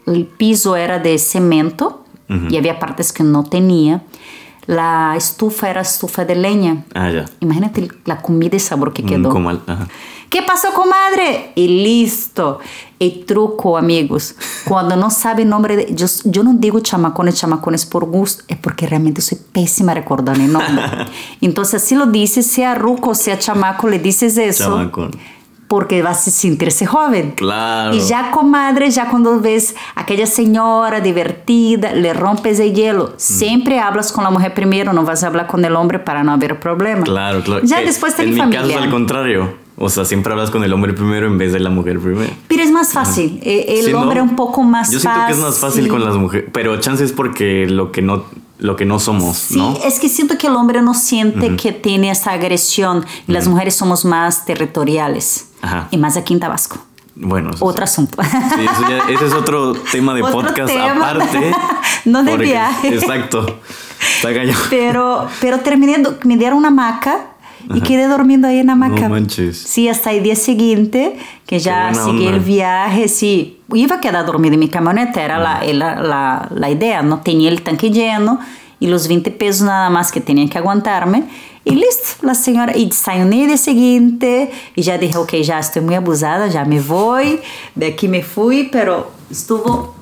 el 0.06 0.26
piso 0.26 0.76
era 0.76 0.98
de 0.98 1.18
cemento 1.18 2.03
y 2.28 2.56
había 2.56 2.78
partes 2.78 3.12
que 3.12 3.22
no 3.22 3.44
tenía. 3.44 4.02
La 4.66 5.14
estufa 5.16 5.68
era 5.68 5.82
estufa 5.82 6.24
de 6.24 6.34
leña. 6.36 6.84
Ah, 6.94 7.10
ya. 7.10 7.26
Imagínate 7.40 7.88
la 8.06 8.22
comida 8.22 8.56
y 8.56 8.60
sabor 8.60 8.92
que 8.92 9.04
quedó. 9.04 9.28
Un 9.28 9.34
comal, 9.34 9.62
ajá. 9.66 9.88
¿Qué 10.34 10.42
pasó, 10.42 10.72
comadre? 10.72 11.52
Y 11.54 11.68
listo. 11.68 12.58
El 12.98 13.24
truco, 13.24 13.78
amigos, 13.78 14.34
cuando 14.64 14.96
no 14.96 15.10
sabe 15.10 15.42
el 15.42 15.48
nombre 15.48 15.76
de... 15.76 15.94
Yo, 15.94 16.06
yo 16.24 16.42
no 16.42 16.54
digo 16.54 16.80
chamacones, 16.80 17.36
chamacones 17.36 17.86
por 17.86 18.04
gusto, 18.06 18.42
es 18.48 18.56
porque 18.56 18.88
realmente 18.88 19.20
soy 19.20 19.38
pésima 19.52 19.94
recordando 19.94 20.42
el 20.42 20.52
nombre. 20.52 20.82
Entonces, 21.40 21.84
si 21.84 21.94
lo 21.94 22.06
dices, 22.06 22.48
sea 22.48 22.74
ruco, 22.74 23.14
sea 23.14 23.38
chamaco, 23.38 23.88
le 23.88 24.00
dices 24.00 24.36
eso. 24.36 24.76
Chamacón. 24.76 25.12
Porque 25.68 26.02
vas 26.02 26.28
a 26.28 26.30
sentirse 26.30 26.84
joven. 26.86 27.32
Claro. 27.36 27.94
Y 27.94 28.00
ya, 28.00 28.30
comadre, 28.30 28.90
ya 28.90 29.08
cuando 29.08 29.40
ves 29.40 29.74
aquella 29.94 30.26
señora 30.26 31.00
divertida, 31.00 31.92
le 31.92 32.12
rompes 32.12 32.60
el 32.60 32.74
hielo. 32.74 33.06
Mm. 33.06 33.12
Siempre 33.16 33.78
hablas 33.80 34.12
con 34.12 34.24
la 34.24 34.30
mujer 34.30 34.52
primero, 34.54 34.92
no 34.92 35.04
vas 35.04 35.24
a 35.24 35.28
hablar 35.28 35.46
con 35.46 35.64
el 35.64 35.74
hombre 35.74 35.98
para 35.98 36.22
no 36.22 36.32
haber 36.32 36.60
problema. 36.60 37.02
Claro, 37.04 37.42
claro. 37.42 37.62
Ya 37.64 37.80
Eh, 37.80 37.86
después 37.86 38.12
En 38.12 38.16
tenés 38.18 38.34
mi 38.34 38.40
familia. 38.40 38.60
caso 38.62 38.70
es 38.72 38.76
al 38.84 38.90
contrario. 38.90 39.64
O 39.76 39.88
sea, 39.88 40.04
siempre 40.04 40.32
hablas 40.32 40.50
con 40.50 40.62
el 40.62 40.72
hombre 40.72 40.92
primero 40.92 41.26
en 41.26 41.36
vez 41.36 41.52
de 41.52 41.58
la 41.58 41.70
mujer 41.70 41.98
primero. 41.98 42.30
Pero 42.46 42.62
es 42.62 42.70
más 42.70 42.92
fácil. 42.92 43.40
Eh, 43.42 43.78
El 43.80 43.86
Sí, 43.86 43.92
¿no? 43.92 44.02
hombre 44.02 44.20
un 44.22 44.36
poco 44.36 44.62
más 44.62 44.90
Yo 44.92 45.00
fácil. 45.00 45.10
siento 45.10 45.26
que 45.26 45.32
es 45.32 45.38
más 45.38 45.58
fácil 45.58 45.88
con 45.88 46.04
las 46.04 46.14
mujeres. 46.14 46.48
Pero 46.52 46.78
chance 46.78 47.02
es 47.02 47.10
porque 47.12 47.66
lo 47.68 47.90
que 47.90 48.00
no, 48.00 48.24
lo 48.58 48.76
que 48.76 48.84
no 48.84 48.98
somos, 49.00 49.36
Sí, 49.36 49.56
¿no? 49.58 49.76
es 49.84 49.98
que 49.98 50.08
siento 50.08 50.38
que 50.38 50.46
el 50.46 50.54
hombre 50.56 50.80
no 50.82 50.94
siente 50.94 51.56
que 51.56 51.72
tiene 51.72 52.10
esa 52.10 52.32
agresión 52.32 53.04
y 53.26 53.32
las 53.32 53.48
mujeres 53.48 53.74
somos 53.76 54.04
más 54.04 54.44
territoriales. 54.44 55.48
Ajá. 55.62 55.88
Y 55.90 55.96
más 55.96 56.16
aquí 56.16 56.34
en 56.34 56.40
Tabasco. 56.40 56.78
Bueno, 57.16 57.50
Otro 57.60 57.86
sí. 57.86 57.92
asunto. 57.92 58.22
Sí, 58.22 58.64
eso 58.64 58.88
ya- 58.88 59.08
ese 59.12 59.26
es 59.26 59.32
otro 59.32 59.72
tema 59.92 60.14
de 60.14 60.22
Otro 60.22 60.40
podcast 60.42 60.72
tema. 60.72 61.10
aparte. 61.10 61.54
No 62.06 62.22
de 62.22 62.30
porque- 62.32 62.44
viaje. 62.46 62.88
Exacto. 62.94 63.60
Está. 64.22 64.28
Pero, 64.68 65.26
pero 65.40 65.60
terminé, 65.60 66.02
me 66.24 66.36
dieron 66.36 66.58
una 66.58 66.68
hamaca 66.68 67.33
y 67.72 67.80
quedé 67.80 68.08
durmiendo 68.08 68.48
ahí 68.48 68.58
en 68.58 68.66
la 68.66 68.72
hamaca. 68.72 69.02
No 69.02 69.10
manches. 69.10 69.58
Sí, 69.58 69.88
hasta 69.88 70.12
el 70.12 70.22
día 70.22 70.36
siguiente, 70.36 71.16
que 71.46 71.58
ya 71.58 71.92
seguí 71.94 72.26
onda. 72.26 72.36
el 72.36 72.40
viaje, 72.40 73.08
sí. 73.08 73.60
Iba 73.72 73.96
a 73.96 74.00
quedar 74.00 74.26
dormida 74.26 74.54
en 74.54 74.60
mi 74.60 74.68
camioneta, 74.68 75.22
era 75.22 75.38
la, 75.38 75.62
la, 75.72 76.02
la, 76.02 76.48
la 76.54 76.70
idea, 76.70 77.02
no 77.02 77.20
tenía 77.20 77.48
el 77.48 77.62
tanque 77.62 77.90
lleno 77.90 78.40
y 78.80 78.86
los 78.86 79.08
20 79.08 79.30
pesos 79.30 79.62
nada 79.62 79.88
más 79.90 80.12
que 80.12 80.20
tenía 80.20 80.48
que 80.48 80.58
aguantarme. 80.58 81.24
Y 81.64 81.76
listo, 81.76 82.26
la 82.26 82.34
señora, 82.34 82.76
y 82.76 82.86
desayuné 82.86 83.42
el 83.42 83.48
día 83.48 83.56
siguiente 83.56 84.50
y 84.74 84.82
ya 84.82 84.98
dije, 84.98 85.16
ok, 85.16 85.32
ya 85.36 85.58
estoy 85.58 85.80
muy 85.80 85.94
abusada, 85.94 86.48
ya 86.48 86.64
me 86.66 86.80
voy, 86.80 87.40
de 87.74 87.86
aquí 87.86 88.06
me 88.06 88.22
fui, 88.22 88.68
pero 88.70 89.10
estuvo 89.30 89.94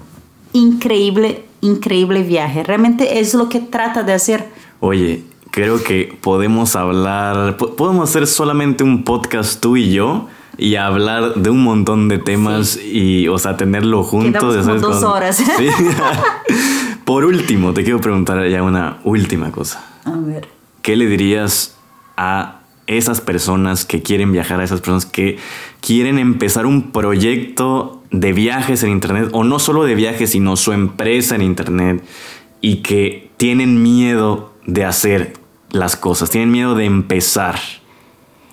increíble, 0.52 1.44
increíble 1.60 2.24
viaje. 2.24 2.64
Realmente 2.64 3.20
es 3.20 3.34
lo 3.34 3.48
que 3.48 3.60
trata 3.60 4.02
de 4.02 4.12
hacer. 4.12 4.48
Oye, 4.80 5.22
creo 5.52 5.80
que 5.84 6.12
podemos 6.20 6.74
hablar, 6.74 7.56
po- 7.58 7.76
podemos 7.76 8.10
hacer 8.10 8.26
solamente 8.26 8.82
un 8.82 9.04
podcast 9.04 9.60
tú 9.60 9.76
y 9.76 9.92
yo 9.92 10.26
y 10.58 10.74
hablar 10.74 11.34
de 11.34 11.50
un 11.50 11.62
montón 11.62 12.08
de 12.08 12.18
temas 12.18 12.76
y, 12.76 13.28
o 13.28 13.38
sea, 13.38 13.56
tenerlo 13.56 14.02
juntos. 14.02 14.66
Como 14.66 14.78
dos 14.80 15.02
horas. 15.04 15.36
Sí. 15.36 15.44
Por 17.04 17.24
último, 17.24 17.72
te 17.72 17.84
quiero 17.84 18.00
preguntar 18.00 18.48
ya 18.48 18.62
una 18.62 18.98
última 19.04 19.50
cosa. 19.52 19.84
A 20.04 20.16
ver. 20.16 20.48
¿Qué 20.82 20.96
le 20.96 21.06
dirías 21.06 21.76
a 22.16 22.60
esas 22.86 23.20
personas 23.20 23.84
que 23.84 24.02
quieren 24.02 24.32
viajar, 24.32 24.60
a 24.60 24.64
esas 24.64 24.80
personas 24.80 25.06
que 25.06 25.38
quieren 25.80 26.18
empezar 26.18 26.66
un 26.66 26.90
proyecto 26.92 28.02
de 28.10 28.32
viajes 28.32 28.82
en 28.82 28.90
Internet, 28.90 29.28
o 29.32 29.44
no 29.44 29.58
solo 29.58 29.84
de 29.84 29.94
viajes, 29.94 30.30
sino 30.30 30.56
su 30.56 30.72
empresa 30.72 31.34
en 31.34 31.42
Internet, 31.42 32.04
y 32.60 32.76
que 32.76 33.30
tienen 33.36 33.82
miedo 33.82 34.52
de 34.66 34.84
hacer 34.84 35.32
las 35.72 35.96
cosas, 35.96 36.30
tienen 36.30 36.50
miedo 36.50 36.74
de 36.74 36.84
empezar? 36.84 37.58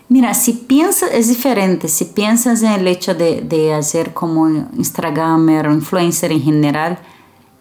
Mira, 0.08 0.34
si 0.34 0.54
piensas, 0.54 1.12
es 1.14 1.28
diferente. 1.28 1.88
Si 1.88 2.06
piensas 2.06 2.64
en 2.64 2.72
el 2.72 2.88
hecho 2.88 3.14
de, 3.14 3.42
de 3.42 3.74
hacer 3.76 4.14
como 4.14 4.48
Instagramer 4.50 5.68
o 5.68 5.72
influencer 5.74 6.32
en 6.32 6.42
general, 6.42 6.98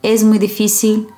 es 0.03 0.25
muy 0.25 0.39
difícil. 0.39 1.09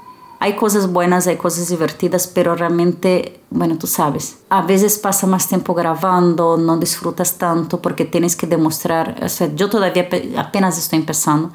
Hay 0.43 0.57
cosas 0.57 0.91
buenas, 0.91 1.27
hay 1.27 1.37
cosas 1.37 1.69
divertidas, 1.69 2.27
pero 2.27 2.57
realmente, 2.57 3.41
bueno, 3.51 3.77
tú 3.77 3.87
sabes, 3.87 4.39
a 4.49 4.63
veces 4.63 4.99
pasa 4.99 5.27
más 5.27 5.47
tiempo 5.47 5.75
grabando, 5.75 6.57
no 6.57 6.79
disfrutas 6.79 7.37
tanto 7.37 7.81
porque 7.83 8.07
tienes 8.07 8.35
que 8.37 8.47
demostrar. 8.47 9.21
O 9.23 9.29
sea, 9.29 9.55
yo 9.55 9.69
todavía 9.69 10.09
pe- 10.09 10.33
apenas 10.39 10.79
estoy 10.79 10.99
empezando. 10.99 11.53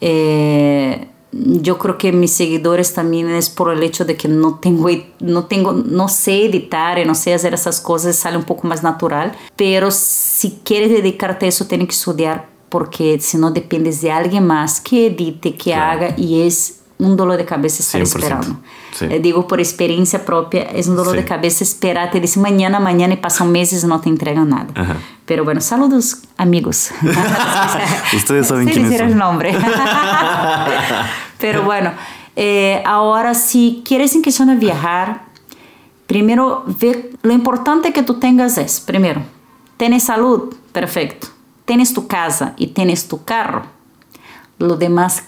Eh, 0.00 1.08
yo 1.38 1.78
creo 1.78 1.98
que 1.98 2.12
mis 2.12 2.32
seguidores 2.32 2.94
también 2.94 3.28
es 3.30 3.50
por 3.50 3.72
el 3.72 3.82
hecho 3.82 4.04
de 4.04 4.16
que 4.16 4.28
no 4.28 4.54
tengo, 4.56 4.88
no 5.20 5.44
tengo, 5.44 5.72
no 5.72 6.08
sé 6.08 6.46
editar, 6.46 7.04
no 7.06 7.14
sé 7.14 7.34
hacer 7.34 7.52
esas 7.54 7.80
cosas, 7.80 8.16
sale 8.16 8.36
un 8.36 8.44
poco 8.44 8.66
más 8.68 8.82
natural. 8.82 9.32
Pero 9.56 9.90
si 9.90 10.60
quieres 10.64 10.90
dedicarte 10.90 11.46
a 11.46 11.48
eso, 11.48 11.66
tienes 11.66 11.88
que 11.88 11.94
estudiar 11.94 12.46
porque 12.68 13.18
si 13.20 13.38
no 13.38 13.50
dependes 13.50 14.00
de 14.00 14.10
alguien 14.12 14.46
más 14.46 14.80
que 14.80 15.06
edite, 15.06 15.54
que 15.54 15.72
Claro. 15.72 15.90
haga 16.06 16.14
y 16.16 16.42
es 16.42 16.80
un 16.98 17.14
dolor 17.16 17.36
de 17.36 17.44
cabeza 17.44 17.82
estar 17.82 18.00
100%. 18.00 18.04
esperando. 18.18 18.60
Sí. 18.98 19.04
Eh, 19.10 19.20
digo 19.20 19.46
por 19.46 19.60
experiencia 19.60 20.24
propia, 20.24 20.62
es 20.62 20.86
un 20.86 20.96
dolor 20.96 21.12
Sí. 21.12 21.18
de 21.18 21.24
cabeza 21.26 21.62
esperar, 21.62 22.10
te 22.10 22.20
dice 22.20 22.40
mañana, 22.40 22.80
mañana 22.80 23.12
y 23.14 23.18
pasan 23.18 23.52
meses 23.52 23.84
y 23.84 23.86
no 23.86 24.00
te 24.00 24.08
entregan 24.08 24.48
nada. 24.48 24.68
Ajá. 24.74 24.96
Pero 25.26 25.44
bueno, 25.44 25.60
saludos 25.60 26.18
amigos. 26.38 26.90
Ustedes 28.14 28.46
saben 28.46 28.64
decir 28.66 28.98
son. 28.98 29.08
el 29.08 29.16
nombre. 29.18 29.54
Pero 31.38 31.62
bueno, 31.62 31.92
eh, 32.34 32.82
ahora 32.84 33.34
si 33.34 33.82
quieres 33.84 34.14
empezar 34.14 34.48
a 34.50 34.54
viajar, 34.54 35.24
primero 36.06 36.64
ve, 36.66 37.12
lo 37.22 37.32
importante 37.32 37.92
que 37.92 38.02
tú 38.02 38.14
tengas 38.14 38.58
es, 38.58 38.80
primero, 38.80 39.22
tienes 39.76 40.04
salud, 40.04 40.54
perfecto. 40.72 41.28
Tienes 41.64 41.92
tu 41.92 42.06
casa 42.06 42.54
y 42.56 42.68
tienes 42.68 43.08
tu 43.08 43.24
carro. 43.24 43.64
Lo 44.58 44.76
demás, 44.76 45.24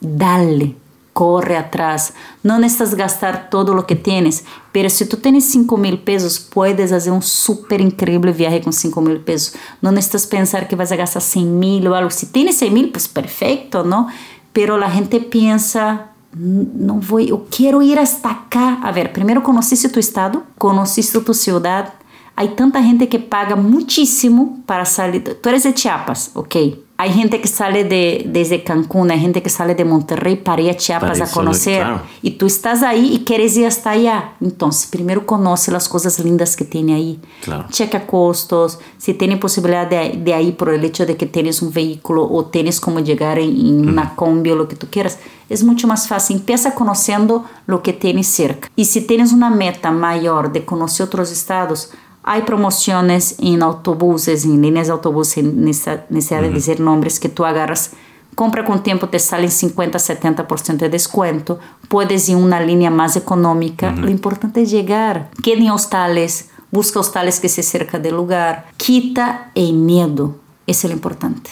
dale, 0.00 0.74
corre 1.12 1.56
atrás. 1.56 2.14
No 2.42 2.58
necesitas 2.58 2.94
gastar 2.94 3.50
todo 3.50 3.74
lo 3.74 3.86
que 3.86 3.96
tienes, 3.96 4.44
pero 4.72 4.88
si 4.88 5.06
tú 5.06 5.18
tienes 5.18 5.44
5 5.50 5.76
mil 5.76 5.98
pesos, 5.98 6.38
puedes 6.40 6.92
hacer 6.92 7.12
un 7.12 7.22
súper 7.22 7.80
increíble 7.80 8.32
viaje 8.32 8.60
con 8.62 8.72
5 8.72 9.00
mil 9.00 9.20
pesos. 9.20 9.54
No 9.80 9.92
necesitas 9.92 10.26
pensar 10.26 10.66
que 10.66 10.76
vas 10.76 10.92
a 10.92 10.96
gastar 10.96 11.22
100 11.22 11.58
mil 11.58 11.86
o 11.88 11.94
algo. 11.94 12.10
Si 12.10 12.26
tienes 12.26 12.58
100 12.58 12.74
mil, 12.74 12.90
pues 12.90 13.08
perfecto, 13.08 13.84
¿no? 13.84 14.08
Pero 14.56 14.78
la 14.78 14.90
gente 14.90 15.20
piensa, 15.20 16.12
no 16.32 16.94
voy, 16.94 17.26
yo 17.26 17.44
quiero 17.54 17.82
ir 17.82 17.98
hasta 17.98 18.30
acá. 18.30 18.80
A 18.82 18.90
ver, 18.90 19.12
primero 19.12 19.42
conociste 19.42 19.90
tu 19.90 20.00
estado, 20.00 20.44
conociste 20.56 21.20
tu 21.20 21.34
ciudad. 21.34 21.92
Hay 22.36 22.48
tanta 22.56 22.82
gente 22.82 23.06
que 23.06 23.18
paga 23.18 23.54
muchísimo 23.54 24.62
para 24.64 24.86
salir. 24.86 25.38
Tú 25.42 25.48
eres 25.50 25.64
de 25.64 25.74
Chiapas, 25.74 26.30
ok. 26.32 26.56
Hay 26.98 27.12
gente 27.12 27.42
que 27.42 27.48
sale 27.48 27.84
de, 27.84 28.24
desde 28.26 28.64
Cancún, 28.64 29.10
hay 29.10 29.20
gente 29.20 29.42
que 29.42 29.50
sale 29.50 29.74
de 29.74 29.84
Monterrey 29.84 30.36
para 30.36 30.62
ir 30.62 30.70
a 30.70 30.76
Chiapas 30.76 31.18
Para 31.18 31.30
a 31.30 31.32
conocer. 31.32 31.82
claro. 31.82 32.00
Y 32.22 32.32
tú 32.32 32.46
estás 32.46 32.82
ahí 32.82 33.14
y 33.14 33.24
quieres 33.24 33.54
ir 33.56 33.66
hasta 33.66 33.90
allá. 33.90 34.32
Entonces, 34.40 34.86
primero 34.86 35.26
conoce 35.26 35.70
las 35.70 35.88
cosas 35.90 36.18
lindas 36.18 36.56
que 36.56 36.64
tiene 36.64 36.94
ahí. 36.94 37.20
Claro. 37.42 37.66
Checa 37.70 38.06
costos, 38.06 38.78
si 38.96 39.12
tiene 39.12 39.36
posibilidad 39.36 39.86
de, 39.86 40.18
de 40.22 40.32
ahí 40.32 40.52
por 40.52 40.70
el 40.70 40.84
hecho 40.84 41.04
de 41.04 41.16
que 41.18 41.26
tienes 41.26 41.60
un 41.60 41.70
vehículo 41.72 42.26
o 42.30 42.46
tienes 42.46 42.80
como 42.80 43.00
llegar 43.00 43.38
en, 43.38 43.50
en 43.50 43.88
una 43.88 44.14
combi 44.14 44.50
o 44.52 44.56
lo 44.56 44.66
que 44.66 44.76
tú 44.76 44.86
quieras. 44.90 45.18
Es 45.50 45.62
mucho 45.62 45.86
más 45.86 46.08
fácil. 46.08 46.36
Empieza 46.38 46.74
conociendo 46.74 47.44
lo 47.66 47.82
que 47.82 47.92
tienes 47.92 48.26
cerca. 48.26 48.70
Y 48.74 48.86
si 48.86 49.02
tienes 49.02 49.32
una 49.32 49.50
meta 49.50 49.90
mayor 49.90 50.50
de 50.50 50.64
conocer 50.64 51.06
otros 51.06 51.30
estados, 51.30 51.90
hay 52.26 52.42
promociones 52.42 53.36
en 53.38 53.62
autobuses, 53.62 54.44
en 54.44 54.60
líneas 54.60 54.88
de 54.88 54.92
autobuses, 54.92 55.44
necesidad 55.44 56.42
de 56.42 56.50
decir 56.50 56.80
nombres 56.80 57.20
que 57.20 57.28
tú 57.28 57.44
agarras. 57.44 57.92
Compra 58.34 58.64
con 58.64 58.82
tiempo, 58.82 59.08
te 59.08 59.20
salen 59.20 59.50
50, 59.50 59.96
70% 59.96 60.76
de 60.76 60.88
descuento. 60.88 61.60
Puedes 61.88 62.28
ir 62.28 62.36
en 62.36 62.42
una 62.42 62.60
línea 62.60 62.90
más 62.90 63.14
económica. 63.14 63.92
Lo 63.92 64.10
importante 64.10 64.62
es 64.62 64.70
llegar. 64.72 65.30
Queda 65.42 65.60
en 65.60 65.70
hostales, 65.70 66.50
busca 66.72 66.98
hostales 66.98 67.38
que 67.38 67.48
se 67.48 67.62
cerca 67.62 68.00
del 68.00 68.16
lugar. 68.16 68.66
Quita 68.76 69.52
el 69.54 69.74
miedo. 69.74 70.34
Eso 70.66 70.88
es 70.88 70.90
lo 70.90 70.96
importante. 70.96 71.50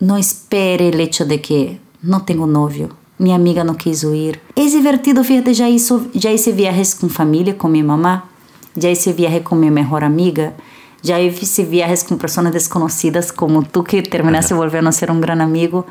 No 0.00 0.16
espere 0.16 0.88
el 0.88 0.98
hecho 0.98 1.24
de 1.24 1.40
que 1.40 1.80
no 2.02 2.24
tengo 2.24 2.48
novio. 2.48 2.88
Mi 3.18 3.32
amiga 3.32 3.62
no 3.62 3.76
quiso 3.76 4.12
ir. 4.12 4.40
Es 4.56 4.72
divertido, 4.72 5.22
fíjate, 5.22 5.54
ya, 5.54 5.68
hizo, 5.68 6.04
ya 6.12 6.32
hice 6.32 6.50
viajes 6.50 6.96
con 6.96 7.10
familia, 7.10 7.56
con 7.56 7.70
mi 7.70 7.84
mamá. 7.84 8.28
Já 8.76 8.90
hice 8.90 9.12
viaje 9.12 9.40
com 9.40 9.54
minha 9.54 9.70
melhor 9.70 10.04
amiga. 10.04 10.54
Já 11.02 11.20
hice 11.20 11.64
viajes 11.64 12.02
com 12.02 12.16
pessoas 12.16 12.50
desconhecidas 12.50 13.30
como 13.30 13.62
tu 13.62 13.82
que 13.82 14.02
terminaste 14.02 14.54
volvendo 14.54 14.88
a 14.88 14.92
ser 14.92 15.10
um 15.10 15.20
grande 15.20 15.42
amigo. 15.42 15.86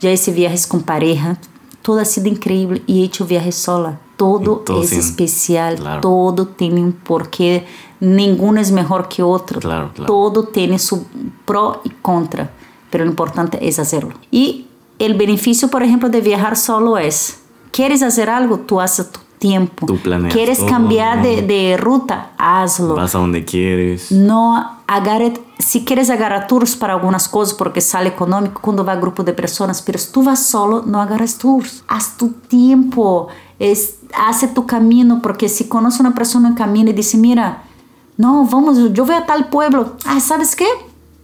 Já 0.00 0.12
hice 0.12 0.30
viajes 0.30 0.66
com 0.66 0.80
pareja. 0.80 1.38
Todo 1.82 2.00
ha 2.00 2.04
sido 2.04 2.28
incrível 2.28 2.80
e 2.86 3.00
he 3.00 3.04
hecho 3.04 3.24
viaje 3.24 3.52
sola. 3.52 4.00
Todo, 4.16 4.56
Todo 4.56 4.82
é 4.82 4.86
sim. 4.86 4.98
especial. 4.98 5.76
Claro. 5.76 6.00
Todo 6.00 6.44
tem 6.44 6.74
um 6.74 6.90
porquê. 6.90 7.64
Nenhum 8.00 8.56
é 8.56 8.70
melhor 8.70 9.06
que 9.08 9.22
outro. 9.22 9.60
Claro, 9.60 9.90
claro. 9.94 10.06
Todo 10.06 10.42
tem 10.42 10.76
su 10.76 11.06
pro 11.46 11.80
e 11.84 11.90
contra. 11.90 12.52
Pero 12.90 13.04
o 13.04 13.06
importante 13.06 13.58
é 13.60 13.70
fazerlo. 13.70 14.12
E 14.32 14.66
el 14.98 15.14
beneficio, 15.14 15.68
por 15.68 15.82
ejemplo, 15.82 16.08
de 16.08 16.20
viajar 16.20 16.56
solo 16.56 16.98
es, 16.98 17.38
quieres 17.70 18.02
hacer 18.02 18.28
algo, 18.28 18.58
tú 18.58 18.80
haces 18.80 19.10
tu 19.10 19.20
tiempo. 19.38 19.86
Tú 19.86 19.96
planeas 19.98 20.32
quieres 20.34 20.58
todo, 20.58 20.68
cambiar 20.68 21.18
¿no? 21.18 21.22
de, 21.22 21.42
de 21.42 21.76
ruta, 21.76 22.32
hazlo. 22.36 22.94
Vas 22.94 23.14
a 23.14 23.18
donde 23.18 23.44
quieres. 23.44 24.12
No 24.12 24.78
agarre, 24.86 25.34
si 25.58 25.84
quieres 25.84 26.10
agarrar 26.10 26.46
tours 26.46 26.74
para 26.74 26.94
algunas 26.94 27.28
cosas 27.28 27.54
porque 27.54 27.80
sale 27.80 28.08
económico 28.08 28.60
cuando 28.62 28.84
va 28.84 28.96
grupo 28.96 29.22
de 29.22 29.34
personas, 29.34 29.82
pero 29.82 29.98
si 29.98 30.10
tú 30.10 30.22
vas 30.22 30.46
solo, 30.46 30.82
no 30.86 31.00
agarres 31.00 31.38
tours. 31.38 31.84
Haz 31.86 32.16
tu 32.16 32.30
tiempo, 32.30 33.28
es, 33.58 33.98
hace 34.16 34.48
tu 34.48 34.66
camino, 34.66 35.20
porque 35.22 35.48
si 35.48 35.68
conoce 35.68 36.00
una 36.00 36.14
persona 36.14 36.48
en 36.48 36.54
camino 36.54 36.90
y 36.90 36.94
dice, 36.94 37.18
mira, 37.18 37.64
no, 38.16 38.44
vamos, 38.46 38.92
yo 38.92 39.04
voy 39.04 39.14
a 39.14 39.26
tal 39.26 39.48
pueblo. 39.48 39.96
Ah, 40.04 40.20
¿sabes 40.20 40.56
qué? 40.56 40.66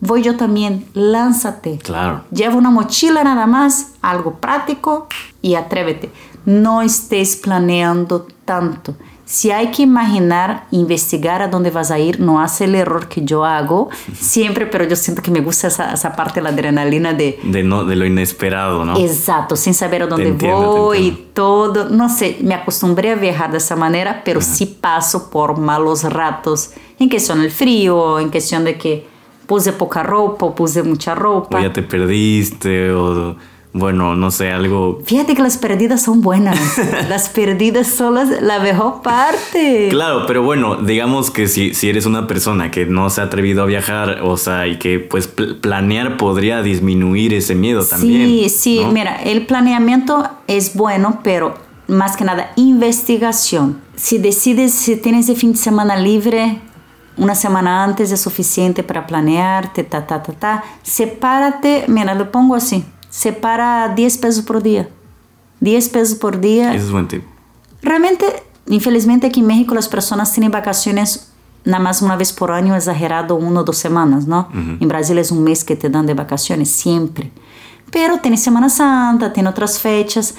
Voy 0.01 0.23
yo 0.23 0.37
también, 0.37 0.87
lánzate. 0.93 1.79
Claro. 1.79 2.25
Lleva 2.31 2.57
una 2.57 2.71
mochila 2.71 3.25
nada 3.25 3.47
más, 3.47 3.93
algo 4.03 4.35
práctico 4.35 5.09
y 5.41 5.55
atrévete. 5.55 6.13
No 6.45 6.83
estés 6.83 7.37
planeando 7.37 8.27
tanto. 8.45 8.95
Si 9.25 9.51
hay 9.51 9.71
que 9.71 9.83
imaginar, 9.83 10.67
investigar 10.71 11.41
a 11.41 11.49
dónde 11.49 11.71
vas 11.71 11.91
a 11.91 11.99
ir, 11.99 12.21
no 12.21 12.41
hace 12.41 12.65
el 12.65 12.75
error 12.75 13.09
que 13.09 13.25
yo 13.25 13.45
hago 13.45 13.89
siempre, 14.15 14.67
pero 14.67 14.85
yo 14.85 14.97
siento 14.97 15.23
que 15.23 15.31
me 15.31 15.41
gusta 15.41 15.69
esa, 15.69 15.95
esa 15.95 16.15
parte 16.15 16.41
de 16.41 16.45
la 16.45 16.51
adrenalina 16.51 17.15
de, 17.15 17.39
De, 17.43 17.63
no, 17.63 17.85
de 17.85 17.97
lo 17.97 18.05
inesperado, 18.05 18.85
¿no? 18.85 18.99
Exacto, 18.99 19.57
sin 19.57 19.73
saber 19.73 20.03
a 20.03 20.07
dónde 20.07 20.29
entiendo, 20.29 20.77
voy 20.77 20.99
y 20.99 21.31
todo. 21.33 21.89
No 21.89 22.11
sé, 22.11 22.37
me 22.43 22.55
acostumbré 22.55 23.13
a 23.13 23.15
viajar 23.15 23.51
de 23.51 23.59
esa 23.59 23.77
manera, 23.77 24.23
pero 24.25 24.43
sí 24.43 24.67
paso 24.67 25.31
por 25.31 25.59
malos 25.59 26.05
ratos 26.05 26.73
en 26.99 27.09
cuestión 27.09 27.41
del 27.41 27.51
frío, 27.51 28.21
en 28.21 28.29
cuestión 28.29 28.65
de 28.65 28.77
que 28.77 29.07
puse 29.47 29.73
poca 29.73 30.03
ropa 30.03 30.55
puse 30.55 30.83
mucha 30.83 31.15
ropa. 31.15 31.59
O 31.59 31.63
ya 31.63 31.73
te 31.73 31.83
perdiste, 31.83 32.91
o 32.93 33.37
bueno, 33.75 34.15
no 34.17 34.31
sé, 34.31 34.51
algo. 34.53 35.01
Fíjate 35.05 35.35
que 35.35 35.43
las 35.43 35.59
perdidas 35.59 36.01
son 36.03 36.23
buenas. 36.23 36.59
las 37.09 37.29
perdidas 37.29 37.89
son 37.89 38.15
las- 38.15 38.41
la 38.41 38.61
mejor 38.61 39.03
parte. 39.03 39.89
Claro, 39.91 40.25
pero 40.27 40.43
bueno, 40.43 40.77
digamos 40.77 41.31
que 41.31 41.49
si, 41.49 41.75
si 41.75 41.89
eres 41.91 42.07
una 42.07 42.27
persona 42.27 42.71
que 42.71 42.87
no 42.87 43.11
se 43.11 43.21
ha 43.21 43.25
atrevido 43.25 43.63
a 43.65 43.67
viajar, 43.67 44.21
o 44.23 44.37
sea, 44.37 44.67
y 44.69 44.79
que 44.79 45.01
pues 45.01 45.27
pl- 45.27 45.55
planear 45.57 46.17
podría 46.17 46.63
disminuir 46.63 47.35
ese 47.35 47.55
miedo 47.55 47.85
también. 47.85 48.27
Sí, 48.29 48.49
sí, 48.49 48.81
¿no? 48.81 48.93
mira, 48.93 49.17
el 49.23 49.45
planeamiento 49.47 50.27
es 50.47 50.75
bueno, 50.75 51.19
pero 51.25 51.55
más 51.89 52.17
que 52.17 52.25
nada, 52.25 52.53
investigación. 52.57 53.81
Si 53.97 54.19
decides, 54.19 54.73
si 54.73 54.97
tienes 54.97 55.29
el 55.29 55.37
fin 55.37 55.53
de 55.53 55.59
semana 55.59 55.97
libre, 55.97 56.61
una 57.17 57.35
semana 57.35 57.85
antes 57.85 58.11
es 58.11 58.21
suficiente 58.21 58.83
para 58.83 59.07
planearte, 59.07 59.85
ta, 59.85 60.07
ta, 60.07 60.23
ta, 60.23 60.33
ta. 60.33 60.65
Sepárate, 60.83 61.85
mira, 61.89 62.15
lo 62.15 62.31
pongo 62.33 62.55
así, 62.55 62.85
separa 63.15 63.95
10 63.95 64.19
pesos 64.19 64.45
por 64.45 64.61
día. 64.61 64.89
10 65.61 65.89
pesos 65.91 66.19
por 66.19 66.41
día. 66.41 66.75
Ese 66.75 66.87
es 66.87 66.91
buen 66.91 67.07
tip. 67.07 67.23
Realmente, 67.81 68.27
infelizmente 68.67 69.29
aquí 69.29 69.41
en 69.41 69.47
México 69.47 69.75
las 69.75 69.89
personas 69.89 70.33
tienen 70.33 70.51
vacaciones 70.51 71.31
nada 71.65 71.83
más 71.83 72.03
una 72.03 72.17
vez 72.17 72.33
por 72.33 72.51
año, 72.51 72.75
exagerado, 72.75 73.37
una 73.37 73.61
o 73.61 73.65
dos 73.65 73.79
semanas, 73.79 74.27
¿no? 74.27 74.49
En 74.53 74.89
Brasil 74.89 75.17
es 75.17 75.31
un 75.31 75.45
mes 75.45 75.65
que 75.65 75.77
te 75.77 75.89
dan 75.89 76.07
de 76.07 76.15
vacaciones, 76.15 76.71
siempre. 76.71 77.31
Pero 77.91 78.19
tiene 78.19 78.37
Semana 78.37 78.69
Santa, 78.69 79.33
tiene 79.33 79.49
otras 79.49 79.79
fechas. 79.79 80.35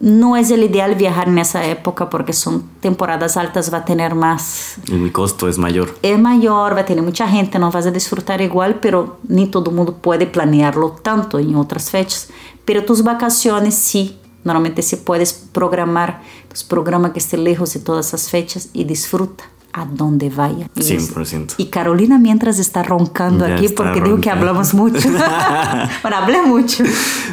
No 0.00 0.36
es 0.36 0.50
el 0.52 0.62
ideal 0.62 0.94
viajar 0.94 1.26
en 1.26 1.38
esa 1.38 1.64
época 1.66 2.08
porque 2.08 2.32
son 2.32 2.62
temporadas 2.80 3.36
altas, 3.36 3.72
va 3.72 3.78
a 3.78 3.84
tener 3.84 4.14
más 4.14 4.76
El 4.88 5.10
costo 5.10 5.48
es 5.48 5.58
mayor. 5.58 5.92
é 6.02 6.16
maior, 6.16 6.74
vai 6.74 6.84
ter 6.84 7.00
muita 7.02 7.26
gente, 7.26 7.58
não 7.58 7.70
vas 7.70 7.86
a 7.86 7.90
desfrutar 7.90 8.40
igual, 8.40 8.78
pero 8.80 9.18
nem 9.28 9.46
todo 9.46 9.72
mundo 9.72 9.92
pode 9.92 10.26
planearlo 10.26 10.90
tanto 11.02 11.40
em 11.40 11.56
outras 11.56 11.90
fechas. 11.90 12.28
Pero 12.64 12.84
tus 12.84 13.02
vacaciones 13.02 13.74
sí, 13.74 14.20
normalmente 14.44 14.82
se 14.82 14.98
puedes 14.98 15.32
programar, 15.32 16.22
pues 16.48 16.62
programa 16.62 17.12
que 17.12 17.18
esté 17.18 17.36
lejos 17.36 17.74
de 17.74 17.80
todas 17.80 18.06
esas 18.06 18.30
fechas 18.30 18.70
y 18.72 18.84
disfruta 18.84 19.44
a 19.80 19.84
donde 19.84 20.30
vaya. 20.30 20.68
Y 20.74 20.80
es- 20.80 20.88
100%. 21.14 21.54
Y 21.58 21.66
Carolina 21.66 22.18
mientras 22.18 22.58
está 22.58 22.82
roncando 22.82 23.46
Ya 23.46 23.54
aquí 23.56 23.66
está 23.66 23.84
porque 23.84 24.00
digo 24.00 24.20
que 24.20 24.30
roncando. 24.30 24.40
hablamos 24.48 24.74
mucho. 24.74 25.08
bueno, 26.02 26.16
hablé 26.16 26.42
mucho. 26.42 26.84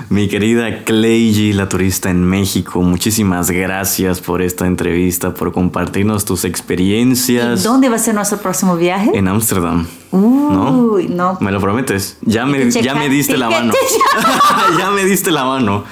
Mi 0.10 0.28
querida 0.28 0.84
Cleiji, 0.84 1.54
la 1.54 1.68
turista 1.70 2.10
en 2.10 2.24
México, 2.24 2.82
muchísimas 2.82 3.50
gracias 3.52 4.22
por 4.22 4.42
esta 4.42 4.68
entrevista, 4.68 5.34
por 5.34 5.52
compartirnos 5.52 6.26
tus 6.26 6.44
¿Y 6.44 6.48
experiencias 6.48 7.64
dónde 7.64 7.90
va 7.90 7.96
a 7.96 8.00
ser 8.00 8.16
nuestro 8.16 8.38
próximo 8.38 8.76
viaje? 8.76 9.12
en 9.14 9.28
Ámsterdam. 9.28 9.86
¿No? 10.16 10.72
Uy, 10.72 11.08
no. 11.08 11.38
¿Me 11.42 11.52
lo 11.52 11.60
prometes? 11.60 12.18
Ya 12.22 12.46
me, 12.46 12.70
ya 12.72 12.96
me 12.96 13.10
diste 13.10 13.38
la 13.38 13.50
mano. 13.50 13.74
ya 14.80 14.92
me 14.92 15.04
diste 15.06 15.32
la 15.32 15.44
mano. 15.44 15.84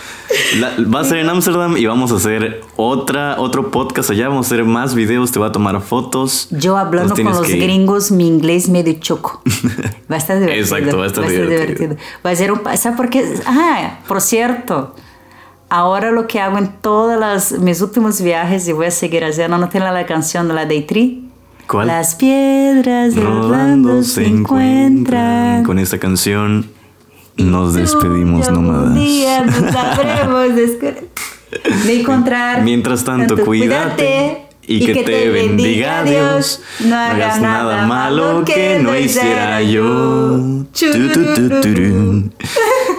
La- 0.59 0.73
va 0.93 1.01
a 1.01 1.03
ser 1.03 1.19
en 1.19 1.29
Ámsterdam 1.29 1.77
y 1.77 1.85
vamos 1.85 2.11
a 2.11 2.15
hacer 2.15 2.61
otra, 2.75 3.39
otro 3.39 3.71
podcast 3.71 4.09
allá. 4.09 4.29
Vamos 4.29 4.45
a 4.45 4.53
hacer 4.53 4.65
más 4.65 4.95
videos. 4.95 5.31
Te 5.31 5.39
voy 5.39 5.49
a 5.49 5.51
tomar 5.51 5.79
fotos. 5.81 6.47
Yo 6.51 6.77
hablando 6.77 7.15
con 7.15 7.25
los 7.25 7.47
gringos, 7.47 8.11
mi 8.11 8.27
inglés 8.27 8.69
medio 8.69 8.93
choco. 8.99 9.41
Va 10.11 10.15
a 10.15 10.17
estar 10.17 10.39
divertido. 10.39 10.63
Exacto, 10.63 10.97
va 10.97 11.03
a 11.05 11.07
estar 11.07 11.27
divertido. 11.27 11.95
Va 12.25 12.29
a 12.29 12.35
ser 12.35 12.51
un... 12.51 12.61
¿Sabes 12.77 12.97
por 12.97 13.09
qué? 13.09 13.33
Ah, 13.45 13.99
por 14.07 14.21
cierto, 14.21 14.95
ahora 15.69 16.11
lo 16.11 16.27
que 16.27 16.39
hago 16.39 16.57
en 16.57 16.71
todos 16.81 17.53
mis 17.59 17.81
últimos 17.81 18.21
viajes 18.21 18.67
y 18.67 18.73
voy 18.73 18.87
a 18.87 18.91
seguir 18.91 19.23
haciendo, 19.25 19.57
¿no 19.57 19.69
tiene 19.69 19.91
la 19.91 20.05
canción 20.05 20.47
de 20.47 20.53
la 20.53 20.65
Day 20.65 20.83
Tree? 20.83 21.32
¿Cuál? 21.67 21.87
Las 21.87 22.15
piedras 22.15 23.15
de 23.15 23.25
Orlando 23.25 24.03
se 24.03 24.25
encuentran. 24.27 25.63
Con 25.63 25.79
esta 25.79 25.97
canción 25.97 26.69
nos 27.37 27.73
despedimos, 27.73 28.47
yo 28.47 28.53
nómadas. 28.53 28.93
Día 28.95 29.43
nos 29.45 29.55
descu- 30.51 30.95
de 31.85 32.01
encontrar. 32.01 32.61
Mientras 32.63 33.03
tanto, 33.03 33.37
cuídate 33.43 34.45
y 34.65 34.85
que 34.85 35.03
te 35.03 35.29
bendiga 35.29 36.03
Dios. 36.03 36.61
No 36.85 36.95
hagas 36.95 37.41
nada 37.41 37.85
malo 37.87 38.43
que 38.45 38.79
no 38.79 38.95
hiciera 38.97 39.61
yo. 39.61 40.39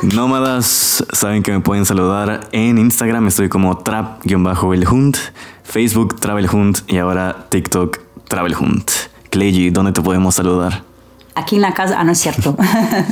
Nómadas, 0.03 1.05
saben 1.12 1.43
que 1.43 1.53
me 1.53 1.61
pueden 1.61 1.85
saludar 1.87 2.49
en 2.53 2.79
Instagram. 2.79 3.27
Estoy 3.29 3.49
como 3.49 3.79
trap-elhunt, 3.79 5.17
Facebook 5.62 6.21
Travelhunt 6.21 6.79
y 6.91 6.99
ahora 6.99 7.47
TikTok 7.49 7.99
Travelhunt. 8.29 8.91
Cleji, 9.31 9.70
¿dónde 9.70 9.93
te 9.93 10.03
podemos 10.03 10.35
saludar? 10.35 10.83
Aquí 11.35 11.57
en 11.57 11.62
la 11.62 11.75
casa, 11.75 11.97
ah, 11.99 12.05
no 12.05 12.12
es 12.12 12.18
cierto. 12.18 12.57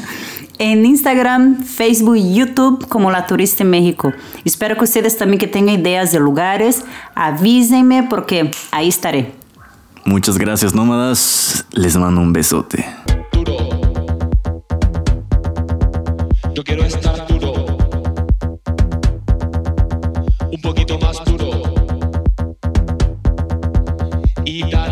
en 0.58 0.86
Instagram, 0.86 1.64
Facebook 1.64 2.16
y 2.16 2.34
YouTube 2.34 2.86
como 2.88 3.10
La 3.10 3.26
Turista 3.26 3.64
en 3.64 3.70
México. 3.70 4.12
Espero 4.44 4.76
que 4.76 4.84
ustedes 4.84 5.18
también 5.18 5.40
que 5.40 5.48
tengan 5.48 5.80
ideas 5.80 6.12
de 6.12 6.20
lugares, 6.20 6.84
avísenme 7.14 8.04
porque 8.04 8.50
ahí 8.70 8.88
estaré. 8.88 9.32
Muchas 10.04 10.36
gracias, 10.36 10.74
nómadas. 10.74 11.64
Les 11.72 11.96
mando 11.96 12.20
un 12.20 12.32
besote. 12.32 12.84
duro. 13.32 13.56
Yo 16.54 16.62
quiero 16.64 16.84
estar 16.84 17.26
duro. 17.28 17.52
Un 20.50 20.60
poquito 20.60 20.98
más 20.98 21.24
duro. 21.24 21.50
Y 24.44 24.70
dale 24.70 24.91